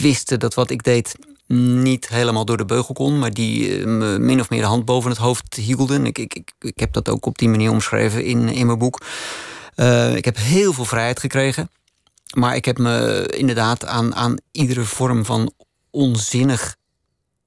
wisten 0.00 0.38
dat 0.38 0.54
wat 0.54 0.70
ik 0.70 0.82
deed 0.82 1.14
niet 1.46 2.08
helemaal 2.08 2.44
door 2.44 2.56
de 2.56 2.64
beugel 2.64 2.94
kon, 2.94 3.18
maar 3.18 3.32
die 3.32 3.86
me 3.86 4.18
min 4.18 4.40
of 4.40 4.50
meer 4.50 4.60
de 4.60 4.66
hand 4.66 4.84
boven 4.84 5.10
het 5.10 5.18
hoofd 5.18 5.54
hielden. 5.54 6.06
Ik, 6.06 6.18
ik, 6.18 6.34
ik, 6.34 6.52
ik 6.60 6.78
heb 6.78 6.92
dat 6.92 7.08
ook 7.08 7.26
op 7.26 7.38
die 7.38 7.48
manier 7.48 7.70
omschreven 7.70 8.24
in, 8.24 8.48
in 8.48 8.66
mijn 8.66 8.78
boek. 8.78 9.00
Uh, 9.76 10.16
ik 10.16 10.24
heb 10.24 10.36
heel 10.36 10.72
veel 10.72 10.84
vrijheid 10.84 11.20
gekregen. 11.20 11.70
Maar 12.34 12.56
ik 12.56 12.64
heb 12.64 12.78
me 12.78 13.26
inderdaad 13.36 13.86
aan, 13.86 14.14
aan 14.14 14.36
iedere 14.52 14.84
vorm 14.84 15.24
van 15.24 15.52
onzinnig, 15.90 16.76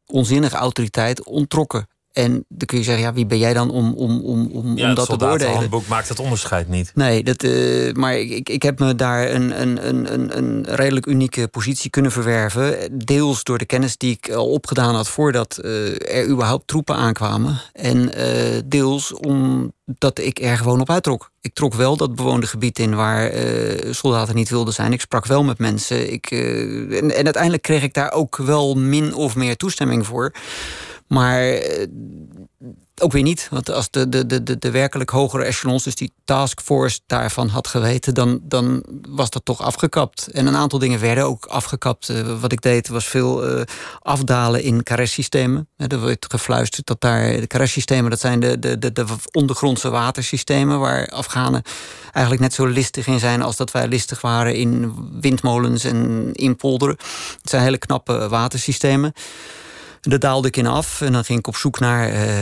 onzinnige 0.05 0.55
autoriteit 0.55 1.23
ontrokken. 1.23 1.87
En 2.17 2.45
dan 2.47 2.67
kun 2.67 2.77
je 2.77 2.83
zeggen, 2.83 3.03
ja, 3.03 3.13
wie 3.13 3.25
ben 3.25 3.37
jij 3.37 3.53
dan 3.53 3.69
om, 3.69 3.93
om, 3.93 4.21
om, 4.21 4.49
om, 4.51 4.77
ja, 4.77 4.89
om 4.89 4.95
dat 4.95 5.09
te 5.09 5.17
beoordelen? 5.17 5.59
Het 5.59 5.69
boek 5.69 5.87
maakt 5.87 6.09
het 6.09 6.19
onderscheid 6.19 6.67
niet. 6.67 6.91
Nee, 6.95 7.23
dat, 7.23 7.43
uh, 7.43 7.93
maar 7.93 8.17
ik, 8.17 8.49
ik 8.49 8.63
heb 8.63 8.79
me 8.79 8.95
daar 8.95 9.31
een, 9.31 9.61
een, 9.61 9.87
een, 9.87 10.37
een 10.37 10.65
redelijk 10.69 11.05
unieke 11.05 11.47
positie 11.47 11.89
kunnen 11.89 12.11
verwerven. 12.11 12.77
Deels 13.05 13.43
door 13.43 13.57
de 13.57 13.65
kennis 13.65 13.97
die 13.97 14.19
ik 14.21 14.31
al 14.31 14.49
opgedaan 14.49 14.95
had 14.95 15.09
voordat 15.09 15.59
uh, 15.61 16.15
er 16.15 16.27
überhaupt 16.27 16.67
troepen 16.67 16.95
aankwamen. 16.95 17.61
En 17.73 17.97
uh, 17.97 18.61
deels 18.65 19.13
omdat 19.13 20.19
ik 20.19 20.39
er 20.39 20.57
gewoon 20.57 20.81
op 20.81 20.89
uittrok. 20.89 21.31
Ik 21.41 21.53
trok 21.53 21.73
wel 21.73 21.97
dat 21.97 22.15
bewoonde 22.15 22.47
gebied 22.47 22.79
in 22.79 22.95
waar 22.95 23.31
soldaten 23.91 24.35
niet 24.35 24.49
wilden 24.49 24.73
zijn. 24.73 24.93
Ik 24.93 25.01
sprak 25.01 25.25
wel 25.25 25.43
met 25.43 25.57
mensen. 25.57 26.11
Ik, 26.11 26.31
en, 26.31 27.15
en 27.15 27.23
uiteindelijk 27.23 27.63
kreeg 27.63 27.83
ik 27.83 27.93
daar 27.93 28.11
ook 28.11 28.37
wel 28.37 28.75
min 28.75 29.13
of 29.13 29.35
meer 29.35 29.57
toestemming 29.57 30.05
voor. 30.05 30.33
Maar 31.07 31.41
eh, 31.41 31.87
ook 32.99 33.11
weer 33.11 33.23
niet. 33.23 33.47
Want 33.51 33.71
als 33.71 33.89
de, 33.89 34.09
de, 34.09 34.43
de, 34.43 34.57
de 34.57 34.71
werkelijk 34.71 35.09
hogere 35.09 35.43
echelons, 35.43 35.83
dus 35.83 35.95
die 35.95 36.13
taskforce, 36.25 36.99
daarvan 37.07 37.47
had 37.47 37.67
geweten, 37.67 38.13
dan, 38.13 38.39
dan 38.43 38.83
was 39.09 39.29
dat 39.29 39.45
toch 39.45 39.61
afgekapt. 39.61 40.27
En 40.27 40.47
een 40.47 40.55
aantal 40.55 40.79
dingen 40.79 40.99
werden 40.99 41.23
ook 41.23 41.45
afgekapt. 41.45 42.09
Uh, 42.09 42.39
wat 42.39 42.51
ik 42.51 42.61
deed 42.61 42.87
was 42.87 43.05
veel 43.05 43.57
uh, 43.57 43.61
afdalen 43.99 44.63
in 44.63 44.83
carressystemen. 44.83 45.67
er 45.77 45.99
wordt 45.99 46.25
gefluisterd 46.29 46.87
dat 46.87 47.01
daar 47.01 47.39
de 47.39 47.47
carressystemen, 47.47 48.09
dat 48.09 48.19
zijn 48.19 48.39
de, 48.39 48.59
de, 48.59 48.79
de, 48.79 48.91
de 48.91 49.05
ondergrondse 49.31 49.89
watersystemen, 49.89 50.79
waar 50.79 51.07
Afghanen 51.07 51.61
eigenlijk 52.11 52.41
net 52.41 52.53
zo 52.53 52.65
listig 52.65 53.07
in 53.07 53.19
zijn 53.19 53.41
als 53.41 53.55
dat 53.55 53.71
wij 53.71 53.87
listig 53.87 54.21
waren 54.21 54.55
in 54.55 54.95
windmolens 55.21 55.83
en 55.83 56.31
in 56.33 56.55
polderen. 56.55 56.97
Het 57.41 57.49
zijn 57.49 57.63
hele 57.63 57.77
knappe 57.77 58.27
watersystemen. 58.29 59.13
Daar 60.09 60.19
daalde 60.19 60.47
ik 60.47 60.57
in 60.57 60.67
af 60.67 61.01
en 61.01 61.11
dan 61.11 61.23
ging 61.23 61.39
ik 61.39 61.47
op 61.47 61.55
zoek 61.55 61.79
naar 61.79 62.09
uh, 62.09 62.39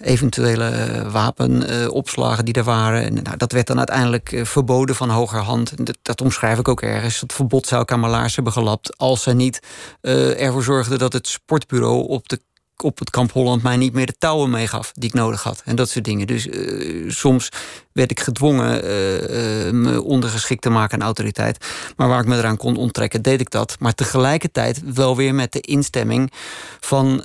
eventuele 0.00 1.02
wapenopslagen 1.10 2.44
die 2.44 2.54
er 2.54 2.64
waren. 2.64 3.02
En, 3.02 3.14
nou, 3.22 3.36
dat 3.36 3.52
werd 3.52 3.66
dan 3.66 3.78
uiteindelijk 3.78 4.40
verboden 4.42 4.94
van 4.94 5.10
hogerhand. 5.10 5.86
Dat, 5.86 5.96
dat, 6.02 6.20
omschrijf 6.20 6.58
ik 6.58 6.68
ook 6.68 6.82
ergens. 6.82 7.20
Het 7.20 7.32
verbod 7.32 7.66
zou 7.66 7.82
ik 7.82 7.92
aan 7.92 8.14
hebben 8.34 8.52
gelapt 8.52 8.98
als 8.98 9.22
ze 9.22 9.32
niet 9.32 9.60
ervoor 10.00 10.62
zorgden 10.62 10.98
dat 10.98 11.12
het 11.12 11.28
sportbureau 11.28 12.08
op 12.08 12.28
de 12.28 12.40
op 12.82 12.98
het 12.98 13.10
kamp 13.10 13.32
Holland 13.32 13.62
mij 13.62 13.76
niet 13.76 13.92
meer 13.92 14.06
de 14.06 14.18
touwen 14.18 14.50
meegaf 14.50 14.92
die 14.94 15.08
ik 15.08 15.14
nodig 15.14 15.42
had. 15.42 15.62
En 15.64 15.76
dat 15.76 15.90
soort 15.90 16.04
dingen. 16.04 16.26
Dus 16.26 16.46
uh, 16.46 17.10
soms 17.10 17.48
werd 17.92 18.10
ik 18.10 18.20
gedwongen 18.20 18.84
uh, 18.84 19.66
uh, 19.66 19.72
me 19.72 20.02
ondergeschikt 20.02 20.62
te 20.62 20.70
maken 20.70 20.98
aan 20.98 21.04
autoriteit. 21.04 21.66
Maar 21.96 22.08
waar 22.08 22.20
ik 22.20 22.26
me 22.26 22.36
eraan 22.36 22.56
kon 22.56 22.76
onttrekken, 22.76 23.22
deed 23.22 23.40
ik 23.40 23.50
dat. 23.50 23.76
Maar 23.78 23.94
tegelijkertijd 23.94 24.94
wel 24.94 25.16
weer 25.16 25.34
met 25.34 25.52
de 25.52 25.60
instemming 25.60 26.32
van 26.80 27.22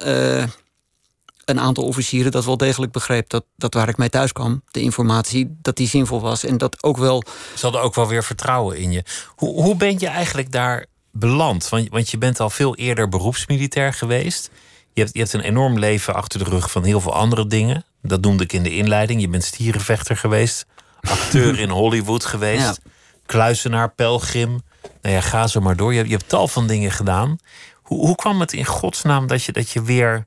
een 1.45 1.59
aantal 1.59 1.83
officieren 1.83 2.31
dat 2.31 2.45
wel 2.45 2.57
degelijk 2.57 2.91
begreep 2.91 3.29
dat, 3.29 3.45
dat 3.55 3.73
waar 3.73 3.89
ik 3.89 3.97
mee 3.97 4.09
thuis 4.09 4.31
kwam, 4.31 4.61
de 4.71 4.81
informatie, 4.81 5.57
dat 5.61 5.75
die 5.75 5.87
zinvol 5.87 6.21
was. 6.21 6.43
En 6.43 6.57
dat 6.57 6.83
ook 6.83 6.97
wel. 6.97 7.23
Ze 7.55 7.61
hadden 7.61 7.81
ook 7.81 7.95
wel 7.95 8.07
weer 8.07 8.23
vertrouwen 8.23 8.77
in 8.77 8.91
je. 8.91 9.03
Hoe, 9.35 9.63
hoe 9.63 9.75
ben 9.75 9.99
je 9.99 10.07
eigenlijk 10.07 10.51
daar 10.51 10.85
beland? 11.11 11.69
Want, 11.69 11.89
want 11.89 12.09
je 12.09 12.17
bent 12.17 12.39
al 12.39 12.49
veel 12.49 12.75
eerder 12.75 13.09
beroepsmilitair 13.09 13.93
geweest. 13.93 14.49
Je 14.95 15.01
hebt, 15.01 15.13
je 15.13 15.19
hebt 15.19 15.33
een 15.33 15.41
enorm 15.41 15.79
leven 15.79 16.13
achter 16.13 16.39
de 16.39 16.49
rug 16.49 16.71
van 16.71 16.83
heel 16.83 17.01
veel 17.01 17.13
andere 17.13 17.47
dingen. 17.47 17.83
Dat 18.01 18.21
noemde 18.21 18.43
ik 18.43 18.53
in 18.53 18.63
de 18.63 18.75
inleiding. 18.75 19.21
Je 19.21 19.27
bent 19.27 19.43
stierenvechter 19.43 20.17
geweest, 20.17 20.65
acteur 21.01 21.59
in 21.59 21.69
Hollywood 21.69 22.25
geweest, 22.25 22.81
ja. 22.83 22.91
kluisenaar, 23.25 23.91
pelgrim. 23.91 24.61
Nou 25.01 25.15
ja, 25.15 25.21
ga 25.21 25.47
zo 25.47 25.59
maar 25.61 25.75
door. 25.75 25.93
Je, 25.93 26.03
je 26.03 26.11
hebt 26.11 26.29
tal 26.29 26.47
van 26.47 26.67
dingen 26.67 26.91
gedaan. 26.91 27.37
Hoe, 27.81 28.05
hoe 28.05 28.15
kwam 28.15 28.39
het 28.39 28.53
in 28.53 28.65
godsnaam 28.65 29.27
dat 29.27 29.43
je, 29.43 29.51
dat 29.51 29.69
je 29.69 29.83
weer 29.83 30.25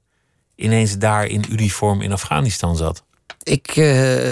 ineens 0.54 0.98
daar 0.98 1.26
in 1.26 1.44
uniform 1.48 2.00
in 2.00 2.12
Afghanistan 2.12 2.76
zat? 2.76 3.04
Ik 3.42 3.76
uh, 3.76 4.30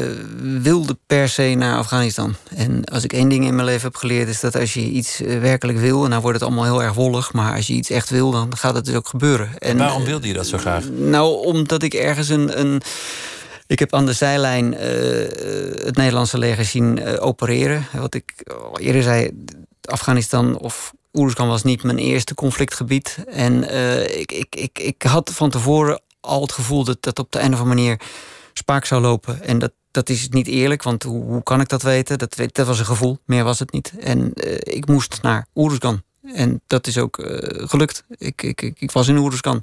wilde 0.62 0.98
per 1.07 1.28
se 1.28 1.54
naar 1.54 1.76
Afghanistan. 1.76 2.34
En 2.57 2.84
als 2.84 3.04
ik 3.04 3.12
één 3.12 3.28
ding 3.28 3.44
in 3.44 3.54
mijn 3.54 3.66
leven 3.66 3.82
heb 3.82 3.96
geleerd, 3.96 4.28
is 4.28 4.40
dat 4.40 4.57
als 4.57 4.74
je 4.74 4.80
iets 4.80 5.20
eh, 5.20 5.38
werkelijk 5.38 5.78
wil, 5.78 6.04
en 6.04 6.11
nou 6.11 6.22
wordt 6.22 6.38
het 6.38 6.46
allemaal 6.48 6.64
heel 6.64 6.82
erg 6.82 6.94
wollig, 6.94 7.32
maar 7.32 7.54
als 7.54 7.66
je 7.66 7.72
iets 7.72 7.90
echt 7.90 8.11
wil, 8.11 8.30
dan 8.30 8.57
gaat 8.57 8.74
het 8.74 8.84
dus 8.84 8.94
ook 8.94 9.09
gebeuren. 9.09 9.59
En, 9.59 9.78
waarom 9.78 10.04
wilde 10.04 10.26
je 10.26 10.34
dat 10.34 10.46
zo 10.46 10.59
graag? 10.59 10.88
Nou, 10.88 11.44
omdat 11.44 11.82
ik 11.82 11.94
ergens 11.94 12.28
een. 12.28 12.61
een 12.61 12.82
ik 13.66 13.78
heb 13.78 13.94
aan 13.94 14.07
de 14.07 14.12
zijlijn 14.12 14.72
uh, 14.72 14.80
het 15.84 15.96
Nederlandse 15.96 16.38
leger 16.38 16.64
zien 16.64 17.00
uh, 17.00 17.14
opereren. 17.18 17.86
Wat 17.92 18.14
ik 18.14 18.32
al 18.72 18.78
eerder 18.78 19.02
zei, 19.02 19.30
Afghanistan 19.80 20.59
of 20.59 20.92
Oeruzkan 21.12 21.48
was 21.48 21.62
niet 21.62 21.82
mijn 21.82 21.98
eerste 21.98 22.34
conflictgebied. 22.34 23.16
En 23.26 23.52
uh, 23.64 24.18
ik, 24.18 24.32
ik, 24.32 24.57
ik, 24.57 24.78
ik 24.78 25.02
had 25.02 25.30
van 25.34 25.50
tevoren 25.50 26.00
al 26.20 26.40
het 26.40 26.52
gevoel 26.52 26.84
dat 26.84 27.02
dat 27.02 27.18
op 27.18 27.32
de 27.32 27.38
een 27.40 27.52
of 27.52 27.61
andere 27.61 27.74
manier 27.74 28.00
spaak 28.59 28.84
zou 28.84 29.00
lopen. 29.00 29.42
En 29.42 29.59
dat, 29.59 29.72
dat 29.90 30.09
is 30.09 30.28
niet 30.28 30.46
eerlijk, 30.46 30.82
want 30.82 31.02
hoe, 31.02 31.24
hoe 31.24 31.42
kan 31.42 31.61
ik 31.61 31.68
dat 31.68 31.82
weten? 31.82 32.18
Dat, 32.18 32.36
dat 32.52 32.66
was 32.66 32.78
een 32.78 32.84
gevoel, 32.84 33.18
meer 33.24 33.44
was 33.44 33.59
het 33.59 33.72
niet. 33.72 33.92
En 34.00 34.32
uh, 34.34 34.54
ik 34.61 34.86
moest 34.86 35.22
naar 35.22 35.46
Oeruzkan. 35.54 36.02
En 36.34 36.61
dat 36.66 36.86
is 36.86 36.98
ook 36.98 37.18
uh, 37.18 37.38
gelukt. 37.68 38.04
Ik, 38.09 38.42
ik, 38.42 38.62
ik, 38.62 38.80
ik, 38.80 38.90
was 38.90 39.09
in 39.09 39.16
Oeruzkan. 39.16 39.62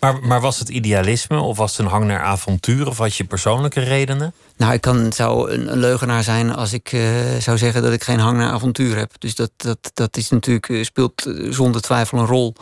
Maar, 0.00 0.20
maar 0.22 0.40
was 0.40 0.58
het 0.58 0.68
idealisme 0.68 1.38
of 1.38 1.56
was 1.56 1.76
het 1.76 1.86
een 1.86 1.92
hang 1.92 2.04
naar 2.04 2.22
avontuur 2.22 2.88
of 2.88 2.98
had 2.98 3.14
je 3.14 3.24
persoonlijke 3.24 3.80
redenen? 3.80 4.34
Nou, 4.56 4.72
ik 4.72 4.80
kan, 4.80 5.12
zou 5.12 5.50
een, 5.50 5.72
een 5.72 5.78
leugenaar 5.78 6.22
zijn 6.22 6.54
als 6.54 6.72
ik 6.72 6.92
uh, 6.92 7.36
zou 7.38 7.58
zeggen 7.58 7.82
dat 7.82 7.92
ik 7.92 8.02
geen 8.02 8.18
hang 8.18 8.36
naar 8.36 8.52
avontuur 8.52 8.96
heb. 8.96 9.12
Dus 9.18 9.34
dat, 9.34 9.50
dat, 9.56 9.90
dat 9.94 10.16
is 10.16 10.28
natuurlijk, 10.28 10.84
speelt 10.84 11.30
zonder 11.50 11.80
twijfel 11.80 12.18
een 12.18 12.26
rol. 12.26 12.54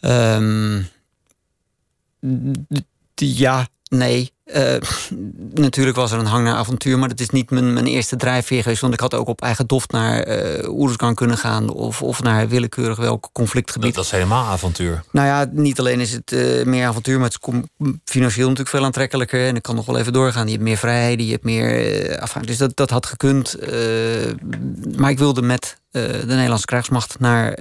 Um, 0.00 0.88
ja, 3.14 3.68
nee. 3.90 4.32
Uh, 4.56 4.76
natuurlijk 5.66 5.96
was 5.96 6.12
er 6.12 6.18
een 6.18 6.26
hang 6.26 6.44
naar 6.44 6.54
avontuur, 6.54 6.98
maar 6.98 7.08
dat 7.08 7.20
is 7.20 7.30
niet 7.30 7.50
mijn, 7.50 7.72
mijn 7.72 7.86
eerste 7.86 8.16
drijfveer 8.16 8.62
geweest. 8.62 8.80
Want 8.80 8.94
ik 8.94 9.00
had 9.00 9.14
ook 9.14 9.28
op 9.28 9.42
eigen 9.42 9.66
doft 9.66 9.90
naar 9.90 10.28
uh, 10.28 11.14
kunnen 11.14 11.38
gaan 11.38 11.68
of, 11.68 12.02
of 12.02 12.22
naar 12.22 12.48
willekeurig 12.48 12.98
welk 12.98 13.28
conflictgebied. 13.32 13.94
Dat 13.94 14.04
was 14.04 14.10
helemaal 14.10 14.44
avontuur. 14.44 15.02
Nou 15.10 15.26
ja, 15.26 15.48
niet 15.52 15.78
alleen 15.78 16.00
is 16.00 16.12
het 16.12 16.32
uh, 16.32 16.64
meer 16.64 16.86
avontuur, 16.86 17.18
maar 17.18 17.30
het 17.30 17.38
is 17.42 17.60
financieel 18.04 18.48
natuurlijk 18.48 18.76
veel 18.76 18.84
aantrekkelijker. 18.84 19.46
En 19.46 19.56
ik 19.56 19.62
kan 19.62 19.74
nog 19.74 19.86
wel 19.86 19.98
even 19.98 20.12
doorgaan. 20.12 20.44
Je 20.44 20.52
hebt 20.52 20.64
meer 20.64 20.76
vrijheden, 20.76 21.24
je 21.24 21.32
hebt 21.32 21.44
meer. 21.44 22.10
afhankelijk. 22.10 22.46
dus 22.46 22.56
dat, 22.58 22.76
dat 22.76 22.90
had 22.90 23.06
gekund. 23.06 23.56
maar 24.96 25.10
ik 25.10 25.18
wilde 25.18 25.42
met 25.42 25.78
de 25.90 26.22
Nederlandse 26.26 26.66
krijgsmacht 26.66 27.18
naar 27.18 27.58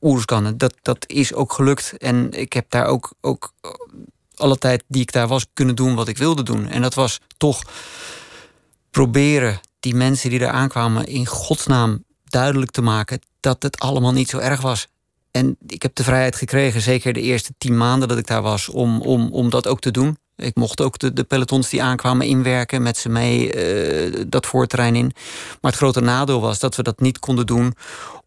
Oeruzkan. 0.00 0.54
Dat, 0.56 0.74
dat 0.82 1.04
is 1.06 1.34
ook 1.34 1.52
gelukt. 1.52 1.94
En 1.98 2.32
ik 2.32 2.52
heb 2.52 2.66
daar 2.68 2.86
ook, 2.86 3.12
ook 3.20 3.52
alle 4.36 4.58
tijd 4.58 4.84
die 4.88 5.02
ik 5.02 5.12
daar 5.12 5.28
was 5.28 5.46
kunnen 5.52 5.76
doen 5.76 5.94
wat 5.94 6.08
ik 6.08 6.18
wilde 6.18 6.42
doen. 6.42 6.68
En 6.68 6.82
dat 6.82 6.94
was 6.94 7.20
toch 7.36 7.62
proberen 8.90 9.60
die 9.80 9.94
mensen 9.94 10.30
die 10.30 10.38
daar 10.38 10.52
aankwamen 10.52 11.06
in 11.06 11.26
godsnaam 11.26 12.04
duidelijk 12.24 12.70
te 12.70 12.82
maken 12.82 13.20
dat 13.40 13.62
het 13.62 13.78
allemaal 13.78 14.12
niet 14.12 14.28
zo 14.28 14.38
erg 14.38 14.60
was. 14.60 14.86
En 15.36 15.56
ik 15.66 15.82
heb 15.82 15.94
de 15.94 16.04
vrijheid 16.04 16.36
gekregen, 16.36 16.80
zeker 16.80 17.12
de 17.12 17.20
eerste 17.20 17.54
tien 17.58 17.76
maanden 17.76 18.08
dat 18.08 18.18
ik 18.18 18.26
daar 18.26 18.42
was, 18.42 18.68
om, 18.68 19.00
om, 19.00 19.32
om 19.32 19.50
dat 19.50 19.66
ook 19.66 19.80
te 19.80 19.90
doen. 19.90 20.18
Ik 20.36 20.54
mocht 20.54 20.80
ook 20.80 20.98
de, 20.98 21.12
de 21.12 21.24
pelotons 21.24 21.68
die 21.68 21.82
aankwamen 21.82 22.26
inwerken 22.26 22.82
met 22.82 22.96
ze 22.96 23.08
mee 23.08 23.54
uh, 23.54 24.24
dat 24.26 24.46
voorterrein 24.46 24.96
in. 24.96 25.12
Maar 25.60 25.70
het 25.70 25.80
grote 25.80 26.00
nadeel 26.00 26.40
was 26.40 26.58
dat 26.58 26.76
we 26.76 26.82
dat 26.82 27.00
niet 27.00 27.18
konden 27.18 27.46
doen 27.46 27.74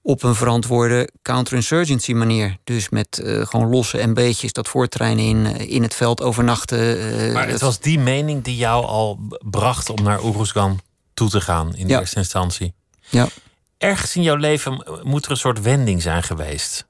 op 0.01 0.23
een 0.23 0.35
verantwoorde 0.35 1.09
counterinsurgency 1.21 2.13
manier. 2.13 2.57
Dus 2.63 2.89
met 2.89 3.21
uh, 3.23 3.45
gewoon 3.45 3.69
losse 3.69 3.97
en 3.97 4.13
beetjes 4.13 4.53
dat 4.53 4.67
voortrein 4.67 5.17
in, 5.17 5.37
uh, 5.37 5.59
in 5.59 5.83
het 5.83 5.95
veld 5.95 6.21
overnachten. 6.21 6.97
Uh, 6.97 7.33
maar 7.33 7.47
het 7.47 7.61
was 7.61 7.79
die 7.79 7.99
mening 7.99 8.43
die 8.43 8.55
jou 8.55 8.85
al 8.85 9.19
bracht 9.49 9.89
om 9.89 10.03
naar 10.03 10.23
Oeruzgan 10.23 10.79
toe 11.13 11.29
te 11.29 11.41
gaan 11.41 11.75
in 11.75 11.87
ja. 11.87 11.99
eerste 11.99 12.17
instantie. 12.17 12.73
Ja. 13.09 13.27
Ergens 13.77 14.15
in 14.15 14.21
jouw 14.21 14.35
leven 14.35 15.01
moet 15.03 15.25
er 15.25 15.31
een 15.31 15.37
soort 15.37 15.61
wending 15.61 16.01
zijn 16.01 16.23
geweest. 16.23 16.87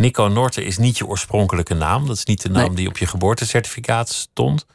Nico 0.00 0.28
Norte 0.28 0.64
is 0.64 0.78
niet 0.78 0.98
je 0.98 1.06
oorspronkelijke 1.06 1.74
naam. 1.74 2.06
Dat 2.06 2.16
is 2.16 2.24
niet 2.24 2.42
de 2.42 2.48
naam 2.48 2.66
nee. 2.66 2.76
die 2.76 2.88
op 2.88 2.98
je 2.98 3.06
geboortecertificaat 3.06 4.08
stond. 4.08 4.66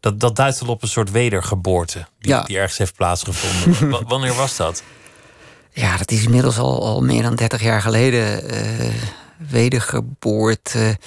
Dat, 0.00 0.20
dat 0.20 0.36
duidt 0.36 0.62
al 0.62 0.68
op 0.68 0.82
een 0.82 0.88
soort 0.88 1.10
wedergeboorte 1.10 2.06
die, 2.18 2.30
ja. 2.30 2.42
die 2.42 2.56
ergens 2.56 2.78
heeft 2.78 2.94
plaatsgevonden. 2.94 3.90
wanneer 4.08 4.34
was 4.34 4.56
dat? 4.56 4.82
Ja, 5.72 5.96
dat 5.96 6.10
is 6.10 6.24
inmiddels 6.24 6.58
al, 6.58 6.84
al 6.84 7.02
meer 7.02 7.22
dan 7.22 7.34
30 7.34 7.62
jaar 7.62 7.82
geleden. 7.82 8.54
Uh, 8.54 8.94
wedergeboorte. 9.50 10.98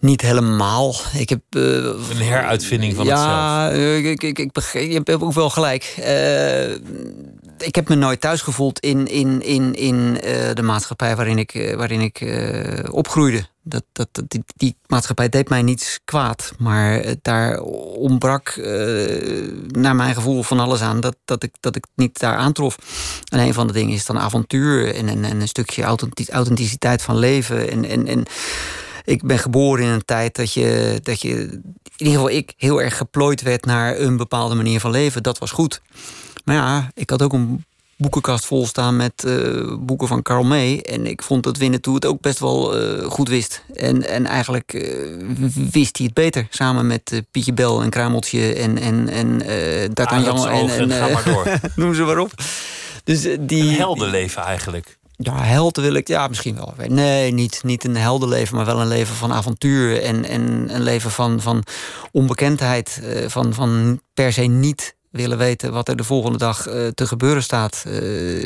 Niet 0.00 0.20
helemaal. 0.20 0.94
Ik 1.14 1.28
heb, 1.28 1.40
uh, 1.50 1.62
een 1.64 2.16
heruitvinding 2.16 2.94
van 2.94 3.04
ja, 3.04 3.68
zelf. 3.68 3.78
Uh, 3.78 4.10
ik, 4.10 4.22
ik, 4.22 4.38
ik 4.38 4.52
begreep, 4.52 4.88
je 4.88 4.94
hebt 4.94 5.10
ook 5.10 5.32
wel 5.32 5.50
gelijk. 5.50 5.94
Uh, 5.98 6.76
ik 7.58 7.74
heb 7.74 7.88
me 7.88 7.94
nooit 7.94 8.20
thuis 8.20 8.42
gevoeld 8.42 8.80
in, 8.80 9.06
in, 9.06 9.42
in, 9.42 9.74
in 9.74 10.14
de 10.54 10.62
maatschappij 10.62 11.16
waarin 11.16 11.38
ik, 11.38 11.74
waarin 11.76 12.00
ik 12.00 12.20
opgroeide. 12.90 13.46
Dat, 13.62 13.84
dat, 13.92 14.08
die, 14.28 14.44
die, 14.56 14.76
maatschappij 14.86 15.28
deed 15.28 15.48
mij 15.48 15.62
niets 15.62 16.00
kwaad. 16.04 16.52
Maar 16.58 17.14
daar 17.22 17.60
ontbrak, 17.60 18.56
naar 19.68 19.96
mijn 19.96 20.14
gevoel, 20.14 20.42
van 20.42 20.60
alles 20.60 20.80
aan 20.80 21.00
dat, 21.00 21.16
dat, 21.24 21.42
ik, 21.42 21.54
dat 21.60 21.76
ik 21.76 21.86
niet 21.94 22.20
daar 22.20 22.36
aantrof. 22.36 22.78
En 23.32 23.38
een 23.38 23.54
van 23.54 23.66
de 23.66 23.72
dingen 23.72 23.94
is 23.94 24.06
dan 24.06 24.18
avontuur 24.18 24.94
en, 24.94 25.08
en, 25.08 25.24
en 25.24 25.40
een 25.40 25.48
stukje 25.48 25.82
authenticiteit 26.28 27.02
van 27.02 27.16
leven. 27.18 27.70
En, 27.70 27.84
en, 27.84 28.06
en 28.06 28.26
ik 29.08 29.22
ben 29.22 29.38
geboren 29.38 29.84
in 29.84 29.90
een 29.90 30.04
tijd 30.04 30.36
dat 30.36 30.52
je, 30.52 31.00
dat 31.02 31.20
je, 31.20 31.30
in 31.30 32.06
ieder 32.06 32.14
geval 32.14 32.30
ik, 32.30 32.52
heel 32.56 32.82
erg 32.82 32.96
geplooid 32.96 33.42
werd 33.42 33.64
naar 33.64 33.98
een 33.98 34.16
bepaalde 34.16 34.54
manier 34.54 34.80
van 34.80 34.90
leven. 34.90 35.22
Dat 35.22 35.38
was 35.38 35.50
goed. 35.50 35.80
Maar 36.48 36.56
ja, 36.56 36.90
ik 36.94 37.10
had 37.10 37.22
ook 37.22 37.32
een 37.32 37.64
boekenkast 37.96 38.46
vol 38.46 38.66
staan 38.66 38.96
met 38.96 39.24
uh, 39.26 39.76
boeken 39.80 40.08
van 40.08 40.22
Karl 40.22 40.44
May. 40.44 40.78
En 40.80 41.06
ik 41.06 41.22
vond 41.22 41.42
dat 41.42 41.56
Winnetou 41.56 41.94
het 41.94 42.06
ook 42.06 42.20
best 42.20 42.38
wel 42.38 42.80
uh, 42.80 43.04
goed 43.04 43.28
wist. 43.28 43.62
En, 43.74 44.08
en 44.08 44.26
eigenlijk 44.26 44.72
uh, 44.72 44.82
wist 45.70 45.96
hij 45.96 46.06
het 46.06 46.14
beter. 46.14 46.46
Samen 46.50 46.86
met 46.86 47.22
Pietje 47.30 47.52
Bel 47.52 47.82
en 47.82 47.90
Kruimeltje 47.90 48.54
en, 48.54 48.78
en, 48.78 49.08
en 49.08 49.38
D'Artagnan. 49.94 50.48
en, 50.48 50.68
en, 50.68 50.90
en 50.90 50.98
ga 50.98 51.08
maar 51.08 51.24
door. 51.24 51.60
noem 51.84 51.94
ze 51.94 52.02
maar 52.02 52.18
op. 52.18 52.32
Dus, 53.04 53.20
die, 53.40 53.62
een 53.62 53.74
heldenleven 53.74 54.42
eigenlijk. 54.42 54.98
Ja, 55.16 55.42
held 55.42 55.76
wil 55.76 55.94
ik, 55.94 56.08
ja, 56.08 56.28
misschien 56.28 56.54
wel. 56.54 56.74
Nee, 56.86 57.32
niet, 57.32 57.60
niet 57.64 57.84
een 57.84 57.96
heldenleven, 57.96 58.56
maar 58.56 58.64
wel 58.64 58.80
een 58.80 58.88
leven 58.88 59.14
van 59.14 59.32
avontuur. 59.32 60.02
En, 60.02 60.24
en 60.24 60.74
een 60.74 60.82
leven 60.82 61.10
van, 61.10 61.40
van 61.40 61.62
onbekendheid. 62.12 63.02
Van, 63.26 63.54
van 63.54 64.00
per 64.14 64.32
se 64.32 64.42
niet 64.42 64.96
willen 65.10 65.38
weten 65.38 65.72
wat 65.72 65.88
er 65.88 65.96
de 65.96 66.04
volgende 66.04 66.38
dag 66.38 66.68
uh, 66.68 66.86
te 66.86 67.06
gebeuren 67.06 67.42
staat. 67.42 67.84
Uh, 67.86 68.42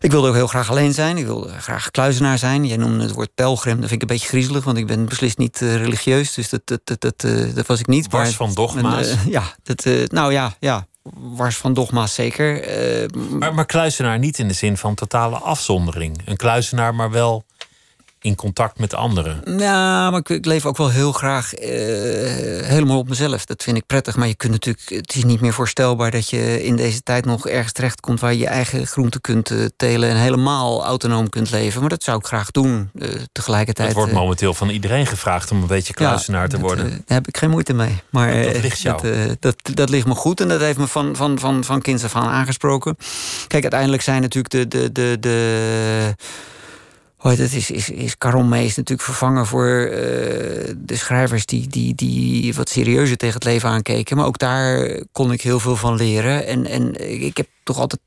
ik 0.00 0.10
wilde 0.10 0.28
ook 0.28 0.34
heel 0.34 0.46
graag 0.46 0.70
alleen 0.70 0.94
zijn. 0.94 1.16
Ik 1.16 1.26
wilde 1.26 1.48
graag 1.48 1.90
kluizenaar 1.90 2.38
zijn. 2.38 2.66
Jij 2.66 2.76
noemde 2.76 3.02
het 3.02 3.12
woord 3.12 3.34
pelgrim. 3.34 3.80
Dat 3.80 3.88
vind 3.88 4.02
ik 4.02 4.08
een 4.08 4.14
beetje 4.16 4.28
griezelig, 4.28 4.64
want 4.64 4.76
ik 4.76 4.86
ben 4.86 5.04
beslist 5.04 5.38
niet 5.38 5.60
uh, 5.60 5.76
religieus. 5.76 6.34
Dus 6.34 6.48
dat, 6.48 6.60
dat, 6.64 6.80
dat, 6.84 7.00
dat, 7.00 7.26
dat 7.54 7.66
was 7.66 7.80
ik 7.80 7.86
niet. 7.86 8.10
Wars 8.10 8.28
maar, 8.28 8.48
van 8.48 8.54
dogma's. 8.54 9.14
ja, 9.28 9.42
dat, 9.62 9.84
nou 10.10 10.32
ja, 10.32 10.54
ja, 10.60 10.86
wars 11.14 11.56
van 11.56 11.74
dogma's 11.74 12.14
zeker. 12.14 12.64
maar, 13.30 13.54
maar 13.54 13.66
kluizenaar 13.66 14.18
niet 14.18 14.38
in 14.38 14.48
de 14.48 14.54
zin 14.54 14.76
van 14.76 14.94
totale 14.94 15.36
afzondering. 15.36 16.22
Een 16.24 16.36
kluizenaar, 16.36 16.94
maar 16.94 17.10
wel 17.10 17.44
in 18.22 18.34
contact 18.34 18.78
met 18.78 18.94
anderen. 18.94 19.58
Ja, 19.58 20.10
maar 20.10 20.20
ik, 20.20 20.28
ik 20.28 20.44
leef 20.44 20.66
ook 20.66 20.76
wel 20.76 20.90
heel 20.90 21.12
graag 21.12 21.58
uh, 21.58 21.68
helemaal 22.66 22.98
op 22.98 23.08
mezelf. 23.08 23.44
Dat 23.44 23.62
vind 23.62 23.76
ik 23.76 23.86
prettig. 23.86 24.16
Maar 24.16 24.28
je 24.28 24.34
kunt 24.34 24.52
natuurlijk, 24.52 24.88
het 24.88 25.14
is 25.14 25.24
niet 25.24 25.40
meer 25.40 25.52
voorstelbaar 25.52 26.10
dat 26.10 26.30
je 26.30 26.64
in 26.64 26.76
deze 26.76 27.02
tijd 27.02 27.24
nog 27.24 27.48
ergens 27.48 27.72
terechtkomt 27.72 28.20
waar 28.20 28.32
je 28.32 28.38
je 28.38 28.46
eigen 28.46 28.86
groente 28.86 29.20
kunt 29.20 29.50
uh, 29.50 29.66
telen 29.76 30.10
en 30.10 30.16
helemaal 30.16 30.84
autonoom 30.84 31.28
kunt 31.28 31.50
leven. 31.50 31.80
Maar 31.80 31.88
dat 31.88 32.02
zou 32.02 32.18
ik 32.18 32.26
graag 32.26 32.50
doen. 32.50 32.90
Uh, 32.94 33.08
tegelijkertijd. 33.32 33.88
Het 33.88 33.96
wordt 33.96 34.12
momenteel 34.12 34.54
van 34.54 34.68
iedereen 34.68 35.06
gevraagd 35.06 35.50
om 35.50 35.60
een 35.60 35.66
beetje 35.66 35.94
kluisenaar 35.94 36.42
ja, 36.42 36.48
te 36.48 36.58
worden. 36.58 36.90
daar 36.90 37.16
heb 37.16 37.28
ik 37.28 37.36
geen 37.36 37.50
moeite 37.50 37.72
mee. 37.72 38.02
Maar 38.10 38.42
dat 38.42 38.62
ligt 38.62 38.80
jou. 38.80 39.02
Dat, 39.02 39.36
dat, 39.40 39.76
dat, 39.76 39.88
ligt 39.88 40.06
me 40.06 40.14
goed 40.14 40.40
en 40.40 40.48
dat 40.48 40.60
heeft 40.60 40.78
me 40.78 40.86
van, 40.86 41.16
van, 41.16 41.38
van, 41.38 41.64
van 41.64 41.80
kinds 41.80 42.04
af 42.04 42.16
aan 42.16 42.28
aangesproken. 42.28 42.96
Kijk, 43.46 43.62
uiteindelijk 43.62 44.02
zijn 44.02 44.20
natuurlijk 44.20 44.54
de. 44.54 44.68
de, 44.68 44.92
de, 44.92 45.16
de 45.20 46.14
Oh, 47.22 47.36
dat 47.36 47.52
is, 47.52 47.70
is, 47.70 47.90
is 47.90 48.16
Mees 48.48 48.76
natuurlijk 48.76 49.08
vervangen 49.08 49.46
voor 49.46 49.88
uh, 49.90 49.96
de 50.76 50.96
schrijvers 50.96 51.46
die, 51.46 51.68
die, 51.68 51.94
die 51.94 52.54
wat 52.54 52.68
serieuzer 52.68 53.16
tegen 53.16 53.34
het 53.34 53.44
leven 53.44 53.68
aankeken. 53.68 54.16
Maar 54.16 54.26
ook 54.26 54.38
daar 54.38 55.00
kon 55.12 55.32
ik 55.32 55.42
heel 55.42 55.60
veel 55.60 55.76
van 55.76 55.96
leren. 55.96 56.46
En, 56.46 56.66
en 56.66 57.10
ik 57.22 57.36
heb 57.36 57.46
toch 57.62 57.78
altijd 57.78 58.00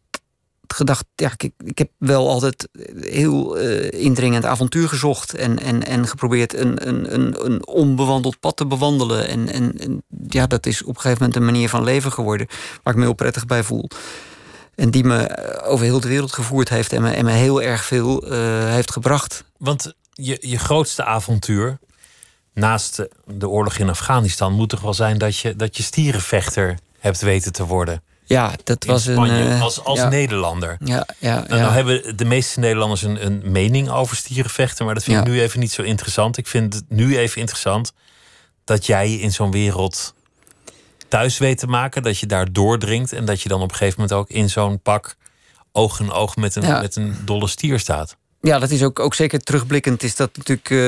gedacht, 0.67 1.05
ja, 1.15 1.31
ik, 1.37 1.51
ik 1.65 1.77
heb 1.77 1.89
wel 1.97 2.29
altijd 2.29 2.67
heel 2.99 3.61
uh, 3.61 3.91
indringend 3.91 4.45
avontuur 4.45 4.89
gezocht. 4.89 5.33
En, 5.33 5.59
en, 5.59 5.85
en 5.85 6.07
geprobeerd 6.07 6.53
een, 6.53 6.87
een, 6.87 7.13
een, 7.13 7.45
een 7.45 7.67
onbewandeld 7.67 8.39
pad 8.39 8.57
te 8.57 8.65
bewandelen. 8.65 9.27
En, 9.27 9.49
en, 9.51 9.79
en 9.79 10.03
ja, 10.27 10.47
dat 10.47 10.65
is 10.65 10.81
op 10.81 10.95
een 10.95 11.01
gegeven 11.01 11.17
moment 11.17 11.35
een 11.35 11.45
manier 11.45 11.69
van 11.69 11.83
leven 11.83 12.11
geworden 12.11 12.47
waar 12.83 12.93
ik 12.93 12.99
me 12.99 13.05
heel 13.05 13.13
prettig 13.13 13.45
bij 13.45 13.63
voel. 13.63 13.89
En 14.75 14.91
die 14.91 15.03
me 15.03 15.17
eh, 15.17 15.71
over 15.71 15.85
heel 15.85 15.99
de 15.99 16.07
wereld 16.07 16.33
gevoerd 16.33 16.69
heeft 16.69 16.93
en 16.93 17.01
me, 17.01 17.11
en 17.11 17.25
me 17.25 17.31
heel 17.31 17.61
erg 17.61 17.85
veel 17.85 18.31
uh, 18.31 18.69
heeft 18.69 18.91
gebracht. 18.91 19.43
Want 19.57 19.93
je, 20.13 20.37
je 20.41 20.57
grootste 20.57 21.03
avontuur, 21.03 21.77
naast 22.53 23.05
de 23.25 23.49
oorlog 23.49 23.77
in 23.77 23.89
Afghanistan 23.89 24.53
moet 24.53 24.69
toch 24.69 24.81
wel 24.81 24.93
zijn 24.93 25.17
dat 25.17 25.37
je, 25.37 25.55
dat 25.55 25.77
je 25.77 25.83
stierenvechter 25.83 26.77
hebt 26.99 27.21
weten 27.21 27.51
te 27.51 27.65
worden. 27.65 28.03
Ja, 28.27 28.51
dat 28.63 28.85
was 28.85 29.05
een. 29.05 29.25
Uh, 29.25 29.61
als 29.61 29.83
als 29.83 30.03
Nederlander. 30.03 30.77
Ja, 30.79 31.07
ja, 31.17 31.45
nou, 31.47 31.61
nou, 31.61 31.73
hebben 31.73 32.17
de 32.17 32.25
meeste 32.25 32.59
Nederlanders 32.59 33.01
een, 33.01 33.25
een 33.25 33.41
mening 33.51 33.89
over 33.89 34.15
stierenvechten, 34.15 34.85
maar 34.85 34.93
dat 34.93 35.03
vind 35.03 35.19
ik 35.19 35.27
nu 35.27 35.41
even 35.41 35.59
niet 35.59 35.71
zo 35.71 35.81
interessant. 35.81 36.37
Ik 36.37 36.47
vind 36.47 36.73
het 36.73 36.83
nu 36.89 37.17
even 37.17 37.39
interessant 37.39 37.93
dat 38.63 38.85
jij 38.85 39.13
in 39.13 39.31
zo'n 39.31 39.51
wereld 39.51 40.13
thuis 41.15 41.37
weet 41.37 41.57
te 41.57 41.67
maken, 41.67 42.03
dat 42.03 42.19
je 42.19 42.25
daar 42.25 42.51
doordringt 42.51 43.13
en 43.13 43.25
dat 43.25 43.41
je 43.41 43.49
dan 43.49 43.61
op 43.61 43.69
een 43.69 43.75
gegeven 43.75 44.01
moment 44.01 44.19
ook 44.19 44.29
in 44.29 44.49
zo'n 44.49 44.79
pak 44.81 45.15
oog 45.71 45.99
in 45.99 46.11
oog 46.11 46.35
met 46.35 46.55
een, 46.55 46.81
met 46.81 46.95
een 46.95 47.15
dolle 47.25 47.47
stier 47.47 47.79
staat. 47.79 48.15
Ja, 48.41 48.59
dat 48.59 48.69
is 48.69 48.83
ook, 48.83 48.99
ook 48.99 49.13
zeker 49.13 49.39
terugblikkend 49.39 50.03
is 50.03 50.15
dat 50.15 50.37
natuurlijk 50.37 50.69
uh, 50.69 50.79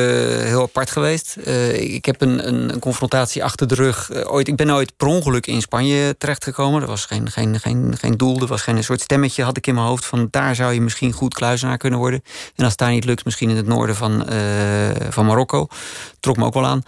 heel 0.43 0.61
apart 0.61 0.91
geweest. 0.91 1.35
Uh, 1.45 1.93
ik 1.93 2.05
heb 2.05 2.21
een, 2.21 2.47
een, 2.47 2.73
een, 2.73 2.79
confrontatie 2.79 3.43
achter 3.43 3.67
de 3.67 3.75
rug. 3.75 4.09
Uh, 4.09 4.31
ooit, 4.31 4.47
ik 4.47 4.55
ben 4.55 4.71
ooit 4.71 4.97
per 4.97 5.07
ongeluk 5.07 5.47
in 5.47 5.61
Spanje 5.61 6.17
terechtgekomen. 6.17 6.81
Er 6.81 6.87
was 6.87 7.05
geen, 7.05 7.31
geen, 7.31 7.59
geen, 7.59 7.97
geen 7.97 8.17
doel, 8.17 8.39
er 8.39 8.47
was 8.47 8.61
geen 8.61 8.77
een 8.77 8.83
soort 8.83 9.01
stemmetje 9.01 9.43
had 9.43 9.57
ik 9.57 9.67
in 9.67 9.73
mijn 9.73 9.87
hoofd... 9.87 10.05
van 10.05 10.27
daar 10.31 10.55
zou 10.55 10.73
je 10.73 10.81
misschien 10.81 11.11
goed 11.11 11.33
kluizenaar 11.33 11.77
kunnen 11.77 11.99
worden. 11.99 12.23
En 12.55 12.63
als 12.63 12.71
het 12.71 12.77
daar 12.79 12.91
niet 12.91 13.05
lukt, 13.05 13.25
misschien 13.25 13.49
in 13.49 13.55
het 13.55 13.67
noorden 13.67 13.95
van, 13.95 14.25
van 15.09 15.25
Marokko. 15.25 15.67
Trok 16.19 16.37
me 16.37 16.45
ook 16.45 16.53
wel 16.53 16.65
aan. 16.65 16.83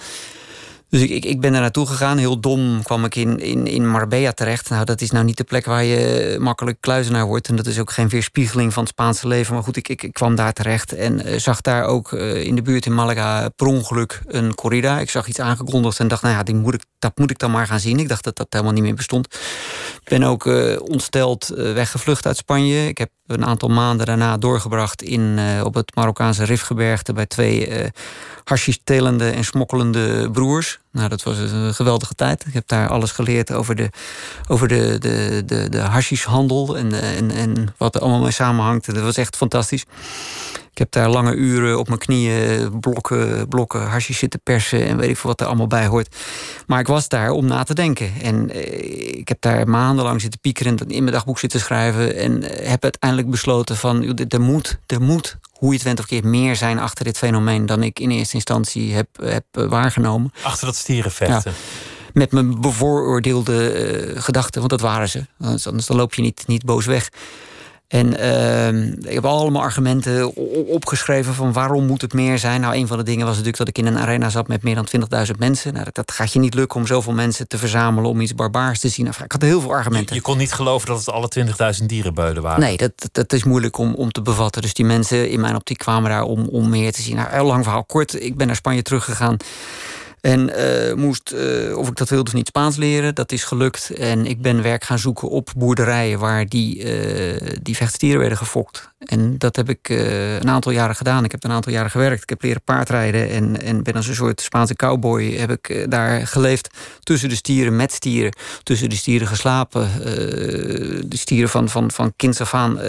Dus 0.89 1.01
ik, 1.01 1.09
ik, 1.09 1.25
ik 1.25 1.41
ben 1.41 1.51
daar 1.51 1.61
naartoe 1.61 1.85
gegaan. 1.85 2.17
Heel 2.17 2.39
dom 2.39 2.83
kwam 2.83 3.05
ik 3.05 3.15
in, 3.15 3.39
in, 3.39 3.67
in 3.67 3.89
Marbella 3.89 4.31
terecht. 4.31 4.69
Nou, 4.69 4.85
dat 4.85 5.01
is 5.01 5.11
nou 5.11 5.25
niet 5.25 5.37
de 5.37 5.43
plek 5.43 5.65
waar 5.65 5.83
je 5.83 6.37
makkelijk 6.39 6.77
kluizenaar 6.79 7.25
wordt. 7.25 7.47
En 7.47 7.55
dat 7.55 7.65
is 7.65 7.79
ook 7.79 7.91
geen 7.91 8.09
weerspiegeling 8.09 8.73
van 8.73 8.83
het 8.83 8.91
Spaanse 8.91 9.27
leven. 9.27 9.53
Maar 9.53 9.63
goed, 9.63 9.75
ik, 9.77 9.87
ik, 9.87 10.03
ik 10.03 10.13
kwam 10.13 10.35
daar 10.35 10.53
terecht 10.53 10.93
en 10.93 11.27
uh, 11.27 11.39
zag 11.39 11.61
daar 11.61 11.83
ook 11.83 12.11
uh, 12.11 12.45
in 12.45 12.55
de 12.55 12.61
buurt 12.61 12.85
in 12.85 12.93
Malaga 12.93 13.49
per 13.49 13.67
ongeluk 13.67 14.21
een 14.27 14.55
corrida. 14.55 14.99
Ik 14.99 15.09
zag 15.09 15.27
iets 15.27 15.39
aangekondigd 15.39 15.99
en 15.99 16.07
dacht, 16.07 16.21
nou 16.21 16.35
ja, 16.35 16.43
die 16.43 16.55
moet 16.55 16.73
ik, 16.73 16.83
dat 16.99 17.17
moet 17.17 17.31
ik 17.31 17.39
dan 17.39 17.51
maar 17.51 17.67
gaan 17.67 17.79
zien. 17.79 17.99
Ik 17.99 18.09
dacht 18.09 18.23
dat 18.23 18.35
dat 18.35 18.47
helemaal 18.49 18.73
niet 18.73 18.83
meer 18.83 18.95
bestond. 18.95 19.27
Ben 20.09 20.23
ook 20.23 20.45
uh, 20.45 20.81
ontsteld 20.81 21.47
weggevlucht 21.55 22.25
uit 22.25 22.37
Spanje. 22.37 22.87
Ik 22.87 22.97
heb 22.97 23.09
een 23.27 23.45
aantal 23.45 23.69
maanden 23.69 24.05
daarna 24.05 24.37
doorgebracht 24.37 25.01
in, 25.01 25.39
op 25.63 25.73
het 25.73 25.95
Marokkaanse 25.95 26.43
Rifgebergte 26.43 27.13
bij 27.13 27.25
twee 27.25 27.91
hashish-telende 28.43 29.29
en 29.29 29.43
smokkelende 29.43 30.31
broers. 30.31 30.79
Nou, 30.91 31.09
dat 31.09 31.23
was 31.23 31.37
een 31.37 31.73
geweldige 31.73 32.15
tijd. 32.15 32.45
Ik 32.47 32.53
heb 32.53 32.67
daar 32.67 32.89
alles 32.89 33.11
geleerd 33.11 33.51
over 33.51 33.75
de, 33.75 33.89
over 34.47 34.67
de, 34.67 34.97
de, 34.99 35.43
de, 35.45 35.69
de 35.69 35.79
hashishhandel 35.79 36.77
en, 36.77 37.01
en, 37.01 37.31
en 37.31 37.73
wat 37.77 37.95
er 37.95 38.01
allemaal 38.01 38.21
mee 38.21 38.31
samenhangt. 38.31 38.93
Dat 38.93 39.03
was 39.03 39.17
echt 39.17 39.35
fantastisch. 39.35 39.85
Ik 40.79 40.85
heb 40.91 41.03
daar 41.03 41.13
lange 41.13 41.33
uren 41.33 41.79
op 41.79 41.87
mijn 41.87 41.99
knieën 41.99 42.79
blokken, 42.79 43.47
blokken 43.47 43.87
hashish 43.87 44.17
zitten 44.17 44.39
persen 44.43 44.85
en 44.85 44.97
weet 44.97 45.09
ik 45.09 45.17
veel 45.17 45.29
wat 45.29 45.41
er 45.41 45.45
allemaal 45.47 45.67
bij 45.67 45.85
hoort. 45.85 46.15
Maar 46.67 46.79
ik 46.79 46.87
was 46.87 47.07
daar 47.07 47.31
om 47.31 47.45
na 47.45 47.63
te 47.63 47.73
denken. 47.73 48.13
En 48.21 48.49
eh, 48.49 49.17
ik 49.17 49.27
heb 49.27 49.41
daar 49.41 49.67
maandenlang 49.67 50.21
zitten 50.21 50.39
piekeren 50.39 50.77
en 50.77 50.89
in 50.89 51.03
mijn 51.03 51.15
dagboek 51.15 51.39
zitten 51.39 51.59
schrijven. 51.59 52.15
En 52.15 52.43
heb 52.43 52.83
uiteindelijk 52.83 53.29
besloten 53.29 53.75
van 53.75 54.17
er 54.29 54.41
moet, 54.41 54.79
er 54.87 55.01
moet 55.01 55.37
hoe 55.51 55.69
je 55.69 55.75
het 55.75 55.83
went 55.83 55.99
of 55.99 56.05
keert, 56.05 56.23
meer 56.23 56.55
zijn 56.55 56.79
achter 56.79 57.05
dit 57.05 57.17
fenomeen 57.17 57.65
dan 57.65 57.83
ik 57.83 57.99
in 57.99 58.09
eerste 58.09 58.35
instantie 58.35 58.93
heb, 58.93 59.07
heb 59.21 59.45
eh, 59.51 59.65
waargenomen. 59.65 60.31
Achter 60.43 60.65
dat 60.65 60.75
stierenvechten. 60.75 61.53
met 62.13 62.31
mijn 62.31 62.61
bevooroordeelde 62.61 64.13
uh, 64.15 64.21
gedachten, 64.21 64.59
want 64.59 64.71
dat 64.71 64.81
waren 64.81 65.09
ze. 65.09 65.25
Anders, 65.39 65.67
anders 65.67 65.85
dan 65.85 65.97
loop 65.97 66.13
je 66.13 66.21
niet, 66.21 66.43
niet 66.47 66.65
boos 66.65 66.85
weg. 66.85 67.09
En 67.89 68.13
uh, 68.19 69.09
ik 69.09 69.13
heb 69.13 69.25
allemaal 69.25 69.61
argumenten 69.61 70.35
opgeschreven 70.67 71.33
van 71.33 71.53
waarom 71.53 71.85
moet 71.85 72.01
het 72.01 72.13
meer 72.13 72.39
zijn. 72.39 72.61
Nou, 72.61 72.75
een 72.75 72.87
van 72.87 72.97
de 72.97 73.03
dingen 73.03 73.25
was 73.25 73.29
natuurlijk 73.29 73.57
dat 73.57 73.67
ik 73.67 73.77
in 73.77 73.85
een 73.85 73.97
arena 73.97 74.29
zat 74.29 74.47
met 74.47 74.63
meer 74.63 74.75
dan 74.75 74.87
20.000 75.27 75.31
mensen. 75.37 75.73
Nou, 75.73 75.87
dat, 75.91 76.11
gaat 76.11 76.33
je 76.33 76.39
niet 76.39 76.53
lukken 76.53 76.79
om 76.79 76.87
zoveel 76.87 77.13
mensen 77.13 77.47
te 77.47 77.57
verzamelen 77.57 78.09
om 78.09 78.21
iets 78.21 78.35
barbaars 78.35 78.79
te 78.79 78.89
zien. 78.89 79.07
Ik 79.07 79.31
had 79.31 79.41
heel 79.41 79.61
veel 79.61 79.73
argumenten. 79.73 80.15
Je, 80.15 80.21
kon 80.21 80.37
niet 80.37 80.53
geloven 80.53 80.87
dat 80.87 80.97
het 80.97 81.09
alle 81.09 81.29
20.000 81.79 81.85
dierenbeuden 81.85 82.43
waren. 82.43 82.59
Nee, 82.59 82.77
dat, 82.77 82.91
dat 83.11 83.33
is 83.33 83.43
moeilijk 83.43 83.77
om, 83.77 83.93
om 83.93 84.11
te 84.11 84.21
bevatten. 84.21 84.61
Dus 84.61 84.73
die 84.73 84.85
mensen 84.85 85.29
in 85.29 85.39
mijn 85.39 85.55
optiek 85.55 85.77
kwamen 85.77 86.09
daar 86.09 86.23
om, 86.23 86.47
om 86.47 86.69
meer 86.69 86.91
te 86.91 87.01
zien. 87.01 87.15
Nou, 87.15 87.29
heel 87.29 87.45
lang 87.45 87.63
verhaal 87.63 87.83
kort. 87.83 88.23
Ik 88.23 88.37
ben 88.37 88.47
naar 88.47 88.55
Spanje 88.55 88.81
teruggegaan. 88.81 89.37
En 90.21 90.49
uh, 90.49 90.93
moest, 90.93 91.33
uh, 91.35 91.77
of 91.77 91.87
ik 91.87 91.95
dat 91.95 92.09
wilde 92.09 92.29
of 92.29 92.33
niet, 92.33 92.47
Spaans 92.47 92.75
leren. 92.75 93.15
Dat 93.15 93.31
is 93.31 93.43
gelukt. 93.43 93.89
En 93.89 94.25
ik 94.25 94.41
ben 94.41 94.61
werk 94.61 94.83
gaan 94.83 94.99
zoeken 94.99 95.29
op 95.29 95.49
boerderijen 95.57 96.19
waar 96.19 96.45
die, 96.45 96.77
uh, 96.77 97.55
die 97.61 97.75
vechtstieren 97.75 98.19
werden 98.19 98.37
gefokt. 98.37 98.89
En 98.99 99.37
dat 99.37 99.55
heb 99.55 99.69
ik 99.69 99.89
een 99.89 100.49
aantal 100.49 100.71
jaren 100.71 100.95
gedaan. 100.95 101.23
Ik 101.23 101.31
heb 101.31 101.43
een 101.43 101.51
aantal 101.51 101.71
jaren 101.71 101.91
gewerkt. 101.91 102.21
Ik 102.21 102.29
heb 102.29 102.41
leren 102.43 102.61
paardrijden 102.61 103.29
en, 103.29 103.61
en 103.61 103.83
ben 103.83 103.93
als 103.93 104.07
een 104.07 104.15
soort 104.15 104.41
Spaanse 104.41 104.75
cowboy. 104.75 105.35
Heb 105.35 105.51
ik 105.51 105.91
daar 105.91 106.27
geleefd 106.27 106.69
tussen 107.03 107.29
de 107.29 107.35
stieren, 107.35 107.75
met 107.75 107.91
stieren. 107.91 108.33
Tussen 108.63 108.89
de 108.89 108.95
stieren 108.95 109.27
geslapen. 109.27 109.89
de 111.09 111.17
stieren 111.17 111.49
van, 111.49 111.69
van, 111.69 111.91
van 111.91 112.13
kinds 112.15 112.41
af 112.41 112.53
aan 112.53 112.79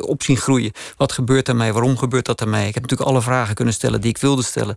op 0.00 0.22
zien 0.22 0.36
groeien. 0.36 0.72
Wat 0.96 1.12
gebeurt 1.12 1.46
daarmee? 1.46 1.72
Waarom 1.72 1.98
gebeurt 1.98 2.26
dat 2.26 2.38
daarmee? 2.38 2.68
Ik 2.68 2.74
heb 2.74 2.82
natuurlijk 2.82 3.10
alle 3.10 3.22
vragen 3.22 3.54
kunnen 3.54 3.74
stellen 3.74 4.00
die 4.00 4.10
ik 4.10 4.18
wilde 4.18 4.42
stellen. 4.42 4.76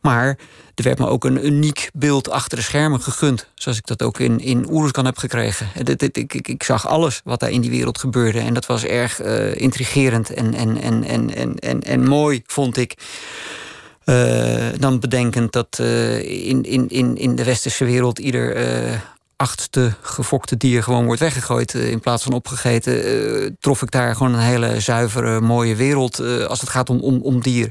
Maar 0.00 0.38
er 0.74 0.84
werd 0.84 0.98
me 0.98 1.06
ook 1.06 1.24
een 1.24 1.46
uniek 1.46 1.90
beeld 1.92 2.30
achter 2.30 2.58
de 2.58 2.64
schermen 2.64 3.00
gegund. 3.00 3.46
Zoals 3.54 3.78
ik 3.78 3.86
dat 3.86 4.02
ook 4.02 4.18
in, 4.18 4.40
in 4.40 4.70
Oeruzkan 4.70 5.04
heb 5.04 5.18
gekregen. 5.18 5.68
Ik, 6.42 6.62
zag 6.62 6.86
alles 6.86 7.20
wat 7.24 7.40
daar 7.40 7.50
in 7.50 7.60
die 7.60 7.70
wereld 7.70 7.98
gebeurde. 7.98 8.38
En 8.38 8.54
dat 8.54 8.66
was 8.66 8.84
erg 8.84 9.22
uh, 9.22 9.54
intrigerend 9.54 10.30
en, 10.30 10.54
en, 10.54 10.80
en, 10.80 11.04
en, 11.04 11.34
en, 11.34 11.58
en, 11.58 11.82
en 11.82 12.08
mooi, 12.08 12.42
vond 12.46 12.76
ik. 12.76 12.94
Uh, 14.04 14.68
dan 14.78 15.00
bedenkend 15.00 15.52
dat 15.52 15.78
uh, 15.80 16.48
in, 16.48 16.62
in, 16.62 16.88
in, 16.88 17.16
in 17.16 17.36
de 17.36 17.44
westerse 17.44 17.84
wereld 17.84 18.18
ieder 18.18 19.00
achtste 19.36 19.94
gefokte 20.00 20.56
dier 20.56 20.82
gewoon 20.82 21.04
wordt 21.04 21.20
weggegooid 21.20 21.74
in 21.74 22.00
plaats 22.00 22.22
van 22.22 22.32
opgegeten, 22.32 23.56
trof 23.60 23.82
ik 23.82 23.90
daar 23.90 24.16
gewoon 24.16 24.34
een 24.34 24.40
hele 24.40 24.80
zuivere, 24.80 25.40
mooie 25.40 25.76
wereld 25.76 26.20
als 26.46 26.60
het 26.60 26.68
gaat 26.68 26.90
om, 26.90 27.00
om, 27.00 27.20
om 27.22 27.40
dier. 27.40 27.68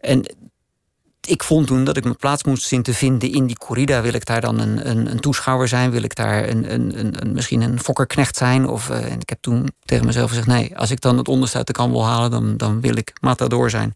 En 0.00 0.24
ik 1.26 1.42
vond 1.42 1.66
toen 1.66 1.84
dat 1.84 1.96
ik 1.96 2.04
mijn 2.04 2.16
plaats 2.16 2.44
moest 2.44 2.62
zien 2.62 2.82
te 2.82 2.94
vinden 2.94 3.32
in 3.32 3.46
die 3.46 3.58
corrida. 3.58 4.02
Wil 4.02 4.14
ik 4.14 4.24
daar 4.24 4.40
dan 4.40 4.60
een, 4.60 4.90
een, 4.90 5.10
een 5.10 5.20
toeschouwer 5.20 5.68
zijn? 5.68 5.90
Wil 5.90 6.02
ik 6.02 6.14
daar 6.14 6.48
een, 6.48 6.72
een, 6.72 7.20
een 7.20 7.32
misschien 7.32 7.60
een 7.60 7.80
fokkerknecht 7.80 8.36
zijn? 8.36 8.68
Of, 8.68 8.88
uh, 8.88 9.12
en 9.12 9.20
ik 9.20 9.28
heb 9.28 9.38
toen 9.40 9.68
tegen 9.84 10.06
mezelf 10.06 10.28
gezegd: 10.28 10.46
nee, 10.46 10.78
als 10.78 10.90
ik 10.90 11.00
dan 11.00 11.18
het 11.18 11.28
onderste 11.28 11.56
uit 11.56 11.66
de 11.66 11.72
kan 11.72 11.90
wil 11.90 12.04
halen, 12.04 12.30
dan, 12.30 12.56
dan 12.56 12.80
wil 12.80 12.96
ik 12.96 13.12
matador 13.20 13.70
zijn. 13.70 13.94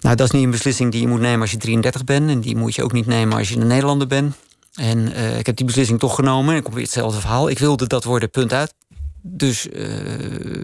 Nou, 0.00 0.16
dat 0.16 0.26
is 0.26 0.32
niet 0.32 0.44
een 0.44 0.50
beslissing 0.50 0.92
die 0.92 1.00
je 1.00 1.08
moet 1.08 1.20
nemen 1.20 1.40
als 1.40 1.50
je 1.50 1.56
33 1.56 2.04
bent. 2.04 2.30
En 2.30 2.40
die 2.40 2.56
moet 2.56 2.74
je 2.74 2.84
ook 2.84 2.92
niet 2.92 3.06
nemen 3.06 3.38
als 3.38 3.48
je 3.48 3.56
een 3.56 3.66
Nederlander 3.66 4.06
bent. 4.06 4.34
En 4.74 4.98
uh, 4.98 5.38
ik 5.38 5.46
heb 5.46 5.56
die 5.56 5.66
beslissing 5.66 5.98
toch 5.98 6.14
genomen. 6.14 6.52
En 6.52 6.58
ik 6.58 6.64
kom 6.64 6.74
weer 6.74 6.82
hetzelfde 6.82 7.20
verhaal. 7.20 7.48
Ik 7.48 7.58
wilde 7.58 7.86
dat 7.86 8.04
worden, 8.04 8.30
punt 8.30 8.52
uit. 8.52 8.74
Dus 9.22 9.66
uh, 9.66 9.72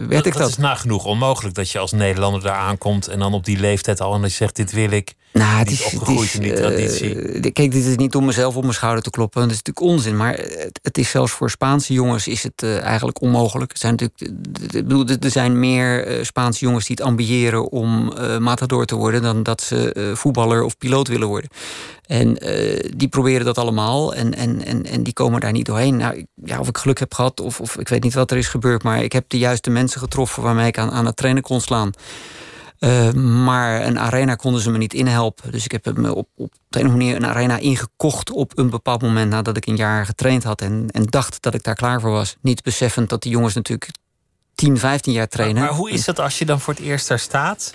werd 0.07 0.25
ik 0.25 0.33
dat. 0.33 0.41
Het 0.41 0.49
is 0.49 0.57
nagenoeg 0.57 1.05
onmogelijk 1.05 1.55
dat 1.55 1.69
je 1.69 1.79
als 1.79 1.91
Nederlander 1.91 2.41
daar 2.41 2.55
aankomt... 2.55 3.07
en 3.07 3.19
dan 3.19 3.33
op 3.33 3.45
die 3.45 3.59
leeftijd 3.59 4.01
al 4.01 4.13
en 4.13 4.21
dat 4.21 4.29
je 4.29 4.35
zegt, 4.35 4.55
dit 4.55 4.71
wil 4.71 4.91
ik. 4.91 5.15
Nou, 5.33 5.57
het 5.57 5.71
is, 5.71 5.83
opgegroeid 5.83 6.19
het 6.19 6.27
is, 6.27 6.33
in 6.33 6.41
die 6.41 6.53
traditie. 6.53 7.15
Uh, 7.15 7.51
kijk, 7.53 7.71
dit 7.71 7.85
is 7.85 7.95
niet 7.95 8.15
om 8.15 8.25
mezelf 8.25 8.55
op 8.55 8.61
mijn 8.61 8.73
schouder 8.73 9.03
te 9.03 9.09
kloppen. 9.09 9.41
Dat 9.41 9.51
is 9.51 9.57
natuurlijk 9.57 9.93
onzin. 9.93 10.17
Maar 10.17 10.33
het, 10.33 10.79
het 10.81 10.97
is 10.97 11.09
zelfs 11.09 11.31
voor 11.31 11.49
Spaanse 11.49 11.93
jongens 11.93 12.27
is 12.27 12.43
het 12.43 12.63
uh, 12.63 12.81
eigenlijk 12.81 13.21
onmogelijk. 13.21 13.71
Er 13.71 13.77
zijn, 13.77 13.95
natuurlijk, 13.99 14.41
ik 14.73 14.87
bedoel, 14.87 15.05
er 15.07 15.31
zijn 15.31 15.59
meer 15.59 16.17
uh, 16.17 16.23
Spaanse 16.23 16.65
jongens 16.65 16.85
die 16.85 16.95
het 16.95 17.05
ambiëren 17.05 17.71
om 17.71 18.13
matador 18.39 18.85
te 18.85 18.95
worden... 18.95 19.21
dan 19.21 19.43
dat 19.43 19.61
ze 19.61 20.11
voetballer 20.15 20.63
of 20.63 20.77
piloot 20.77 21.07
willen 21.07 21.27
worden. 21.27 21.49
En 22.05 22.33
die 22.95 23.07
proberen 23.07 23.45
dat 23.45 23.57
allemaal 23.57 24.13
en, 24.13 24.35
en, 24.35 24.65
en, 24.65 24.85
en 24.85 25.03
die 25.03 25.13
komen 25.13 25.39
daar 25.39 25.51
niet 25.51 25.65
doorheen. 25.65 25.97
Nou, 25.97 26.25
ja, 26.45 26.59
of 26.59 26.67
ik 26.67 26.77
geluk 26.77 26.99
heb 26.99 27.13
gehad 27.13 27.39
of, 27.39 27.59
of 27.59 27.77
ik 27.77 27.89
weet 27.89 28.03
niet 28.03 28.13
wat 28.13 28.31
er 28.31 28.37
is 28.37 28.47
gebeurd... 28.47 28.83
maar 28.83 29.03
ik 29.03 29.11
heb 29.11 29.25
de 29.27 29.37
juiste 29.37 29.69
mensen 29.69 29.99
getroffen 29.99 30.43
waarmee 30.43 30.67
ik 30.67 30.77
aan, 30.77 30.91
aan 30.91 31.05
het 31.05 31.15
trainen 31.15 31.43
kon 31.43 31.61
slaan... 31.61 31.91
Uh, 32.85 33.11
maar 33.11 33.85
een 33.85 33.99
arena 33.99 34.35
konden 34.35 34.61
ze 34.61 34.71
me 34.71 34.77
niet 34.77 34.93
inhelpen. 34.93 35.51
Dus 35.51 35.65
ik 35.65 35.71
heb 35.71 35.97
me 35.97 36.15
op, 36.15 36.27
op 36.35 36.53
de 36.69 36.79
een 36.79 36.91
manier 36.91 37.15
een 37.15 37.25
arena 37.25 37.57
ingekocht 37.57 38.31
op 38.31 38.57
een 38.57 38.69
bepaald 38.69 39.01
moment 39.01 39.29
nadat 39.29 39.57
ik 39.57 39.65
een 39.65 39.75
jaar 39.75 40.05
getraind 40.05 40.43
had 40.43 40.61
en, 40.61 40.87
en 40.91 41.03
dacht 41.03 41.41
dat 41.41 41.53
ik 41.53 41.63
daar 41.63 41.75
klaar 41.75 42.01
voor 42.01 42.11
was. 42.11 42.35
Niet 42.41 42.63
beseffend 42.63 43.09
dat 43.09 43.21
die 43.21 43.31
jongens 43.31 43.53
natuurlijk 43.53 43.91
10, 44.55 44.77
15 44.77 45.13
jaar 45.13 45.27
trainen. 45.27 45.61
Maar, 45.61 45.71
maar 45.71 45.79
hoe 45.79 45.91
is 45.91 46.05
dat 46.05 46.19
als 46.19 46.37
je 46.37 46.45
dan 46.45 46.59
voor 46.59 46.73
het 46.73 46.83
eerst 46.83 47.07
daar 47.07 47.19
staat? 47.19 47.73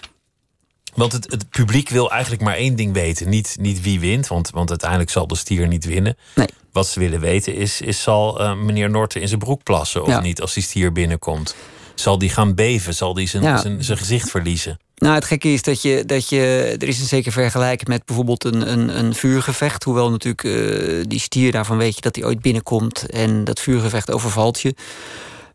Want 0.94 1.12
het, 1.12 1.30
het, 1.30 1.50
publiek 1.50 1.88
wil 1.88 2.10
eigenlijk 2.10 2.42
maar 2.42 2.54
één 2.54 2.76
ding 2.76 2.92
weten. 2.92 3.28
Niet, 3.28 3.56
niet 3.60 3.82
wie 3.82 4.00
wint, 4.00 4.26
want, 4.26 4.50
want 4.50 4.70
uiteindelijk 4.70 5.10
zal 5.10 5.26
de 5.26 5.36
stier 5.36 5.66
niet 5.66 5.84
winnen. 5.84 6.16
Nee. 6.34 6.48
Wat 6.72 6.86
ze 6.86 7.00
willen 7.00 7.20
weten 7.20 7.54
is, 7.54 7.80
is 7.80 8.02
zal 8.02 8.40
uh, 8.40 8.54
meneer 8.54 8.90
Norten 8.90 9.20
in 9.20 9.28
zijn 9.28 9.40
broek 9.40 9.62
plassen 9.62 10.04
of 10.04 10.20
niet 10.20 10.40
als 10.40 10.54
die 10.54 10.62
stier 10.62 10.92
binnenkomt? 10.92 11.54
Zal 11.94 12.18
die 12.18 12.30
gaan 12.30 12.54
beven? 12.54 12.94
Zal 12.94 13.14
die 13.14 13.28
zijn, 13.28 13.42
ja. 13.42 13.56
zijn, 13.56 13.84
zijn 13.84 13.98
gezicht 13.98 14.30
verliezen? 14.30 14.78
Nou, 14.96 15.14
het 15.14 15.24
gekke 15.24 15.48
is 15.48 15.62
dat 15.62 15.82
je, 15.82 16.04
dat 16.04 16.28
je. 16.28 16.74
Er 16.78 16.88
is 16.88 17.00
een 17.00 17.06
zeker 17.06 17.32
vergelijking 17.32 17.88
met 17.88 18.04
bijvoorbeeld 18.04 18.44
een, 18.44 18.72
een, 18.72 18.98
een 18.98 19.14
vuurgevecht. 19.14 19.84
Hoewel 19.84 20.10
natuurlijk 20.10 20.42
uh, 20.42 21.04
die 21.08 21.20
stier 21.20 21.52
daarvan 21.52 21.76
weet 21.76 21.94
je 21.94 22.00
dat 22.00 22.16
hij 22.16 22.24
ooit 22.24 22.40
binnenkomt. 22.40 23.10
En 23.10 23.44
dat 23.44 23.60
vuurgevecht 23.60 24.10
overvalt 24.10 24.60
je. 24.60 24.74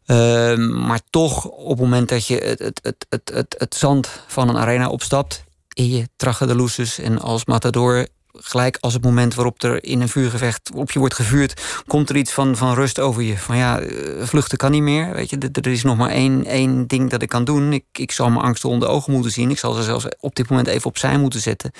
Uh, 0.06 0.68
maar 0.86 1.00
toch, 1.10 1.46
op 1.46 1.70
het 1.70 1.80
moment 1.80 2.10
dat 2.10 2.28
je 2.28 2.36
het, 2.36 2.60
het, 2.60 2.80
het, 2.84 3.06
het, 3.10 3.32
het, 3.34 3.56
het 3.58 3.76
zand 3.76 4.10
van 4.28 4.50
een 4.50 4.58
arena 4.58 4.90
opstapt. 4.90 5.44
in 5.74 5.90
je 5.90 6.10
trache 6.16 6.46
de 6.46 6.56
loeses 6.56 7.00
en 7.00 7.20
als 7.20 7.46
matador 7.46 8.08
gelijk 8.34 8.78
als 8.80 8.94
het 8.94 9.04
moment 9.04 9.36
waarop 9.36 9.64
er 9.64 9.84
in 9.84 10.02
een 10.02 10.10
vuurgevecht 10.10 10.72
op 10.74 10.92
je 10.92 11.00
wordt 11.00 11.14
gevuurd, 11.14 11.62
komt 11.88 12.10
er 12.10 12.16
iets 12.16 12.32
van, 12.32 12.56
van 12.56 12.74
rust 12.74 13.00
over 13.00 13.22
je. 13.22 13.38
Van 13.38 13.58
ja, 13.58 13.80
eh, 13.80 14.24
vluchten 14.24 14.58
kan 14.58 14.72
niet 14.72 14.82
meer. 14.82 15.14
Weet 15.14 15.30
je, 15.30 15.38
er 15.52 15.68
is 15.68 15.84
nog 15.84 15.98
maar 15.98 16.10
één, 16.10 16.46
één 16.46 16.88
ding 16.88 17.10
dat 17.10 17.22
ik 17.22 17.30
kan 17.30 17.44
doen. 17.44 17.74
Ik, 17.74 17.86
ik 17.92 18.12
zal 18.12 18.30
mijn 18.30 18.46
angsten 18.46 18.70
onder 18.70 18.90
ogen 18.90 19.14
moeten 19.14 19.32
zien. 19.32 19.50
Ik 19.50 19.60
zal 19.60 19.74
ze 19.74 19.84
zelfs 19.84 20.06
op 20.20 20.36
dit 20.36 20.50
moment 20.50 20.68
even 20.68 20.86
opzij 20.86 21.18
moeten 21.18 21.42
zetten. 21.42 21.72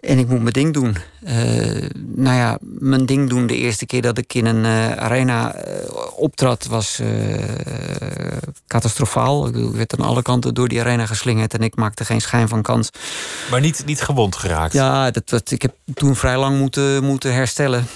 En 0.00 0.18
ik 0.18 0.28
moet 0.28 0.40
mijn 0.40 0.52
ding 0.52 0.74
doen. 0.74 0.96
Uh, 1.24 1.32
nou 2.14 2.36
ja, 2.36 2.58
mijn 2.60 3.06
ding 3.06 3.28
doen 3.28 3.46
de 3.46 3.56
eerste 3.56 3.86
keer 3.86 4.02
dat 4.02 4.18
ik 4.18 4.34
in 4.34 4.46
een 4.46 4.64
uh, 4.64 4.92
arena 4.92 5.54
uh, 5.54 5.62
optrad 6.16 6.66
was 6.66 7.00
catastrofaal. 8.66 9.46
Ik 9.46 9.74
werd 9.74 9.98
aan 9.98 10.06
alle 10.06 10.22
kanten 10.22 10.54
door 10.54 10.68
die 10.68 10.80
arena 10.80 11.06
geslingerd 11.06 11.54
en 11.54 11.60
ik 11.60 11.76
maakte 11.76 12.04
geen 12.04 12.20
schijn 12.20 12.48
van 12.48 12.62
kans. 12.62 12.90
Maar 13.50 13.60
niet, 13.60 13.82
niet 13.86 14.02
gewond 14.02 14.36
geraakt? 14.36 14.72
Ja, 14.72 15.10
dat, 15.10 15.28
dat, 15.28 15.50
ik 15.50 15.62
heb 15.62 15.74
toen 15.94 16.16
vrij 16.16 16.38
lang 16.38 16.58
moeten, 16.58 17.04
moeten 17.04 17.34
herstellen. 17.34 17.86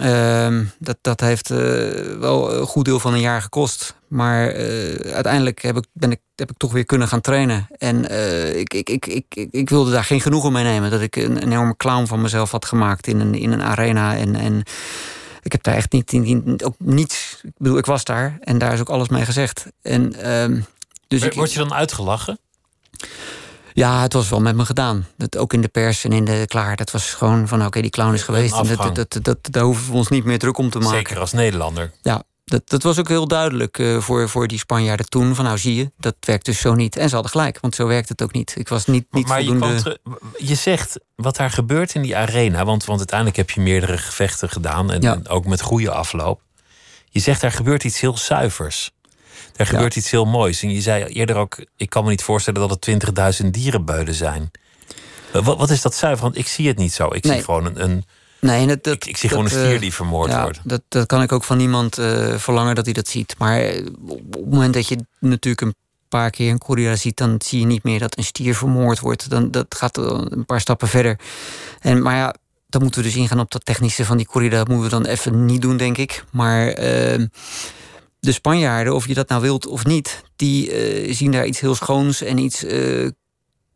Ehm, 0.00 0.64
dat, 0.78 0.98
dat 1.00 1.20
heeft 1.20 1.48
wel 1.48 2.54
een 2.54 2.66
goed 2.66 2.84
deel 2.84 3.00
van 3.00 3.12
een 3.12 3.20
jaar 3.20 3.42
gekost. 3.42 3.94
Maar 4.12 4.56
uh, 4.56 5.12
uiteindelijk 5.12 5.62
heb 5.62 5.76
ik, 5.76 5.84
ben 5.92 6.10
ik, 6.10 6.20
heb 6.34 6.50
ik 6.50 6.56
toch 6.56 6.72
weer 6.72 6.84
kunnen 6.84 7.08
gaan 7.08 7.20
trainen. 7.20 7.66
En 7.78 8.12
uh, 8.12 8.56
ik, 8.58 8.74
ik, 8.74 8.88
ik, 8.88 9.06
ik, 9.06 9.48
ik 9.50 9.68
wilde 9.68 9.90
daar 9.90 10.04
geen 10.04 10.20
genoegen 10.20 10.52
mee 10.52 10.64
nemen. 10.64 10.90
Dat 10.90 11.00
ik 11.00 11.16
een, 11.16 11.38
enorme 11.42 11.76
clown 11.76 12.06
van 12.06 12.20
mezelf 12.20 12.50
had 12.50 12.64
gemaakt 12.64 13.06
in 13.06 13.20
een, 13.20 13.34
in 13.34 13.52
een 13.52 13.62
arena. 13.62 14.16
En, 14.16 14.34
en 14.34 14.62
ik 15.42 15.52
heb 15.52 15.62
daar 15.62 15.74
echt 15.74 15.92
niet, 15.92 16.12
niet, 16.12 16.64
ook 16.64 16.74
niets. 16.78 17.40
Ik 17.42 17.50
bedoel, 17.58 17.78
ik 17.78 17.86
was 17.86 18.04
daar 18.04 18.38
en 18.40 18.58
daar 18.58 18.72
is 18.72 18.80
ook 18.80 18.90
alles 18.90 19.08
mee 19.08 19.24
gezegd. 19.24 19.66
En, 19.82 20.14
uh, 20.24 20.62
dus 21.08 21.34
Word 21.34 21.52
je 21.52 21.58
dan 21.58 21.74
uitgelachen? 21.74 22.38
Ja, 23.72 24.02
het 24.02 24.12
was 24.12 24.28
wel 24.28 24.40
met 24.40 24.56
me 24.56 24.64
gedaan. 24.64 25.06
Dat, 25.16 25.36
ook 25.36 25.52
in 25.52 25.60
de 25.60 25.68
pers 25.68 26.04
en 26.04 26.12
in 26.12 26.24
de 26.24 26.44
klaar. 26.46 26.76
Dat 26.76 26.90
was 26.90 27.14
gewoon 27.14 27.48
van 27.48 27.66
oké, 27.66 27.80
die 27.80 27.90
clown 27.90 28.14
is 28.14 28.22
geweest. 28.22 28.54
En 28.54 28.76
dat, 28.76 28.94
dat, 28.94 29.18
dat, 29.22 29.38
daar 29.42 29.64
hoeven 29.64 29.90
we 29.90 29.96
ons 29.96 30.08
niet 30.08 30.24
meer 30.24 30.38
druk 30.38 30.58
om 30.58 30.70
te 30.70 30.78
maken. 30.78 30.96
Zeker 30.96 31.18
als 31.18 31.32
Nederlander. 31.32 31.90
Ja, 32.02 32.22
dat, 32.44 32.68
dat 32.68 32.82
was 32.82 32.98
ook 32.98 33.08
heel 33.08 33.28
duidelijk 33.28 33.78
uh, 33.78 33.98
voor, 33.98 34.28
voor 34.28 34.48
die 34.48 34.58
Spanjaarden 34.58 35.08
toen. 35.08 35.34
Van 35.34 35.44
nou 35.44 35.58
zie 35.58 35.74
je, 35.74 35.90
dat 35.98 36.14
werkt 36.20 36.44
dus 36.44 36.60
zo 36.60 36.74
niet. 36.74 36.96
En 36.96 37.08
ze 37.08 37.14
hadden 37.14 37.32
gelijk, 37.32 37.58
want 37.60 37.74
zo 37.74 37.86
werkt 37.86 38.08
het 38.08 38.22
ook 38.22 38.32
niet. 38.32 38.54
Ik 38.56 38.68
was 38.68 38.86
niet, 38.86 39.06
niet 39.10 39.26
maar 39.26 39.44
voldoende... 39.44 39.98
je, 40.04 40.46
je 40.46 40.54
zegt 40.54 41.00
wat 41.16 41.36
daar 41.36 41.50
gebeurt 41.50 41.94
in 41.94 42.02
die 42.02 42.16
arena. 42.16 42.64
Want, 42.64 42.84
want 42.84 42.98
uiteindelijk 42.98 43.38
heb 43.38 43.50
je 43.50 43.60
meerdere 43.60 43.98
gevechten 43.98 44.48
gedaan. 44.48 44.92
En, 44.92 45.00
Ja. 45.00 45.12
en 45.14 45.28
ook 45.28 45.46
met 45.46 45.60
goede 45.60 45.90
afloop. 45.90 46.40
Je 47.10 47.20
zegt 47.20 47.40
daar 47.40 47.52
gebeurt 47.52 47.84
iets 47.84 48.00
heel 48.00 48.16
zuivers. 48.16 48.90
Daar 49.56 49.66
gebeurt 49.66 49.96
iets 49.96 50.10
heel 50.10 50.24
moois. 50.24 50.62
En 50.62 50.70
je 50.70 50.80
zei 50.80 51.04
eerder 51.04 51.36
ook, 51.36 51.64
ik 51.76 51.90
kan 51.90 52.04
me 52.04 52.10
niet 52.10 52.22
voorstellen 52.22 52.68
dat 52.68 52.86
het 52.86 53.42
20.000 53.42 53.50
dierenbeulen 53.50 54.14
zijn. 54.14 54.50
Wat, 55.32 55.58
wat 55.58 55.70
is 55.70 55.82
dat 55.82 55.94
zuiver? 55.94 56.22
Want 56.22 56.38
ik 56.38 56.46
zie 56.46 56.68
het 56.68 56.78
niet 56.78 56.92
zo. 56.92 57.06
Ik 57.14 57.24
Nee. 57.24 57.32
zie 57.34 57.44
gewoon 57.44 57.64
een... 57.64 57.82
een 57.82 58.04
Nee, 58.40 58.66
dat, 58.66 58.84
dat, 58.84 58.94
ik, 58.94 59.04
ik 59.06 59.16
zie 59.16 59.28
dat, 59.28 59.38
gewoon 59.38 59.44
een 59.44 59.64
stier 59.64 59.74
eh, 59.74 59.80
die 59.80 59.92
vermoord 59.94 60.30
ja, 60.30 60.42
wordt. 60.42 60.60
Dat, 60.64 60.82
dat 60.88 61.06
kan 61.06 61.22
ik 61.22 61.32
ook 61.32 61.44
van 61.44 61.56
niemand 61.56 61.98
eh, 61.98 62.34
verlangen 62.36 62.74
dat 62.74 62.84
hij 62.84 62.94
dat 62.94 63.08
ziet. 63.08 63.34
Maar 63.38 63.60
eh, 63.60 63.86
op 64.06 64.34
het 64.34 64.50
moment 64.50 64.74
dat 64.74 64.88
je 64.88 64.98
natuurlijk 65.20 65.60
een 65.60 65.74
paar 66.08 66.30
keer 66.30 66.50
een 66.50 66.58
corrida 66.58 66.96
ziet... 66.96 67.16
dan 67.16 67.40
zie 67.44 67.60
je 67.60 67.66
niet 67.66 67.82
meer 67.82 67.98
dat 67.98 68.16
een 68.16 68.24
stier 68.24 68.54
vermoord 68.54 69.00
wordt. 69.00 69.30
Dan, 69.30 69.50
dat 69.50 69.66
gaat 69.68 69.96
een 69.96 70.44
paar 70.46 70.60
stappen 70.60 70.88
verder. 70.88 71.18
En, 71.80 72.02
maar 72.02 72.16
ja, 72.16 72.34
dan 72.68 72.82
moeten 72.82 73.02
we 73.02 73.06
dus 73.06 73.16
ingaan 73.16 73.40
op 73.40 73.50
dat 73.50 73.64
technische 73.64 74.04
van 74.04 74.16
die 74.16 74.26
corrida. 74.26 74.56
Dat 74.56 74.68
moeten 74.68 74.84
we 74.98 75.04
dan 75.04 75.12
even 75.12 75.44
niet 75.44 75.62
doen, 75.62 75.76
denk 75.76 75.96
ik. 75.98 76.24
Maar 76.30 76.68
eh, 76.68 77.24
de 78.26 78.32
Spanjaarden, 78.32 78.94
of 78.94 79.06
je 79.06 79.14
dat 79.14 79.28
nou 79.28 79.42
wilt 79.42 79.66
of 79.66 79.84
niet... 79.84 80.22
die 80.36 80.70
eh, 80.70 81.14
zien 81.14 81.30
daar 81.30 81.46
iets 81.46 81.60
heel 81.60 81.74
schoons 81.74 82.22
en 82.22 82.38
iets, 82.38 82.64
eh, 82.64 83.08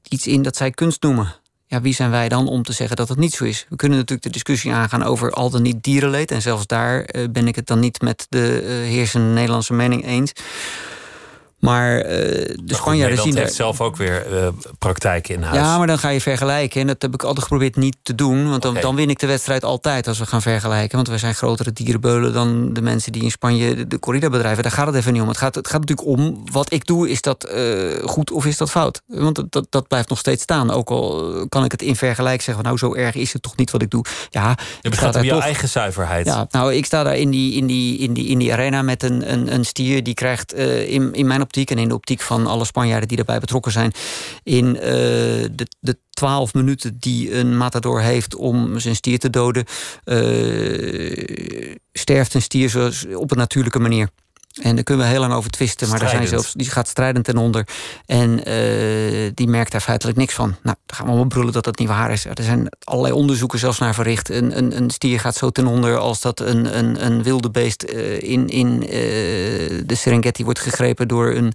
iets 0.08 0.26
in 0.26 0.42
dat 0.42 0.56
zij 0.56 0.70
kunst 0.70 1.02
noemen. 1.02 1.34
Ja, 1.66 1.80
wie 1.80 1.94
zijn 1.94 2.10
wij 2.10 2.28
dan 2.28 2.48
om 2.48 2.62
te 2.62 2.72
zeggen 2.72 2.96
dat 2.96 3.08
het 3.08 3.18
niet 3.18 3.32
zo 3.32 3.44
is? 3.44 3.66
We 3.68 3.76
kunnen 3.76 3.98
natuurlijk 3.98 4.26
de 4.26 4.32
discussie 4.32 4.72
aangaan 4.72 5.02
over 5.02 5.30
al 5.30 5.50
dan 5.50 5.62
niet 5.62 5.82
dierenleed. 5.82 6.30
En 6.30 6.42
zelfs 6.42 6.66
daar 6.66 7.04
eh, 7.04 7.24
ben 7.30 7.48
ik 7.48 7.56
het 7.56 7.66
dan 7.66 7.80
niet 7.80 8.00
met 8.00 8.26
de 8.28 8.62
heersende 8.88 9.32
Nederlandse 9.32 9.72
mening 9.72 10.06
eens. 10.06 10.32
Maar 11.58 11.96
eh, 12.00 12.04
de 12.04 12.62
Maar 12.66 12.76
Spanjaarden 12.76 13.18
zien 13.22 13.36
heeft 13.36 13.54
zelf 13.54 13.80
ook 13.80 13.96
weer 13.96 14.36
eh, 14.36 14.48
praktijken 14.78 15.34
in 15.34 15.42
huis. 15.42 15.56
Ja, 15.56 15.78
maar 15.78 15.86
dan 15.86 15.98
ga 15.98 16.08
je 16.08 16.20
vergelijken. 16.20 16.80
En 16.80 16.86
dat 16.86 17.02
heb 17.02 17.14
ik 17.14 17.22
altijd 17.22 17.42
geprobeerd 17.42 17.76
niet 17.76 17.96
te 18.02 18.14
doen. 18.14 18.50
Want 18.50 18.62
dan, 18.62 18.74
dan 18.80 18.94
win 18.96 19.10
ik 19.10 19.18
de 19.18 19.26
wedstrijd 19.26 19.64
altijd 19.64 20.08
als 20.08 20.18
we 20.18 20.26
gaan 20.26 20.42
vergelijken. 20.42 20.96
Want 20.96 21.08
we 21.08 21.18
zijn 21.18 21.34
grotere 21.34 21.72
dierenbeulen 21.72 22.32
dan 22.32 22.72
de 22.72 22.82
mensen 22.82 23.12
die 23.12 23.22
in 23.22 23.30
Spanje 23.30 23.74
de, 23.74 23.86
de 23.86 23.98
corrida 23.98 24.28
bedrijven. 24.30 24.62
Daar 24.62 24.72
gaat 24.72 24.86
het 24.86 24.94
even 24.96 25.12
niet 25.12 25.22
om. 25.22 25.28
Het 25.28 25.36
gaat, 25.36 25.54
het 25.54 25.68
gaat 25.68 25.80
natuurlijk 25.80 26.08
om 26.18 26.42
wat 26.52 26.72
ik 26.72 26.86
doe. 26.86 27.10
Is 27.10 27.22
dat 27.22 27.44
eh, 27.44 27.62
goed 28.04 28.30
of 28.30 28.46
is 28.46 28.56
dat 28.56 28.70
fout? 28.70 29.02
Want 29.06 29.34
dat, 29.34 29.52
dat, 29.52 29.66
dat 29.70 29.88
blijft 29.88 30.08
nog 30.08 30.18
steeds 30.18 30.42
staan. 30.42 30.70
Ook 30.70 30.90
al 30.90 31.34
kan 31.48 31.64
ik 31.64 31.72
het 31.72 31.82
in 31.82 31.96
vergelijk 31.96 32.42
zeggen. 32.42 32.54
van, 32.54 32.64
Nou, 32.64 32.78
zo 32.78 32.94
erg 33.00 33.14
is 33.14 33.32
het 33.32 33.42
toch 33.42 33.56
niet 33.56 33.70
wat 33.70 33.82
ik 33.82 33.90
doe. 33.90 34.04
Ja, 34.30 34.48
Je 34.80 34.88
ik 34.88 34.94
sta 34.94 35.02
gaat 35.04 35.06
om 35.06 35.12
daar 35.12 35.24
jouw 35.24 35.34
toch- 35.34 35.44
eigen 35.44 35.68
zuiverheid. 35.68 36.26
ja, 36.26 36.46
nou, 36.50 36.74
ik 36.74 36.84
sta 36.86 37.02
daar 37.02 37.16
in 37.16 37.30
die, 37.30 37.54
in 37.54 37.66
die, 37.66 37.98
in 37.98 38.12
die, 38.12 38.26
in 38.26 38.38
die 38.38 38.52
arena 38.52 38.82
met 38.82 39.02
een, 39.02 39.32
een, 39.32 39.52
een 39.54 39.64
stier. 39.64 40.02
Die 40.02 40.14
krijgt 40.14 40.52
in, 40.54 41.12
in 41.12 41.26
mijn 41.26 41.40
optiek 41.46 41.70
en 41.70 41.78
in 41.78 41.88
de 41.88 41.94
optiek 41.94 42.20
van 42.20 42.46
alle 42.46 42.64
Spanjaarden 42.64 43.08
die 43.08 43.16
daarbij 43.16 43.38
betrokken 43.38 43.72
zijn. 43.72 43.92
in 44.42 44.76
eh, 44.76 44.92
de, 45.52 45.66
de 45.80 45.98
twaalf 46.10 46.54
minuten 46.54 46.96
die 46.98 47.34
een 47.34 47.56
matador 47.56 48.00
heeft 48.00 48.34
om 48.34 48.78
zijn 48.78 48.96
stier 48.96 49.18
te 49.18 49.30
doden. 49.30 49.64
eh, 50.04 51.74
sterft 51.92 52.34
een 52.34 52.42
stier 52.42 53.06
op 53.14 53.30
een 53.30 53.38
natuurlijke 53.38 53.78
manier. 53.78 54.08
En 54.62 54.74
daar 54.74 54.84
kunnen 54.84 55.04
we 55.04 55.10
heel 55.10 55.20
lang 55.20 55.32
over 55.32 55.50
twisten, 55.50 55.88
maar 55.88 55.98
daar 55.98 56.08
zijn 56.08 56.28
zelfs, 56.28 56.52
die 56.52 56.70
gaat 56.70 56.88
strijdend 56.88 57.24
ten 57.24 57.36
onder. 57.36 57.68
En 58.06 58.44
eh, 58.44 59.30
die 59.34 59.48
merkt 59.48 59.72
daar 59.72 59.80
feitelijk 59.80 60.18
niks 60.18 60.34
van. 60.34 60.48
Nou, 60.62 60.76
dan 60.86 60.96
gaan 60.96 61.04
we 61.04 61.10
allemaal 61.10 61.28
brullen 61.28 61.52
dat 61.52 61.64
dat 61.64 61.78
niet 61.78 61.88
waar 61.88 62.10
is. 62.12 62.24
Er 62.24 62.42
zijn 62.42 62.68
allerlei 62.84 63.14
onderzoeken 63.14 63.58
zelfs 63.58 63.78
naar 63.78 63.94
verricht. 63.94 64.28
Een, 64.30 64.56
een, 64.58 64.76
een 64.76 64.90
stier 64.90 65.20
gaat 65.20 65.34
zo 65.36 65.50
ten 65.50 65.66
onder 65.66 65.98
als 65.98 66.20
dat 66.20 66.40
een, 66.40 66.78
een, 66.78 67.04
een 67.04 67.22
wilde 67.22 67.50
beest 67.50 67.82
eh, 67.82 68.22
in, 68.22 68.48
in 68.48 68.82
eh, 68.82 68.88
de 69.86 69.94
Serengeti 69.94 70.44
wordt 70.44 70.60
gegrepen 70.60 71.08
door 71.08 71.34
een, 71.34 71.52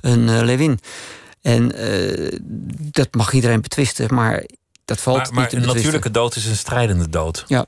een 0.00 0.44
leeuwin. 0.44 0.78
En 1.42 1.72
dat 2.90 3.14
mag 3.14 3.32
iedereen 3.32 3.60
betwisten, 3.60 4.14
maar 4.14 4.44
dat 4.84 5.00
valt 5.00 5.16
maar 5.16 5.26
niet 5.26 5.34
maar 5.34 5.48
te 5.48 5.56
een 5.56 5.62
betwisten. 5.62 5.92
natuurlijke 5.92 6.18
dood 6.18 6.36
is 6.36 6.46
een 6.46 6.56
strijdende 6.56 7.08
dood. 7.08 7.44
Ja. 7.46 7.66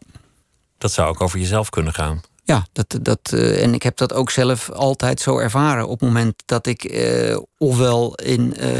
Dat 0.79 0.93
zou 0.93 1.09
ook 1.09 1.21
over 1.21 1.39
jezelf 1.39 1.71
kunnen 1.71 1.95
gaan. 1.95 2.21
Ja, 2.49 2.67
dat, 2.73 2.99
dat, 3.03 3.33
eh, 3.33 3.63
en 3.63 3.75
ik 3.75 3.83
heb 3.83 3.97
dat 3.97 4.13
ook 4.13 4.31
zelf 4.31 4.71
altijd 4.71 5.21
zo 5.21 5.39
ervaren. 5.39 5.85
Op 5.85 6.01
het 6.01 6.09
moment 6.09 6.43
dat 6.47 6.67
ik 6.67 6.85
eh, 6.85 7.39
ofwel 7.59 8.15
in 8.15 8.57
eh, 8.57 8.71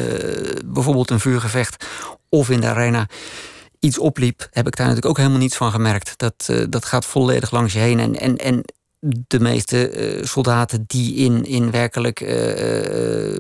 bijvoorbeeld 0.65 1.11
een 1.11 1.21
vuurgevecht 1.21 1.87
of 2.29 2.51
in 2.51 2.61
de 2.61 2.67
arena 2.67 3.09
iets 3.79 3.99
opliep, 3.99 4.49
heb 4.51 4.67
ik 4.67 4.77
daar 4.77 4.87
natuurlijk 4.87 5.11
ook 5.11 5.17
helemaal 5.17 5.39
niets 5.39 5.57
van 5.57 5.71
gemerkt. 5.71 6.13
Dat, 6.17 6.53
dat 6.71 6.85
gaat 6.85 7.05
volledig 7.05 7.51
langs 7.51 7.73
je 7.73 7.79
heen. 7.79 8.01
En, 8.01 8.21
en, 8.21 8.37
en 8.37 8.65
de 9.27 9.41
meeste 9.41 10.21
soldaten 10.23 10.85
die 10.87 11.15
in, 11.15 11.45
in 11.45 11.71
werkelijk 11.71 12.19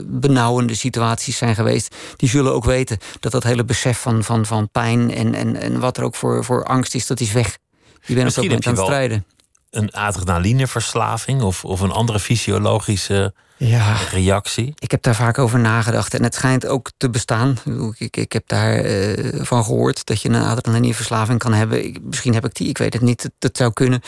benauwende 0.06 0.74
situaties 0.74 1.36
zijn 1.36 1.54
geweest, 1.54 1.94
die 2.16 2.28
zullen 2.28 2.52
ook 2.52 2.64
weten 2.64 2.98
dat 3.20 3.32
dat 3.32 3.42
hele 3.42 3.64
besef 3.64 3.98
van, 3.98 4.24
van, 4.24 4.46
van 4.46 4.70
pijn 4.70 5.14
en, 5.14 5.34
en, 5.34 5.56
en 5.56 5.80
wat 5.80 5.96
er 5.96 6.04
ook 6.04 6.14
voor, 6.14 6.44
voor 6.44 6.64
angst 6.64 6.94
is, 6.94 7.06
dat 7.06 7.20
is 7.20 7.32
weg. 7.32 7.58
Je 8.06 8.14
bent 8.14 8.28
op 8.28 8.34
dat 8.34 8.44
moment 8.44 8.66
aan 8.66 8.74
het 8.74 8.84
strijden. 8.84 9.24
Een 9.70 9.90
adrenalineverslaving 9.90 11.42
of, 11.42 11.64
of 11.64 11.80
een 11.80 11.90
andere 11.90 12.20
fysiologische 12.20 13.34
Ja. 13.56 13.96
reactie. 14.10 14.74
Ik 14.78 14.90
heb 14.90 15.02
daar 15.02 15.14
vaak 15.14 15.38
over 15.38 15.58
nagedacht 15.58 16.14
en 16.14 16.22
het 16.22 16.34
schijnt 16.34 16.66
ook 16.66 16.90
te 16.96 17.10
bestaan. 17.10 17.58
Ik 17.98 18.16
Ik, 18.16 18.32
heb 18.32 18.42
daar 18.48 18.74
eh, 18.74 19.42
van 19.44 19.64
gehoord 19.64 20.06
dat 20.06 20.22
je 20.22 20.28
een 20.28 20.42
adrenalineverslaving 20.42 21.38
kan 21.38 21.52
hebben. 21.52 21.84
Ik- 21.84 22.00
misschien 22.02 22.34
heb 22.34 22.44
ik 22.44 22.54
die, 22.54 22.68
ik 22.68 22.78
weet 22.78 22.92
het 22.92 23.02
niet. 23.02 23.22
Dat, 23.22 23.32
dat 23.38 23.56
zou 23.56 23.72
kunnen. 23.72 24.00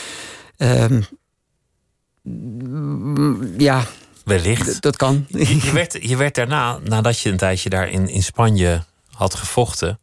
Ehm, 0.56 1.00
mm, 2.22 3.54
ja, 3.58 3.84
Wellicht. 4.24 4.82
dat 4.82 4.96
kan. 4.96 5.26
Je, 5.28 5.64
je 5.64 5.72
werd, 5.72 5.98
je 6.00 6.16
werd 6.16 6.34
daarna, 6.34 6.78
nadat 6.84 7.20
je 7.20 7.30
een 7.30 7.36
tijdje 7.36 7.70
daar 7.70 7.88
in, 7.88 8.08
in 8.08 8.22
Spanje 8.22 8.84
had 9.10 9.34
gevochten, 9.34 10.00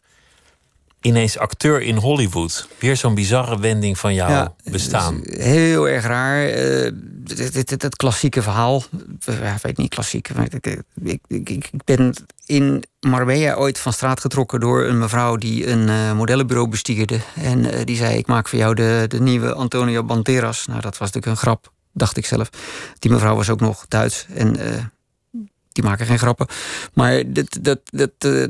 ineens 1.02 1.38
acteur 1.38 1.82
in 1.82 1.96
Hollywood. 1.96 2.68
Weer 2.80 2.98
zo'n 2.98 3.16
bizarre 3.16 3.60
wending 3.60 3.98
van 4.00 4.14
jouw 4.14 4.30
Ja, 4.30 4.54
bestaan. 4.72 5.20
Heel 5.24 5.88
erg 5.90 6.04
raar. 6.06 6.46
Eh, 6.48 6.92
dit, 6.94 7.54
dit, 7.54 7.70
dit- 7.70 7.82
het 7.82 7.96
klassieke 7.96 8.42
verhaal. 8.42 8.84
Ja, 9.20 9.54
ik 9.56 9.62
weet 9.62 9.78
niet 9.78 9.90
klassiek. 9.90 10.34
maar 10.36 10.46
Ik, 10.46 10.54
ik, 10.66 10.82
ik, 11.04 11.22
ik, 11.28 11.50
ik 11.50 11.84
ben 11.86 12.14
in 12.46 12.84
Marbella 13.00 13.54
ooit 13.56 13.78
van 13.80 13.94
straat 13.94 14.20
getrokken 14.20 14.60
door 14.60 14.86
een 14.86 14.98
mevrouw 14.98 15.36
die 15.36 15.68
een 15.70 15.90
eh, 15.90 16.14
modellenbureau 16.14 16.70
bestierde. 16.70 17.20
En 17.36 17.72
eh, 17.72 17.86
die 17.86 17.96
zei: 17.98 18.18
Ik 18.18 18.28
maak 18.28 18.48
voor 18.48 18.60
jou 18.60 18.74
de, 18.76 19.06
de 19.08 19.20
nieuwe 19.22 19.54
Antonio 19.54 20.04
Banderas. 20.04 20.66
Nou, 20.68 20.82
dat 20.82 20.98
was 20.98 21.12
natuurlijk 21.12 21.26
een 21.28 21.38
grap, 21.48 21.72
dacht 21.94 22.18
ik 22.18 22.26
zelf. 22.26 22.50
Die 23.00 23.12
mevrouw 23.12 23.36
was 23.36 23.50
ook 23.50 23.60
nog 23.60 23.86
Duits. 23.88 24.26
En 24.34 24.60
eh, 24.60 24.84
die 25.78 25.90
maken 25.90 26.06
geen 26.06 26.20
grappen. 26.20 26.48
Maar 26.94 27.24
dat, 27.28 27.58
dat, 27.62 27.80
dat, 27.86 28.12
uh, 28.26 28.48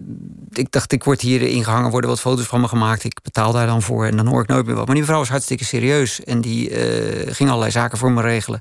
ik 0.52 0.72
dacht, 0.72 0.92
ik 0.92 1.04
word 1.04 1.22
hier 1.22 1.42
ingehangen, 1.42 1.92
worden 1.92 2.10
wat 2.10 2.20
foto's 2.20 2.46
van 2.46 2.62
me 2.62 2.68
gemaakt. 2.68 3.04
Ik 3.04 3.20
betaal 3.24 3.52
daar 3.52 3.68
dan 3.68 3.82
voor 3.82 4.06
en 4.06 4.18
dan 4.18 4.28
hoor 4.28 4.42
ik 4.42 4.48
nooit 4.48 4.66
meer 4.66 4.76
wat. 4.76 4.86
Maar 4.86 4.96
die 4.96 5.06
vrouw 5.06 5.18
was 5.18 5.30
hartstikke 5.30 5.66
serieus. 5.66 6.24
En 6.24 6.42
die 6.42 6.70
uh, 6.70 7.34
ging 7.34 7.50
allerlei 7.50 7.72
zaken 7.72 7.98
voor 7.98 8.12
me 8.12 8.22
regelen. 8.22 8.60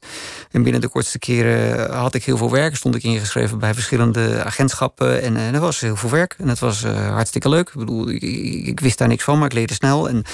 En 0.51 0.62
binnen 0.62 0.81
de 0.81 0.89
kortste 0.89 1.19
keren 1.19 1.91
had 1.95 2.14
ik 2.14 2.25
heel 2.25 2.37
veel 2.37 2.51
werk. 2.51 2.77
Stond 2.77 2.95
ik 2.95 3.03
ingeschreven 3.03 3.59
bij 3.59 3.75
verschillende 3.75 4.45
agentschappen. 4.45 5.23
En 5.23 5.37
uh, 5.37 5.53
dat 5.53 5.61
was 5.61 5.81
heel 5.81 5.97
veel 5.97 6.11
werk. 6.11 6.35
En 6.39 6.47
dat 6.47 6.59
was 6.59 6.85
hartstikke 6.85 7.49
leuk. 7.49 7.69
Ik 7.69 7.75
bedoel, 7.75 8.09
ik, 8.09 8.23
ik, 8.67 8.81
wist 8.81 8.99
daar 8.99 9.09
niks 9.09 9.25
van, 9.25 9.39
maar 9.39 9.47
ik 9.47 9.53
leerde 9.53 9.75
snel. 9.75 10.09
En 10.09 10.25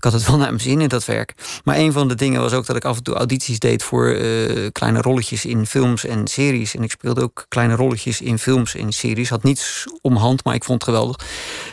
ik 0.00 0.10
had 0.10 0.20
het 0.20 0.26
wel 0.26 0.36
naar 0.36 0.48
mijn 0.48 0.60
zin 0.60 0.80
in 0.80 0.88
dat 0.88 1.04
werk. 1.04 1.34
Maar 1.64 1.76
een 1.76 1.92
van 1.92 2.08
de 2.08 2.14
dingen 2.14 2.40
was 2.40 2.52
ook 2.52 2.66
dat 2.66 2.76
ik 2.76 2.84
af 2.84 2.96
en 2.96 3.02
toe 3.02 3.14
audities 3.14 3.58
deed 3.58 3.82
voor 3.82 4.16
kleine 4.72 5.00
rolletjes 5.00 5.44
in 5.44 5.66
films 5.66 6.04
en 6.06 6.26
series. 6.26 6.74
En 6.74 6.82
ik 6.82 6.90
speelde 6.90 7.22
ook 7.22 7.44
kleine 7.48 7.74
rolletjes 7.74 8.20
in 8.20 8.38
films 8.38 8.74
en 8.74 8.92
series. 8.92 9.28
Had 9.28 9.42
niets 9.42 9.86
om 10.00 10.16
hand, 10.16 10.44
maar 10.44 10.54
ik 10.54 10.64
vond 10.64 10.80
het 10.84 10.90
geweldig. 10.90 11.16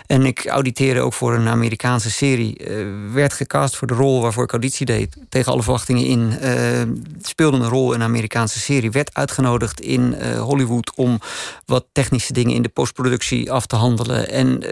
En 0.06 0.26
ik 0.26 0.46
auditeerde 0.46 1.00
ook 1.00 1.14
voor 1.14 1.34
een 1.34 1.48
Amerikaanse 1.48 2.12
serie. 2.12 2.70
Uh, 2.70 2.86
werd 3.14 3.34
gecast 3.34 3.76
voor 3.76 3.88
de 3.88 3.94
rol 3.94 4.22
waarvoor 4.22 4.44
ik 4.44 4.52
auditie 4.52 4.86
deed. 4.86 5.18
Tegen 5.30 5.52
alle 5.52 5.64
verwachtingen 5.64 6.06
in. 6.06 6.34
Uh, 6.44 6.82
speelde 7.22 7.58
een 7.58 7.70
rol 7.70 7.94
in 7.94 8.00
een 8.00 8.08
Amerikaanse 8.08 8.60
serie. 8.60 8.92
Werd 8.92 9.14
uitgenodigd 9.14 9.82
in 9.82 10.16
Hollywood 10.38 10.92
om 10.96 11.20
wat 11.66 11.86
technische 11.92 12.34
dingen 12.34 12.56
in 12.56 12.62
de 12.62 12.70
postproductie 12.70 13.52
af 13.52 13.66
te 13.66 13.76
handelen. 13.76 14.30
En 14.30 14.64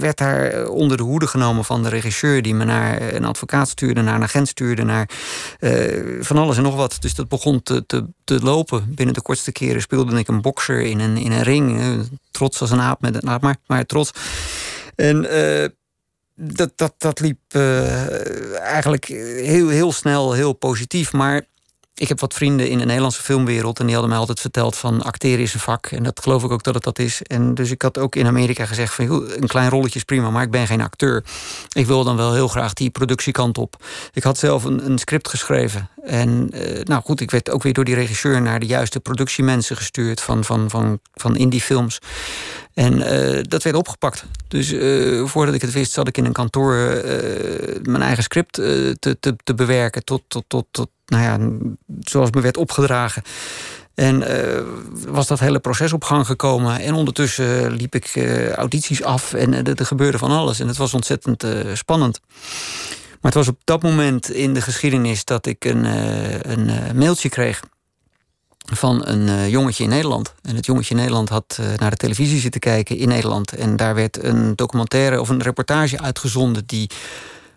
werd 0.00 0.18
daar 0.18 0.66
onder 0.68 0.96
de 0.96 1.02
hoede 1.02 1.26
genomen 1.26 1.64
van 1.64 1.82
de 1.82 1.88
regisseur 1.88 2.42
die 2.42 2.54
me 2.54 2.64
naar 2.64 2.89
een 2.98 3.24
advocaat 3.24 3.68
stuurde, 3.68 4.02
naar 4.02 4.14
een 4.14 4.22
agent 4.22 4.48
stuurde, 4.48 4.82
naar 4.82 5.08
van 6.20 6.36
alles 6.36 6.56
en 6.56 6.62
nog 6.62 6.74
wat. 6.74 6.96
Dus 7.00 7.14
dat 7.14 7.28
begon 7.28 7.62
te, 7.62 7.86
te, 7.86 8.06
te 8.24 8.40
lopen. 8.42 8.94
Binnen 8.94 9.14
de 9.14 9.22
kortste 9.22 9.52
keren 9.52 9.80
speelde 9.80 10.18
ik 10.18 10.28
een 10.28 10.40
bokser 10.40 10.80
in 10.80 11.00
een, 11.00 11.16
in 11.16 11.32
een 11.32 11.42
ring. 11.42 11.80
Trots 12.30 12.60
als 12.60 12.70
een 12.70 12.80
aap 12.80 13.00
met 13.00 13.14
een 13.14 13.28
aap, 13.28 13.42
maar, 13.42 13.56
maar 13.66 13.86
trots. 13.86 14.10
En 14.94 15.24
uh, 15.24 15.68
dat, 16.34 16.72
dat, 16.76 16.94
dat 16.98 17.20
liep 17.20 17.54
eigenlijk 18.58 19.04
heel, 19.04 19.68
heel 19.68 19.92
snel, 19.92 20.32
heel 20.32 20.52
positief. 20.52 21.12
Maar 21.12 21.44
ik 22.00 22.08
heb 22.08 22.20
wat 22.20 22.34
vrienden 22.34 22.68
in 22.68 22.78
de 22.78 22.84
Nederlandse 22.84 23.22
filmwereld 23.22 23.78
en 23.78 23.84
die 23.84 23.92
hadden 23.92 24.10
mij 24.10 24.20
altijd 24.20 24.40
verteld 24.40 24.76
van 24.76 25.02
acteren 25.02 25.38
is 25.38 25.54
een 25.54 25.60
vak. 25.60 25.86
En 25.86 26.02
dat 26.02 26.20
geloof 26.22 26.44
ik 26.44 26.50
ook 26.50 26.62
dat 26.62 26.74
het 26.74 26.82
dat 26.82 26.98
is. 26.98 27.22
En 27.22 27.54
dus 27.54 27.70
ik 27.70 27.82
had 27.82 27.98
ook 27.98 28.16
in 28.16 28.26
Amerika 28.26 28.66
gezegd 28.66 28.94
van 28.94 29.04
een 29.10 29.46
klein 29.46 29.70
rolletje 29.70 29.98
is 29.98 30.04
prima, 30.04 30.30
maar 30.30 30.42
ik 30.42 30.50
ben 30.50 30.66
geen 30.66 30.80
acteur. 30.80 31.24
Ik 31.72 31.86
wil 31.86 32.04
dan 32.04 32.16
wel 32.16 32.32
heel 32.32 32.48
graag 32.48 32.72
die 32.72 32.90
productiekant 32.90 33.58
op. 33.58 33.76
Ik 34.12 34.22
had 34.22 34.38
zelf 34.38 34.64
een, 34.64 34.86
een 34.86 34.98
script 34.98 35.28
geschreven. 35.28 35.88
En 36.04 36.50
uh, 36.54 36.82
nou 36.82 37.02
goed, 37.02 37.20
ik 37.20 37.30
werd 37.30 37.50
ook 37.50 37.62
weer 37.62 37.72
door 37.72 37.84
die 37.84 37.94
regisseur 37.94 38.42
naar 38.42 38.60
de 38.60 38.66
juiste 38.66 39.00
productiemensen 39.00 39.76
gestuurd 39.76 40.20
van, 40.20 40.44
van, 40.44 40.70
van, 40.70 41.00
van 41.14 41.36
indie 41.36 41.60
films. 41.60 41.98
En 42.74 42.98
uh, 42.98 43.40
dat 43.42 43.62
werd 43.62 43.76
opgepakt. 43.76 44.24
Dus 44.48 44.72
uh, 44.72 45.26
voordat 45.26 45.54
ik 45.54 45.60
het 45.60 45.72
wist, 45.72 45.92
zat 45.92 46.08
ik 46.08 46.16
in 46.16 46.24
een 46.24 46.32
kantoor 46.32 46.74
mijn 47.82 48.02
eigen 48.02 48.22
script 48.22 48.52
te, 48.52 49.16
te, 49.20 49.36
te 49.44 49.54
bewerken 49.54 50.04
tot, 50.04 50.22
tot, 50.28 50.44
tot, 50.46 50.66
tot 50.70 50.88
nou 51.06 51.22
ja, 51.22 51.58
zoals 52.00 52.30
me 52.30 52.40
werd 52.40 52.56
opgedragen. 52.56 53.22
En 53.94 54.24
was 55.06 55.26
dat 55.26 55.40
hele 55.40 55.58
proces 55.58 55.92
op 55.92 56.04
gang 56.04 56.26
gekomen. 56.26 56.80
En 56.80 56.94
ondertussen 56.94 57.72
liep 57.72 57.94
ik 57.94 58.16
audities 58.54 59.02
af 59.02 59.32
en 59.32 59.66
er 59.66 59.86
gebeurde 59.86 60.18
van 60.18 60.30
alles. 60.30 60.60
En 60.60 60.68
het 60.68 60.76
was 60.76 60.94
ontzettend 60.94 61.44
spannend. 61.72 62.20
Maar 63.20 63.32
het 63.32 63.34
was 63.34 63.48
op 63.48 63.60
dat 63.64 63.82
moment 63.82 64.30
in 64.30 64.54
de 64.54 64.60
geschiedenis 64.60 65.24
dat 65.24 65.46
ik 65.46 65.64
een, 65.64 65.84
een 66.50 66.96
mailtje 66.96 67.28
kreeg 67.28 67.62
van 68.72 69.06
een 69.06 69.50
jongetje 69.50 69.84
in 69.84 69.90
Nederland. 69.90 70.34
En 70.42 70.56
het 70.56 70.66
jongetje 70.66 70.90
in 70.94 71.00
Nederland 71.00 71.28
had 71.28 71.58
naar 71.76 71.90
de 71.90 71.96
televisie 71.96 72.40
zitten 72.40 72.60
kijken 72.60 72.96
in 72.96 73.08
Nederland. 73.08 73.52
En 73.52 73.76
daar 73.76 73.94
werd 73.94 74.24
een 74.24 74.56
documentaire 74.56 75.20
of 75.20 75.28
een 75.28 75.42
reportage 75.42 76.00
uitgezonden 76.00 76.66
die 76.66 76.90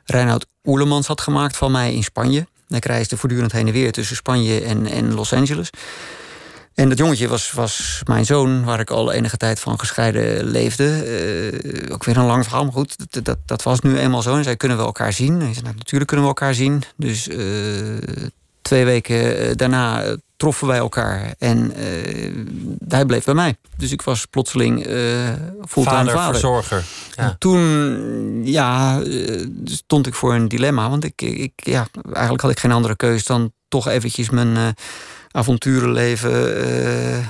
Reinhard 0.06 0.46
Oerlemans 0.64 1.08
had 1.08 1.22
gemaakt 1.22 1.58
van 1.58 1.72
mij 1.72 1.94
in 1.94 2.04
Spanje. 2.04 2.48
Ik 2.68 2.86
reisde 2.86 3.18
voortdurend 3.18 3.52
heen 3.52 3.68
en 3.68 3.74
weer 3.74 3.92
tussen 3.92 4.16
Spanje 4.16 4.62
en, 4.62 4.88
en 4.88 5.14
Los 5.14 5.34
Angeles. 5.34 5.70
En 6.76 6.90
dat 6.90 6.98
jongetje 6.98 7.28
was, 7.28 7.52
was 7.52 8.02
mijn 8.06 8.26
zoon, 8.26 8.64
waar 8.64 8.80
ik 8.80 8.90
al 8.90 9.12
enige 9.12 9.38
tijd 9.38 9.60
van 9.60 9.80
gescheiden 9.80 10.46
leefde. 10.46 10.84
Uh, 11.64 11.94
ook 11.94 12.04
weer 12.04 12.18
een 12.18 12.26
lang 12.26 12.44
verhaal, 12.44 12.64
maar 12.64 12.74
goed, 12.74 12.96
dat, 13.12 13.26
dat, 13.26 13.38
dat, 13.46 13.64
was 13.64 13.80
nu 13.80 13.98
eenmaal 13.98 14.22
zo. 14.22 14.36
En 14.36 14.44
zij 14.44 14.56
kunnen 14.56 14.78
we 14.78 14.84
elkaar 14.84 15.14
zien. 15.14 15.34
En 15.34 15.54
zei, 15.54 15.64
nou, 15.64 15.76
natuurlijk 15.76 16.10
kunnen 16.10 16.28
we 16.28 16.32
elkaar 16.32 16.54
zien. 16.54 16.84
Dus 16.96 17.28
uh, 17.28 17.38
twee 18.62 18.86
weken 18.86 19.38
eh, 19.38 19.56
daarna 19.56 20.16
troffen 20.38 20.68
wij 20.68 20.78
elkaar. 20.78 21.36
En 21.38 21.74
hij 22.88 23.06
bleef 23.06 23.24
bij 23.24 23.34
mij. 23.34 23.56
Dus 23.78 23.92
ik 23.92 24.02
was 24.02 24.26
plotseling 24.26 24.84
fulltime 25.66 25.96
vader. 25.96 26.12
vader. 26.12 26.32
verzorger. 26.32 26.84
Ja. 27.16 27.36
Toen 27.40 28.46
ja, 28.46 29.02
stond 29.66 30.08
ik 30.08 30.14
voor 30.14 30.34
een 30.34 30.48
dilemma. 30.48 30.90
Want 30.90 31.04
ik, 31.04 31.22
ik, 31.22 31.52
ja, 31.56 31.88
eigenlijk 32.06 32.42
had 32.42 32.52
ik 32.52 32.60
geen 32.60 32.72
andere 32.72 32.96
keus 32.96 33.24
dan 33.24 33.52
toch 33.68 33.88
eventjes 33.88 34.30
mijn 34.30 34.76
avonturenleven 35.34 36.32
uh, 36.32 37.18
uh, 37.18 37.26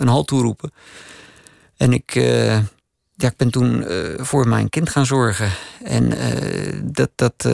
een 0.00 0.08
halt 0.08 0.26
toeroepen. 0.26 0.72
En 1.76 1.92
ik, 1.92 2.14
uh, 2.14 2.56
ja, 3.14 3.28
ik 3.28 3.36
ben 3.36 3.50
toen 3.50 3.84
voor 4.16 4.48
mijn 4.48 4.68
kind 4.68 4.88
gaan 4.90 5.06
zorgen. 5.06 5.50
En 5.84 6.12
dat, 6.84 7.10
dat, 7.14 7.48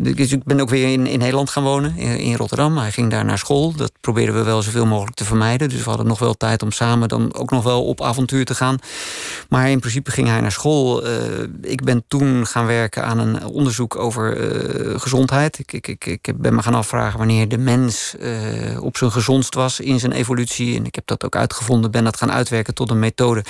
dus 0.00 0.32
ik 0.32 0.44
ben 0.44 0.60
ook 0.60 0.68
weer 0.68 0.92
in, 0.92 1.06
in 1.06 1.18
Nederland 1.18 1.50
gaan 1.50 1.62
wonen, 1.62 1.96
in, 1.96 2.36
Rotterdam. 2.36 2.78
Hij 2.78 2.92
ging 2.92 3.10
daar 3.10 3.24
naar 3.24 3.38
school. 3.38 3.72
Dat 3.72 3.92
probeerden 4.00 4.34
we 4.34 4.42
wel 4.42 4.62
zoveel 4.62 4.86
mogelijk 4.86 5.16
te 5.16 5.24
vermijden. 5.24 5.68
Dus 5.68 5.82
we 5.82 5.88
hadden 5.88 6.06
nog 6.06 6.18
wel 6.18 6.34
tijd 6.34 6.62
om 6.62 6.72
samen 6.72 7.08
dan 7.08 7.34
ook 7.34 7.50
nog 7.50 7.64
wel 7.64 7.84
op 7.84 8.02
avontuur 8.02 8.44
te 8.44 8.54
gaan. 8.54 8.78
Maar 9.48 9.70
in 9.70 9.78
principe 9.80 10.10
ging 10.10 10.28
hij 10.28 10.40
naar 10.40 10.52
school. 10.52 11.06
Uh, 11.06 11.12
ik 11.62 11.84
ben 11.84 12.04
toen 12.08 12.46
gaan 12.46 12.66
werken 12.66 13.04
aan 13.04 13.18
een 13.18 13.44
onderzoek 13.44 13.96
over 13.96 14.36
uh, 14.36 15.00
gezondheid. 15.00 15.58
Ik, 15.58 15.72
ik, 15.72 15.88
ik, 15.88 16.06
ik 16.06 16.36
ben 16.36 16.54
me 16.54 16.62
gaan 16.62 16.74
afvragen 16.74 17.18
wanneer 17.18 17.48
de 17.48 17.58
mens 17.58 18.14
uh, 18.20 18.82
op 18.82 18.96
zijn 18.96 19.12
gezondst 19.12 19.54
was 19.54 19.80
in 19.80 20.00
zijn 20.00 20.12
evolutie. 20.12 20.76
En 20.76 20.86
ik 20.86 20.94
heb 20.94 21.06
dat 21.06 21.24
ook 21.24 21.36
uitgevonden, 21.36 21.90
ben 21.90 22.04
dat 22.04 22.16
gaan 22.16 22.32
uitwerken 22.32 22.74
tot 22.74 22.90
een 22.90 22.98
methode 22.98 23.44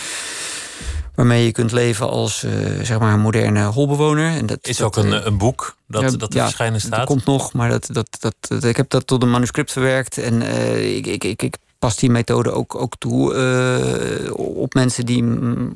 waarmee 1.21 1.45
je 1.45 1.53
kunt 1.53 1.73
leven 1.73 2.11
als 2.11 2.43
uh, 2.43 2.53
zeg 2.83 2.99
maar 2.99 3.13
een 3.13 3.21
moderne 3.21 3.65
holbewoner. 3.65 4.37
En 4.37 4.47
dat 4.47 4.59
is 4.63 4.83
ook 4.83 4.97
een, 4.97 5.27
een 5.27 5.39
boek 5.39 5.77
dat, 5.87 6.03
ja, 6.03 6.11
dat 6.11 6.35
er 6.35 6.41
verschijnen 6.41 6.81
staat. 6.81 6.99
Dat 6.99 7.07
komt 7.07 7.25
nog, 7.25 7.53
maar 7.53 7.69
dat, 7.69 7.89
dat, 7.93 8.19
dat, 8.21 8.65
ik 8.65 8.77
heb 8.77 8.91
dat 8.91 9.07
tot 9.07 9.23
een 9.23 9.31
manuscript 9.31 9.73
verwerkt. 9.73 10.19
En 10.19 10.43
uh, 10.43 10.97
ik, 10.97 11.07
ik, 11.07 11.25
ik, 11.25 11.43
ik, 11.43 11.57
pas 11.79 11.97
die 11.97 12.11
methode 12.11 12.51
ook, 12.51 12.75
ook 12.75 12.95
toe 12.99 13.35
uh, 13.35 14.33
op 14.37 14.75
mensen 14.75 15.07
die 15.07 15.23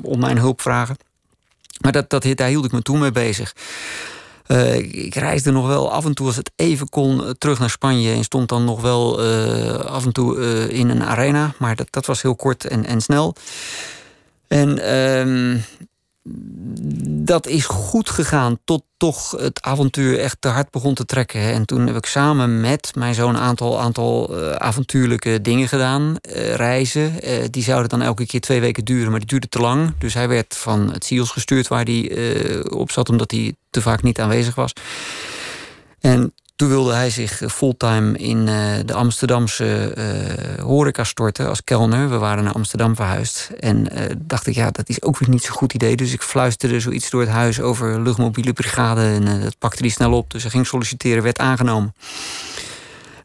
om 0.03 0.18
mijn 0.18 0.38
hulp 0.38 0.61
vragen. 0.61 0.97
Maar 1.80 1.92
dat, 1.92 2.11
dat, 2.11 2.26
daar 2.34 2.49
hield 2.49 2.64
ik 2.64 2.72
me 2.72 2.82
toen 2.82 2.99
mee 2.99 3.12
bezig. 3.12 3.55
Uh, 4.47 4.74
ik 5.05 5.14
reisde 5.14 5.51
nog 5.51 5.66
wel 5.66 5.92
af 5.92 6.05
en 6.05 6.14
toe, 6.14 6.26
als 6.26 6.36
het 6.36 6.51
even 6.57 6.88
kon, 6.88 7.34
terug 7.38 7.59
naar 7.59 7.70
Spanje. 7.70 8.12
En 8.12 8.24
stond 8.24 8.49
dan 8.49 8.64
nog 8.64 8.80
wel 8.80 9.24
uh, 9.24 9.74
af 9.74 10.05
en 10.05 10.12
toe 10.12 10.36
uh, 10.36 10.78
in 10.78 10.88
een 10.88 11.03
arena. 11.03 11.55
Maar 11.59 11.76
dat, 11.76 11.86
dat 11.90 12.07
was 12.07 12.22
heel 12.22 12.36
kort 12.36 12.64
en, 12.64 12.86
en 12.86 13.01
snel. 13.01 13.34
En 14.55 14.95
um, 14.95 15.65
dat 17.25 17.47
is 17.47 17.65
goed 17.67 18.11
gegaan 18.11 18.59
tot 18.65 18.83
toch 18.97 19.31
het 19.31 19.63
avontuur 19.63 20.19
echt 20.19 20.37
te 20.41 20.49
hard 20.49 20.71
begon 20.71 20.95
te 20.95 21.05
trekken. 21.05 21.41
En 21.41 21.65
toen 21.65 21.87
heb 21.87 21.97
ik 21.97 22.07
samen 22.07 22.61
met 22.61 22.93
mijn 22.95 23.15
zoon 23.15 23.35
een 23.35 23.41
aantal, 23.41 23.81
aantal 23.81 24.39
uh, 24.39 24.51
avontuurlijke 24.53 25.41
dingen 25.41 25.69
gedaan. 25.69 26.17
Uh, 26.23 26.55
reizen. 26.55 27.13
Uh, 27.23 27.45
die 27.51 27.63
zouden 27.63 27.89
dan 27.89 28.03
elke 28.03 28.27
keer 28.27 28.41
twee 28.41 28.61
weken 28.61 28.85
duren, 28.85 29.11
maar 29.11 29.19
die 29.19 29.29
duurden 29.29 29.51
te 29.51 29.59
lang. 29.59 29.95
Dus 29.99 30.15
hij 30.15 30.29
werd 30.29 30.57
van 30.57 30.93
het 30.93 31.05
SIOS 31.05 31.31
gestuurd 31.31 31.69
waar 31.69 31.85
hij 31.85 32.65
op 32.69 32.91
zat, 32.91 33.09
omdat 33.09 33.31
hij 33.31 33.55
te 33.71 33.81
vaak 33.81 34.03
niet 34.03 34.21
aanwezig 34.21 34.55
was. 34.55 34.73
En 36.01 36.35
toen 36.57 36.69
wilde 36.69 36.93
hij 36.93 37.11
zich 37.11 37.43
eh, 37.43 37.49
fulltime 37.49 38.19
in 38.19 38.39
uh, 38.39 38.75
de 38.85 38.95
Amsterdamse 38.95 39.95
uh, 39.99 40.63
horeca 40.65 41.05
storten 41.05 41.49
als 41.49 41.65
kelner. 41.65 42.11
We 42.11 42.19
waren 42.19 42.45
naar 42.45 42.53
Amsterdam 42.53 42.95
verhuisd. 42.97 43.51
En 43.61 43.89
dacht 44.19 44.47
ik, 44.47 44.55
ja, 44.55 44.71
dat 44.71 44.89
is 44.89 45.03
ook 45.03 45.19
weer 45.19 45.29
niet 45.29 45.43
zo'n 45.43 45.57
goed 45.57 45.75
idee. 45.75 45.97
Dus 45.97 46.13
ik 46.13 46.23
fluisterde 46.23 46.81
zoiets 46.81 47.11
door 47.11 47.21
het 47.21 47.31
huis 47.31 47.61
over 47.61 48.01
luchtmobiele 48.01 48.53
brigade. 48.53 49.01
En 49.01 49.41
dat 49.41 49.59
pakte 49.59 49.83
hij 49.83 49.91
snel 49.91 50.13
op. 50.13 50.31
Dus 50.31 50.43
hij 50.43 50.51
ging 50.51 50.67
solliciteren, 50.67 51.23
werd 51.23 51.39
aangenomen. 51.39 51.95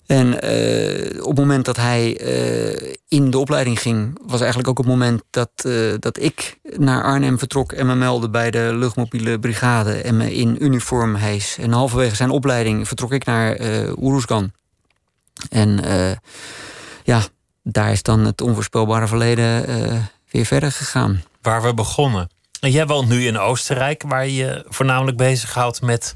En 0.10 0.28
uh, 0.28 1.22
op 1.24 1.30
het 1.30 1.38
moment 1.38 1.66
dat 1.66 1.76
hij 1.76 2.22
uh, 2.22 2.94
in 3.08 3.32
de 3.32 3.38
opleiding 3.38 3.80
ging, 3.80 4.20
was 4.26 4.40
eigenlijk 4.40 4.70
ook 4.70 4.78
het 4.78 4.88
moment 4.88 5.24
dat, 5.30 5.50
uh, 5.66 5.94
dat 6.00 6.20
ik 6.20 6.60
naar 6.78 7.04
Arnhem 7.04 7.40
vertrok 7.40 7.72
en 7.72 7.86
me 7.86 7.96
meldde 7.96 8.30
bij 8.30 8.52
de 8.52 8.72
luchtmobiele 8.74 9.40
brigade 9.40 9.94
en 10.02 10.18
me 10.18 10.36
in 10.36 10.64
uniform 10.64 11.16
hees. 11.16 11.58
En 11.58 11.72
halverwege 11.72 12.16
zijn 12.16 12.30
opleiding 12.30 12.88
vertrok 12.88 13.12
ik 13.12 13.26
naar 13.26 13.60
uh. 13.60 14.44
En 15.50 15.80
ja, 17.04 17.22
daar 17.64 17.92
is 17.92 18.04
dan 18.04 18.26
het 18.26 18.42
onvoorspelbare 18.42 19.08
verleden 19.08 19.66
weer 20.32 20.46
verder 20.46 20.72
gegaan. 20.72 21.24
Waar 21.42 21.62
we 21.62 21.74
begonnen. 21.74 22.30
En 22.60 22.72
jij 22.72 22.86
woont 22.88 23.10
nu 23.10 23.26
in 23.26 23.38
Oostenrijk, 23.38 24.04
waar 24.08 24.28
je 24.28 24.66
voornamelijk 24.68 25.18
bezighoudt 25.18 25.82
met 25.82 26.16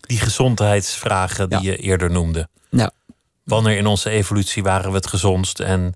die 0.00 0.18
gezondheidsvragen 0.18 1.48
die 1.48 1.62
ja. 1.62 1.70
je 1.70 1.76
eerder 1.76 2.10
noemde. 2.10 2.48
Ja. 2.70 2.90
Wanneer 3.44 3.76
in 3.76 3.86
onze 3.86 4.10
evolutie 4.10 4.62
waren 4.62 4.90
we 4.90 4.96
het 4.96 5.06
gezondst 5.06 5.60
en 5.60 5.94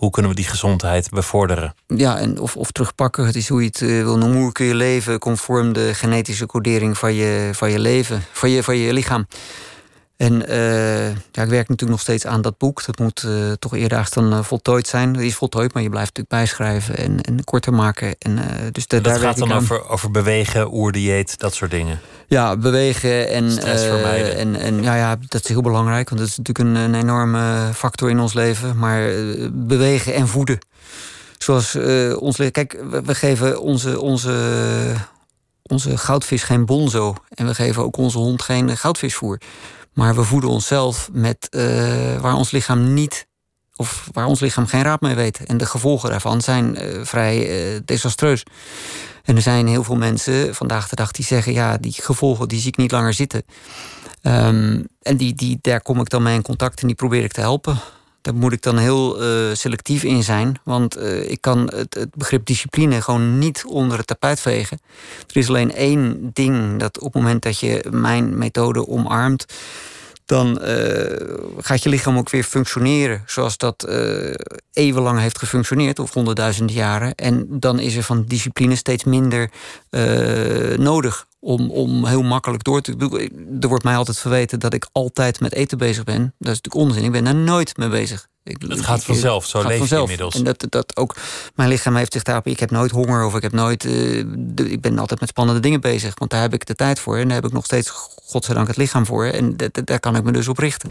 Hoe 0.00 0.10
kunnen 0.10 0.30
we 0.30 0.36
die 0.36 0.46
gezondheid 0.46 1.10
bevorderen? 1.10 1.74
Ja, 1.86 2.18
en 2.18 2.38
of, 2.38 2.56
of 2.56 2.70
terugpakken. 2.70 3.26
Het 3.26 3.36
is 3.36 3.48
hoe 3.48 3.60
je 3.60 3.66
het 3.66 3.80
uh, 3.80 4.02
wil 4.02 4.18
noemen. 4.18 4.38
Hoe 4.40 4.52
kun 4.52 4.66
je 4.66 4.74
leven 4.74 5.18
conform 5.18 5.72
de 5.72 5.94
genetische 5.94 6.46
codering 6.46 6.98
van 6.98 7.14
je, 7.14 7.50
van 7.52 7.70
je 7.70 7.78
leven, 7.78 8.22
van 8.32 8.50
je, 8.50 8.62
van 8.62 8.76
je 8.76 8.92
lichaam. 8.92 9.26
En 10.20 10.50
uh, 10.50 11.08
ja, 11.08 11.42
ik 11.42 11.48
werk 11.48 11.68
natuurlijk 11.68 11.90
nog 11.90 12.00
steeds 12.00 12.26
aan 12.26 12.42
dat 12.42 12.58
boek. 12.58 12.84
Dat 12.84 12.98
moet 12.98 13.22
uh, 13.26 13.52
toch 13.52 13.74
eerdaags 13.74 14.10
dan 14.10 14.32
uh, 14.32 14.42
voltooid 14.42 14.86
zijn. 14.86 15.14
Het 15.14 15.22
is 15.22 15.34
voltooid, 15.34 15.74
maar 15.74 15.82
je 15.82 15.88
blijft 15.88 16.16
natuurlijk 16.16 16.48
bijschrijven 16.48 16.96
en, 16.96 17.20
en 17.20 17.44
korter 17.44 17.74
maken. 17.74 18.14
En, 18.18 18.38
dus 18.72 18.86
de, 18.86 19.00
dat 19.00 19.12
daar 19.12 19.22
gaat 19.22 19.38
dan 19.38 19.52
over, 19.52 19.88
over 19.88 20.10
bewegen, 20.10 20.72
oerdieet, 20.74 21.38
dat 21.38 21.54
soort 21.54 21.70
dingen? 21.70 22.00
Ja, 22.26 22.56
bewegen 22.56 23.28
en... 23.28 23.50
Stress 23.50 23.84
vermijden. 23.84 24.36
en, 24.36 24.56
en 24.56 24.82
ja, 24.82 24.94
ja, 24.94 25.16
dat 25.28 25.42
is 25.42 25.48
heel 25.48 25.62
belangrijk, 25.62 26.08
want 26.08 26.20
dat 26.20 26.30
is 26.30 26.36
natuurlijk 26.36 26.68
een, 26.68 26.74
een 26.74 26.94
enorme 26.94 27.70
factor 27.74 28.10
in 28.10 28.20
ons 28.20 28.32
leven. 28.32 28.78
Maar 28.78 29.10
bewegen 29.52 30.14
en 30.14 30.28
voeden. 30.28 30.58
Zoals 31.38 31.76
ons... 32.18 32.36
Kijk, 32.36 32.84
we, 32.90 33.02
we 33.02 33.14
geven 33.14 33.60
onze... 33.60 34.00
onze 34.00 34.94
onze 35.62 35.98
goudvis 35.98 36.42
geen 36.42 36.66
bonzo. 36.66 37.14
En 37.28 37.46
we 37.46 37.54
geven 37.54 37.82
ook 37.82 37.96
onze 37.96 38.18
hond 38.18 38.42
geen 38.42 38.76
goudvisvoer. 38.76 39.38
Maar 39.92 40.14
we 40.14 40.24
voeden 40.24 40.50
onszelf 40.50 41.08
met 41.12 41.48
uh, 41.50 42.20
waar 42.20 42.34
ons 42.34 42.50
lichaam 42.50 42.94
niet 42.94 43.28
of 43.76 44.08
waar 44.12 44.26
ons 44.26 44.40
lichaam 44.40 44.66
geen 44.66 44.82
raad 44.82 45.00
mee 45.00 45.14
weet. 45.14 45.44
En 45.44 45.56
de 45.56 45.66
gevolgen 45.66 46.10
daarvan 46.10 46.40
zijn 46.40 46.82
uh, 46.82 47.04
vrij 47.04 47.72
uh, 47.74 47.80
desastreus. 47.84 48.42
En 49.24 49.36
er 49.36 49.42
zijn 49.42 49.66
heel 49.66 49.84
veel 49.84 49.96
mensen 49.96 50.54
vandaag 50.54 50.88
de 50.88 50.96
dag 50.96 51.10
die 51.10 51.24
zeggen: 51.24 51.52
ja, 51.52 51.76
die 51.76 51.92
gevolgen 51.92 52.48
die 52.48 52.58
zie 52.58 52.68
ik 52.68 52.76
niet 52.76 52.90
langer 52.90 53.14
zitten. 53.14 53.42
Um, 54.22 54.86
en 55.02 55.16
die, 55.16 55.34
die, 55.34 55.58
daar 55.60 55.80
kom 55.82 56.00
ik 56.00 56.08
dan 56.08 56.22
mee 56.22 56.34
in 56.34 56.42
contact 56.42 56.80
en 56.80 56.86
die 56.86 56.96
probeer 56.96 57.24
ik 57.24 57.32
te 57.32 57.40
helpen. 57.40 57.78
Daar 58.22 58.34
moet 58.34 58.52
ik 58.52 58.62
dan 58.62 58.78
heel 58.78 59.22
uh, 59.22 59.54
selectief 59.54 60.02
in 60.02 60.22
zijn. 60.22 60.60
Want 60.64 60.98
uh, 60.98 61.30
ik 61.30 61.40
kan 61.40 61.70
het, 61.74 61.94
het, 61.94 62.14
begrip 62.14 62.46
discipline 62.46 63.02
gewoon 63.02 63.38
niet 63.38 63.64
onder 63.66 63.98
het 63.98 64.06
tapijt 64.06 64.40
vegen. 64.40 64.80
Er 65.26 65.36
is 65.36 65.48
alleen 65.48 65.74
één 65.74 66.30
ding 66.32 66.78
dat 66.78 66.98
op 66.98 67.12
het 67.12 67.22
moment 67.22 67.42
dat 67.42 67.58
je 67.58 67.84
mijn 67.90 68.38
methode 68.38 68.88
omarmt 68.88 69.44
dan 70.24 70.58
uh, 70.62 70.66
gaat 71.58 71.82
je 71.82 71.88
lichaam 71.88 72.18
ook 72.18 72.30
weer 72.30 72.44
functioneren 72.44 73.22
zoals 73.26 73.56
dat 73.56 73.88
eeuwenlang 74.72 75.18
heeft 75.18 75.38
gefunctioneerd, 75.38 75.98
of 75.98 76.12
honderdduizenden 76.12 76.74
jaren. 76.74 77.14
En 77.14 77.46
dan 77.48 77.78
is 77.78 77.96
er 77.96 78.02
van 78.02 78.24
discipline 78.24 78.76
steeds 78.76 79.04
minder 79.04 79.50
nodig 80.76 81.26
om, 81.40 81.70
om 81.70 82.06
heel 82.06 82.22
makkelijk 82.22 82.64
door 82.64 82.80
te. 82.80 82.94
Er 83.60 83.68
wordt 83.68 83.84
mij 83.84 83.96
altijd 83.96 84.18
verweten 84.18 84.60
dat 84.60 84.74
ik 84.74 84.88
altijd 84.92 85.40
met 85.40 85.52
eten 85.52 85.78
bezig 85.78 86.04
ben. 86.04 86.34
Dat 86.38 86.52
is 86.52 86.60
natuurlijk 86.60 86.74
onzin. 86.74 87.04
Ik 87.04 87.12
ben 87.12 87.24
daar 87.24 87.34
nooit 87.34 87.76
mee 87.76 87.88
bezig. 87.88 88.28
Ik, 88.50 88.64
het 88.68 88.80
gaat 88.80 89.04
vanzelf, 89.04 89.46
zo 89.46 89.62
leef 89.66 89.88
je 89.88 89.96
inmiddels. 89.96 90.34
En 90.34 90.44
dat, 90.44 90.66
dat 90.68 90.96
ook, 90.96 91.16
mijn 91.54 91.68
lichaam 91.68 91.96
heeft 91.96 92.12
zich 92.12 92.22
daarop... 92.22 92.46
Ik 92.46 92.60
heb 92.60 92.70
nooit 92.70 92.90
honger 92.90 93.24
of 93.24 93.34
ik 93.34 93.42
heb 93.42 93.52
nooit... 93.52 93.84
Uh, 93.84 94.18
ik 94.54 94.80
ben 94.80 94.98
altijd 94.98 95.20
met 95.20 95.28
spannende 95.28 95.60
dingen 95.60 95.80
bezig. 95.80 96.14
Want 96.18 96.30
daar 96.30 96.40
heb 96.40 96.54
ik 96.54 96.66
de 96.66 96.74
tijd 96.74 97.00
voor. 97.00 97.16
En 97.16 97.24
daar 97.24 97.36
heb 97.36 97.46
ik 97.46 97.52
nog 97.52 97.64
steeds, 97.64 97.90
godzijdank, 98.24 98.66
het 98.66 98.76
lichaam 98.76 99.06
voor. 99.06 99.24
En 99.24 99.56
daar 99.84 100.00
kan 100.00 100.16
ik 100.16 100.24
me 100.24 100.32
dus 100.32 100.48
op 100.48 100.58
richten. 100.58 100.90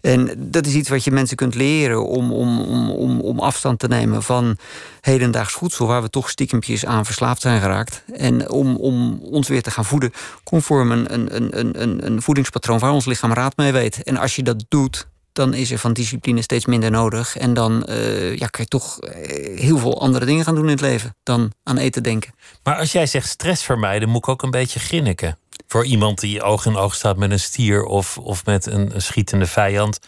En 0.00 0.34
dat 0.36 0.66
is 0.66 0.74
iets 0.74 0.88
wat 0.88 1.04
je 1.04 1.10
mensen 1.10 1.36
kunt 1.36 1.54
leren... 1.54 2.06
om, 2.06 2.32
om, 2.32 2.60
om, 2.60 2.90
om, 2.90 3.20
om 3.20 3.40
afstand 3.40 3.78
te 3.78 3.88
nemen 3.88 4.22
van 4.22 4.56
hedendaags 5.00 5.52
voedsel... 5.52 5.86
waar 5.86 6.02
we 6.02 6.10
toch 6.10 6.30
stiekempjes 6.30 6.86
aan 6.86 7.04
verslaafd 7.04 7.40
zijn 7.40 7.60
geraakt. 7.60 8.02
En 8.12 8.50
om, 8.50 8.76
om 8.76 9.18
ons 9.22 9.48
weer 9.48 9.62
te 9.62 9.70
gaan 9.70 9.84
voeden... 9.84 10.12
conform 10.44 10.90
een, 10.90 11.14
een, 11.14 11.36
een, 11.36 11.82
een, 11.82 12.06
een 12.06 12.22
voedingspatroon 12.22 12.78
waar 12.78 12.92
ons 12.92 13.06
lichaam 13.06 13.32
raad 13.32 13.56
mee 13.56 13.72
weet. 13.72 14.02
En 14.02 14.16
als 14.16 14.36
je 14.36 14.42
dat 14.42 14.64
doet 14.68 15.06
dan 15.34 15.54
is 15.54 15.70
er 15.70 15.78
van 15.78 15.92
discipline 15.92 16.42
steeds 16.42 16.66
minder 16.66 16.90
nodig. 16.90 17.36
En 17.36 17.54
dan 17.54 17.86
uh, 17.88 18.36
ja, 18.36 18.46
kan 18.46 18.64
je 18.64 18.66
toch 18.68 19.00
eh, 19.00 19.58
heel 19.58 19.78
veel 19.78 20.00
andere 20.00 20.24
dingen 20.24 20.44
gaan 20.44 20.54
doen 20.54 20.64
in 20.64 20.70
het 20.70 20.80
leven 20.80 21.16
dan 21.22 21.52
aan 21.62 21.78
eten 21.78 22.02
denken. 22.02 22.34
Maar 22.62 22.76
als 22.76 22.92
jij 22.92 23.06
zegt 23.06 23.28
stress 23.28 23.62
vermijden, 23.62 24.08
moet 24.08 24.22
ik 24.22 24.28
ook 24.28 24.42
een 24.42 24.50
beetje 24.50 24.80
grinniken. 24.80 25.38
Voor 25.66 25.84
iemand 25.84 26.20
die 26.20 26.42
oog 26.42 26.66
in 26.66 26.76
oog 26.76 26.94
staat 26.94 27.16
met 27.16 27.30
een 27.30 27.40
stier 27.40 27.84
of, 27.84 28.18
of 28.18 28.44
met 28.44 28.66
een, 28.66 28.94
een 28.94 29.02
schietende 29.02 29.46
vijand, 29.46 29.98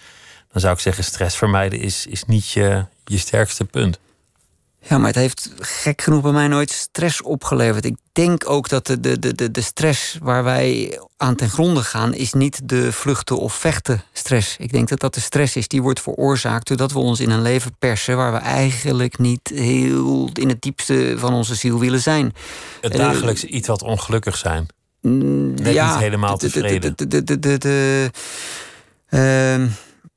dan 0.53 0.61
zou 0.61 0.75
ik 0.75 0.81
zeggen: 0.81 1.05
stress 1.05 1.37
vermijden 1.37 1.81
is, 1.81 2.07
is 2.07 2.25
niet 2.25 2.51
je, 2.51 2.85
je 3.05 3.19
sterkste 3.19 3.65
punt. 3.65 3.99
Ja, 4.89 4.99
maar 4.99 5.07
het 5.07 5.17
heeft 5.17 5.51
gek 5.59 6.03
genoeg 6.03 6.23
bij 6.23 6.33
mij 6.33 6.49
nooit 6.49 6.71
stress 6.71 7.23
opgeleverd. 7.23 7.85
Ik 7.85 7.97
denk 8.13 8.51
ook 8.51 8.69
dat 8.69 8.87
de, 8.87 9.01
de, 9.01 9.35
de, 9.35 9.51
de 9.51 9.61
stress 9.61 10.19
waar 10.23 10.45
wij 10.45 11.01
aan 11.17 11.35
ten 11.35 11.51
gronde 11.51 11.83
gaan, 11.83 12.15
is 12.15 12.33
niet 12.33 12.69
de 12.69 12.93
vluchten 12.93 13.39
of 13.39 13.55
vechten 13.55 14.03
stress. 14.13 14.57
Ik 14.59 14.73
denk 14.73 14.89
dat 14.89 15.01
dat 15.01 15.15
de 15.15 15.21
stress 15.21 15.57
is 15.57 15.69
die 15.69 15.83
wordt 15.83 16.01
veroorzaakt 16.01 16.69
doordat 16.69 16.93
we 16.93 16.99
ons 16.99 17.21
in 17.21 17.31
een 17.31 17.43
leven 17.43 17.77
persen 17.79 18.17
waar 18.17 18.33
we 18.33 18.39
eigenlijk 18.39 19.19
niet 19.19 19.51
heel 19.55 20.31
in 20.33 20.49
het 20.49 20.63
diepste 20.63 21.15
van 21.19 21.35
onze 21.35 21.55
ziel 21.55 21.79
willen 21.79 22.01
zijn. 22.01 22.33
Het 22.81 22.93
dagelijks 22.93 23.45
uh, 23.45 23.53
iets 23.53 23.69
wat 23.69 23.83
ongelukkig 23.83 24.37
zijn. 24.37 24.67
Net 25.01 25.75
ja, 25.75 25.93
niet 25.93 26.03
helemaal 26.03 26.37
tevreden. 26.37 26.97
De, 26.97 27.07
de, 27.07 27.25
de, 27.25 27.39
de, 27.39 27.59
de, 27.59 28.11
uh, 29.11 29.61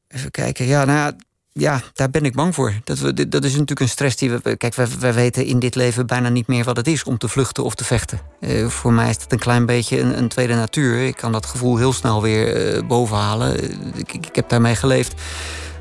even 0.07 0.31
kijken. 0.31 0.65
Ja, 0.65 0.85
nou 0.85 0.97
ja, 0.97 1.15
ja, 1.59 1.81
daar 1.93 2.09
ben 2.09 2.25
ik 2.25 2.33
bang 2.33 2.55
voor. 2.55 2.73
Dat, 2.83 2.99
we, 2.99 3.29
dat 3.29 3.43
is 3.43 3.51
natuurlijk 3.51 3.79
een 3.79 3.89
stress 3.89 4.15
die 4.15 4.31
we. 4.31 4.55
Kijk, 4.57 4.75
wij, 4.75 5.13
weten 5.13 5.45
in 5.45 5.59
dit 5.59 5.75
leven 5.75 6.07
bijna 6.07 6.29
niet 6.29 6.47
meer 6.47 6.63
wat 6.63 6.77
het 6.77 6.87
is 6.87 7.03
om 7.03 7.17
te 7.17 7.27
vluchten 7.27 7.63
of 7.63 7.75
te 7.75 7.83
vechten. 7.83 8.19
Uh, 8.39 8.67
voor 8.67 8.93
mij 8.93 9.09
is 9.09 9.17
dat 9.17 9.31
een 9.31 9.39
klein 9.39 9.65
beetje 9.65 9.99
een, 9.99 10.17
een, 10.17 10.27
tweede 10.27 10.55
natuur. 10.55 11.05
Ik 11.05 11.15
kan 11.15 11.31
dat 11.31 11.45
gevoel 11.45 11.77
heel 11.77 11.93
snel 11.93 12.21
weer 12.21 12.75
uh, 12.75 12.87
bovenhalen. 12.87 13.63
Ik, 13.97 14.13
ik, 14.13 14.25
ik, 14.25 14.35
heb 14.35 14.49
daarmee 14.49 14.75
geleefd. 14.75 15.21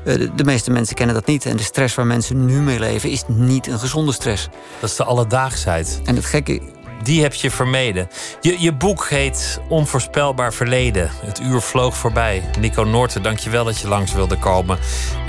Uh, 0.05 0.13
de, 0.13 0.35
de, 0.35 0.43
meeste 0.43 0.71
mensen 0.71 0.95
kennen 0.95 1.15
dat 1.15 1.25
niet. 1.25 1.45
En 1.45 1.57
de 1.57 1.63
stress 1.63 1.95
waar 1.95 2.07
mensen 2.07 2.45
nu 2.45 2.59
mee 2.59 2.79
leven 2.79 3.09
is 3.09 3.23
niet 3.27 3.67
een 3.67 3.79
gezonde 3.79 4.11
stress. 4.11 4.47
Dat 4.79 4.89
is 4.89 4.95
de 4.95 5.03
alledaagsheid. 5.03 6.01
En 6.05 6.15
het 6.15 6.25
gekke 6.25 6.61
die 7.03 7.21
heb 7.21 7.33
je 7.33 7.51
vermeden. 7.51 8.09
Je, 8.41 8.55
je 8.59 8.73
boek 8.73 9.09
heet 9.09 9.61
Onvoorspelbaar 9.67 10.53
Verleden. 10.53 11.11
Het 11.25 11.39
uur 11.39 11.61
vloog 11.61 11.97
voorbij. 11.97 12.43
Nico 12.59 12.83
Noorten, 12.83 13.23
dankjewel 13.23 13.63
dat 13.63 13.79
je 13.79 13.87
langs 13.87 14.13
wilde 14.13 14.37
komen. 14.37 14.77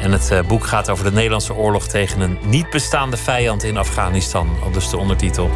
En 0.00 0.12
het 0.12 0.30
uh, 0.32 0.40
boek 0.40 0.66
gaat 0.66 0.88
over 0.88 1.04
de 1.04 1.12
Nederlandse 1.12 1.54
oorlog 1.54 1.86
tegen 1.86 2.20
een 2.20 2.38
niet 2.44 2.70
bestaande 2.70 3.16
vijand 3.16 3.62
in 3.62 3.76
Afghanistan. 3.76 4.56
Al 4.62 4.70
dus 4.70 4.90
de 4.90 4.96
ondertitel. 4.96 5.50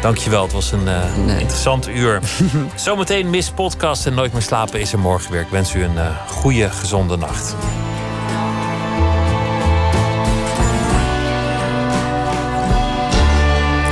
Dankjewel, 0.00 0.42
het 0.42 0.52
was 0.52 0.72
een 0.72 0.86
uh, 0.86 1.16
nee. 1.16 1.40
interessant 1.40 1.88
uur. 1.88 2.20
Zometeen 2.74 3.30
Miss 3.30 3.50
Podcast 3.50 4.06
en 4.06 4.14
Nooit 4.14 4.32
meer 4.32 4.42
slapen 4.42 4.80
is 4.80 4.92
er 4.92 4.98
morgen 4.98 5.32
weer. 5.32 5.40
Ik 5.40 5.48
wens 5.48 5.74
u 5.74 5.82
een 5.82 5.94
uh, 5.94 6.26
goede, 6.26 6.70
gezonde 6.70 7.16
nacht. 7.16 7.54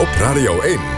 Op 0.01 0.09
Radio 0.19 0.61
1. 0.61 0.98